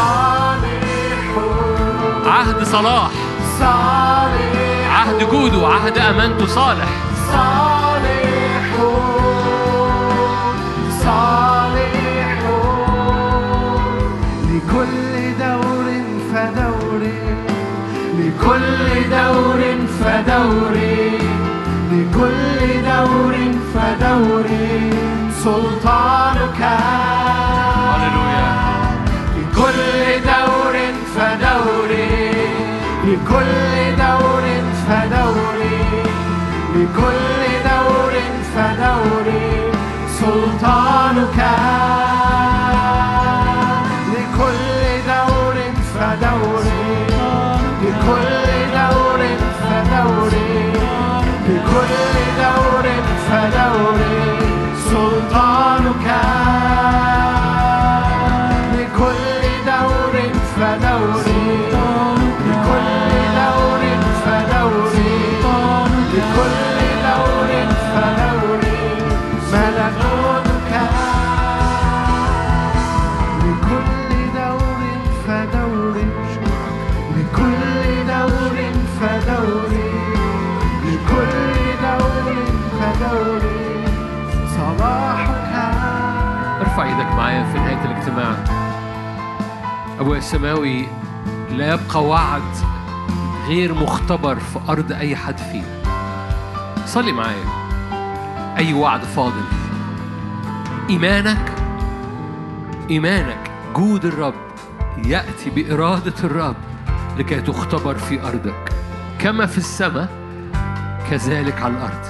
[2.28, 3.12] عهد صلاح.
[3.60, 6.90] صالح عهد جوده عهد أمانته صالح
[7.32, 8.68] صالح
[11.04, 12.42] صالح.
[14.50, 15.88] لكل دور
[16.34, 17.02] فدور
[18.20, 19.62] لكل دور
[20.00, 20.78] فدور
[21.92, 22.60] لكل
[22.92, 23.36] دور
[23.74, 24.48] فدور.
[25.44, 26.62] سلطانك
[36.88, 38.14] لكل دور
[38.56, 39.28] فدور
[40.20, 41.40] سلطانك.
[44.14, 45.56] لكل دور
[45.94, 46.64] فدور
[47.84, 48.48] لكل
[48.78, 49.22] دور
[49.64, 50.32] فدور
[51.48, 52.86] لكل دور
[53.30, 54.07] فدور
[86.86, 88.36] معايا في نهاية الاجتماع.
[90.00, 90.88] أبويا السماوي
[91.52, 92.42] لا يبقى وعد
[93.48, 95.84] غير مختبر في أرض أي حد فينا
[96.86, 97.46] صلي معايا.
[98.58, 99.44] أي وعد فاضل.
[100.90, 101.52] إيمانك
[102.90, 104.34] إيمانك جود الرب
[105.06, 106.56] يأتي بإرادة الرب
[107.18, 108.74] لكي تختبر في أرضك.
[109.20, 110.10] كما في السماء
[111.10, 112.06] كذلك على الأرض.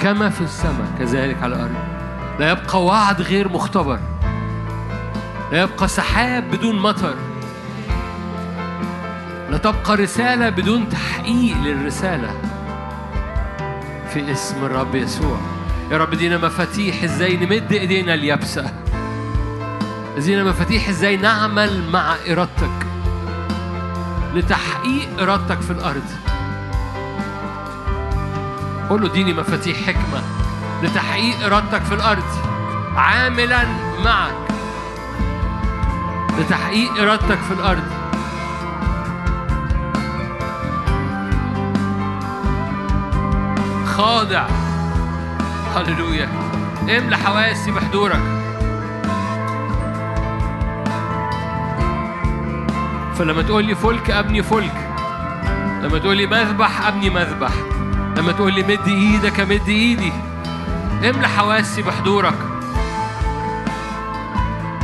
[0.00, 1.99] كما في السماء كذلك على الأرض.
[2.40, 4.00] لا يبقى وعد غير مختبر.
[5.52, 7.14] لا يبقى سحاب بدون مطر.
[9.50, 12.34] لا تبقى رسالة بدون تحقيق للرسالة.
[14.12, 15.38] في اسم الرب يسوع.
[15.90, 18.72] يا رب ادينا مفاتيح إزاي نمد ايدينا اليابسة.
[20.16, 22.86] ادينا مفاتيح إزاي نعمل مع إرادتك.
[24.34, 26.10] لتحقيق إرادتك في الأرض.
[28.90, 30.39] قول له اديني مفاتيح حكمة.
[30.82, 32.24] لتحقيق إرادتك في الأرض.
[32.96, 33.64] عاملا
[34.04, 34.34] معك.
[36.38, 37.82] لتحقيق إرادتك في الأرض.
[43.86, 44.46] خاضع.
[45.76, 46.28] هللويا.
[46.82, 48.20] املى حواسي بحضورك.
[53.14, 54.88] فلما تقول لي فلك أبني فلك.
[55.82, 57.52] لما تقول لي مذبح أبني مذبح.
[58.16, 60.12] لما تقول لي مد إيدك امد إيدي.
[61.08, 62.38] املى حواسي بحضورك.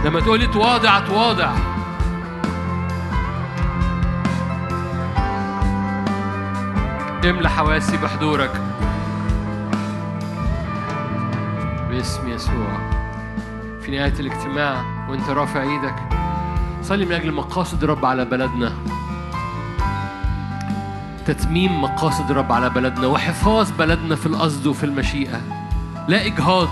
[0.04, 1.50] لما تقول لي تواضع تواضع.
[7.24, 8.62] املى حواسي بحضورك.
[11.90, 12.78] باسم يسوع.
[13.82, 15.94] في نهاية الاجتماع وانت رافع إيدك
[16.82, 18.72] صلي من أجل مقاصد الرب على بلدنا.
[21.26, 25.55] تتميم مقاصد الرب على بلدنا وحفاظ بلدنا في القصد وفي المشيئة.
[26.08, 26.68] لا إجهاض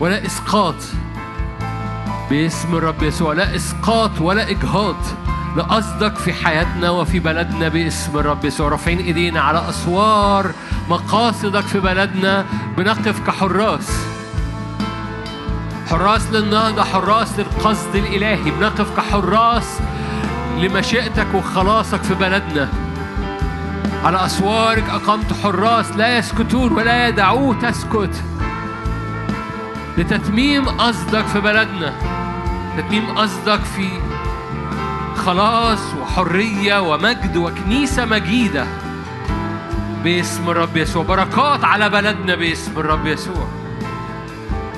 [0.00, 0.74] ولا إسقاط.
[2.30, 4.96] باسم الرب يسوع لا إسقاط ولا إجهاض.
[5.56, 8.68] لقصدك في حياتنا وفي بلدنا باسم الرب يسوع.
[8.68, 10.50] رافعين إيدينا على أسوار
[10.88, 12.46] مقاصدك في بلدنا
[12.76, 13.90] بنقف كحراس.
[15.90, 18.50] حراس للنهضة حراس للقصد الإلهي.
[18.50, 19.78] بنقف كحراس
[20.58, 22.68] لمشيئتك وخلاصك في بلدنا.
[24.04, 28.22] على أسوارك أقمت حراس لا يسكتون ولا يدعوه تسكت.
[29.98, 31.92] لتتميم قصدك في بلدنا
[32.76, 33.88] تتميم قصدك في
[35.16, 38.66] خلاص وحرية ومجد وكنيسة مجيدة.
[40.04, 41.04] باسم الرب يسوع.
[41.04, 43.48] بركات على بلدنا باسم الرب يسوع.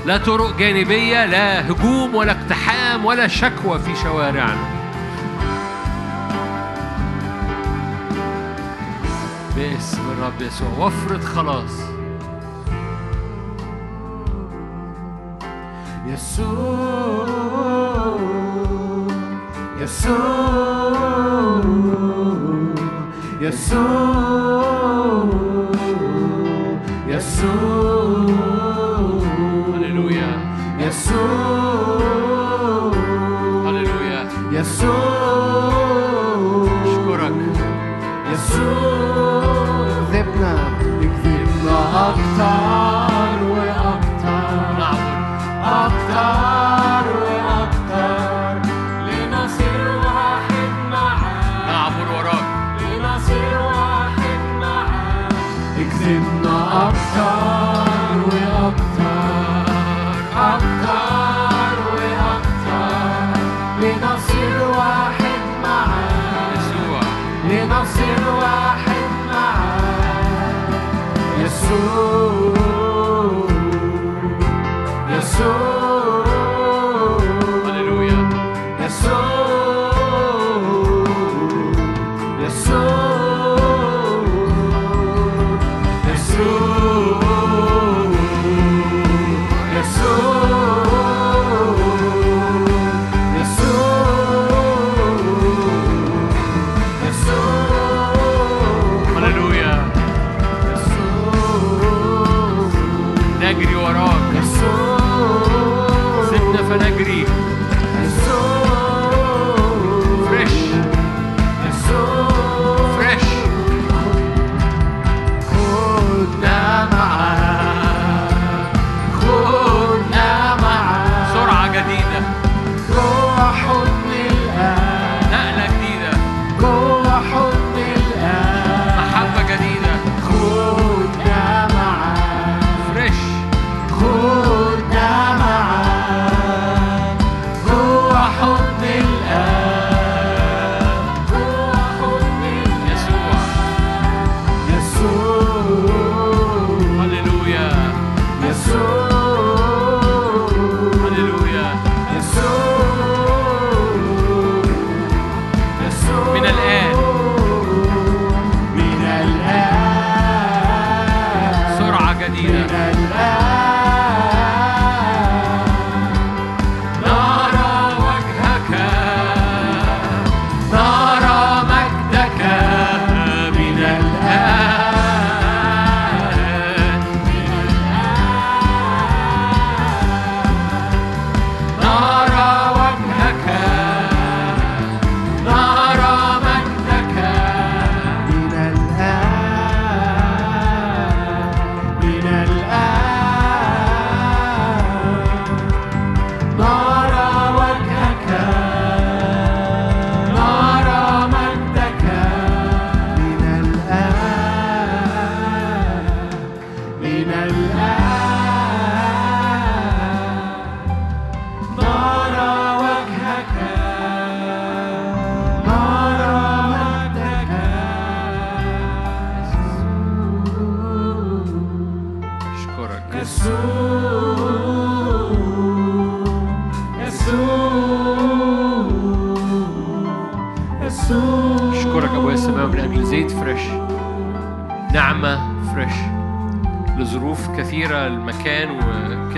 [0.06, 4.73] لا طرق جانبية لا هجوم ولا اقتحام ولا شكوى في شوارعنا.
[9.56, 11.70] باسم الرب يسوع وفرة خلاص.
[16.06, 17.28] يسوع
[19.80, 20.94] يسوع
[23.40, 24.44] يسوع
[27.08, 27.73] يسوع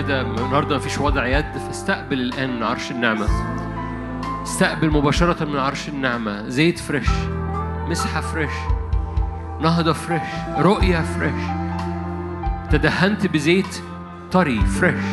[0.07, 3.27] وكده النهاردة مفيش وضع يد فاستقبل الآن من عرش النعمة.
[4.43, 6.49] استقبل مباشرة من عرش النعمة.
[6.49, 7.09] زيت fresh
[7.89, 8.51] مسحة fresh
[9.61, 10.23] نهضة fresh
[10.59, 11.43] رؤية fresh.
[12.71, 13.83] تدهنت بزيت
[14.33, 15.05] طري fresh.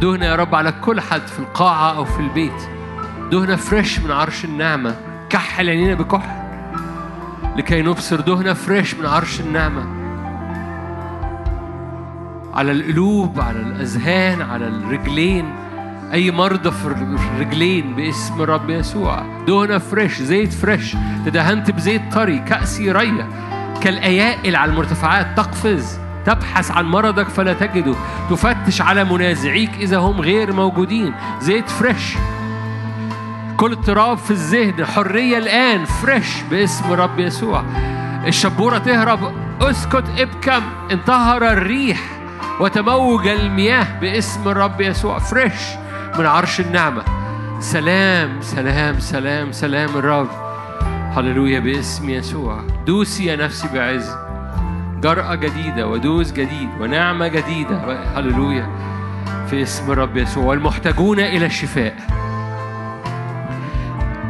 [0.00, 2.68] دهنة يا رب على كل حد في القاعة أو في البيت.
[3.30, 4.96] دهنة fresh من عرش النعمة.
[5.30, 6.46] كحل عينينا بكحل
[7.56, 8.20] لكي نبصر.
[8.20, 9.95] دهنة fresh من عرش النعمة.
[12.56, 15.54] على القلوب على الأذهان على الرجلين.
[16.12, 19.22] أي مرضى في الرجلين باسم الرب يسوع.
[19.46, 23.28] دهنة fresh زيت fresh تدهنت بزيت طري كأسي ريا.
[23.82, 25.98] كالأيائل على المرتفعات تقفز.
[26.26, 27.94] تبحث عن مرضك فلا تجده.
[28.30, 31.14] تفتش على منازعيك إذا هم غير موجودين.
[31.40, 32.16] زيت fresh
[33.56, 34.84] كل اضطراب في الذهن.
[34.84, 37.64] حرية الآن fresh باسم رب يسوع.
[38.26, 39.32] الشبورة تهرب.
[39.60, 40.62] اسكت ابكم.
[40.90, 42.15] انتهر الريح.
[42.60, 45.52] وتموج المياه باسم الرب يسوع فريش
[46.18, 47.02] من عرش النعمة.
[47.60, 50.28] سلام سلام سلام سلام الرب.
[51.16, 52.60] هللويا باسم يسوع.
[52.86, 54.10] دوسي يا نفسي بعز.
[55.00, 57.98] جرأة جديدة ودوس جديد ونعمة جديدة.
[58.16, 58.68] هللويا
[59.50, 60.44] في اسم الرب يسوع.
[60.44, 61.94] والمحتاجون إلى الشفاء.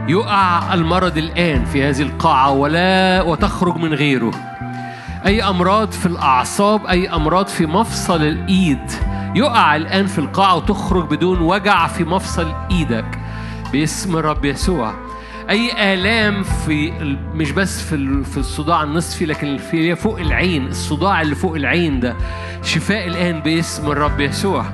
[0.09, 4.31] يقع المرض الآن في هذه القاعة ولا وتخرج من غيره.
[5.27, 8.91] أي أمراض في الأعصاب أي أمراض في مفصل الإيد.
[9.35, 13.19] يقع الآن في القاعة وتخرج بدون وجع في مفصل إيدك.
[13.73, 14.95] باسم الرب يسوع.
[15.51, 16.91] أي آلام في
[17.35, 20.67] مش بس في في الصداع النصفي لكن في فوق العين.
[20.67, 22.17] الصداع اللي فوق العين ده.
[22.63, 24.65] شفاء الآن باسم الرب يسوع.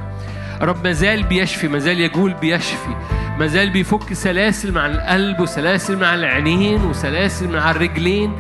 [0.63, 2.95] رب مازال بيشفي مازال يجول بيشفي.
[3.39, 8.33] مازال بيفك سلاسل مع القلب وسلاسل مع العينين وسلاسل مع الرجلين.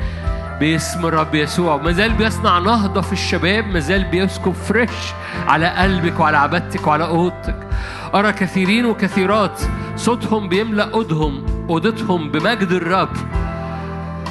[0.63, 1.77] باسم الرب يسوع.
[1.77, 5.13] مازال بيصنع نهضة في الشباب مازال بيسكب فريش
[5.47, 7.69] على قلبك وعلى عبادتك وعلى أوضتك.
[8.15, 9.61] أرى كثيرين وكثيرات
[9.97, 13.17] صوتهم بيملأ أودهم أوضتهم بمجد الرب.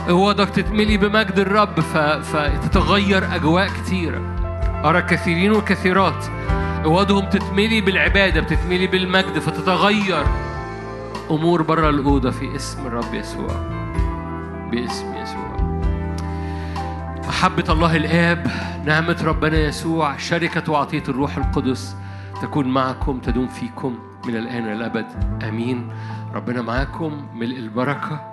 [0.10, 1.98] اوضك تتملي بمجد الرب ف...
[1.98, 4.22] فتتغير أجواء كتيرة.
[4.86, 6.26] أرى كثيرين وكثيرات
[6.86, 10.24] اوضهم تتملي بالعبادة بتتملي بالمجد فتتغير
[11.32, 13.56] أمور بره الأوضة في اسم الرب يسوع.
[14.72, 15.51] باسم يسوع.
[17.42, 18.48] محبة الله الآب
[18.86, 21.96] نعمة ربنا يسوع شركة وعطية الروح القدس
[22.42, 25.06] تكون معكم تدوم فيكم من الآن إلى الأبد.
[25.44, 25.90] آمين.
[26.34, 28.31] ربنا معاكم ملء البركة.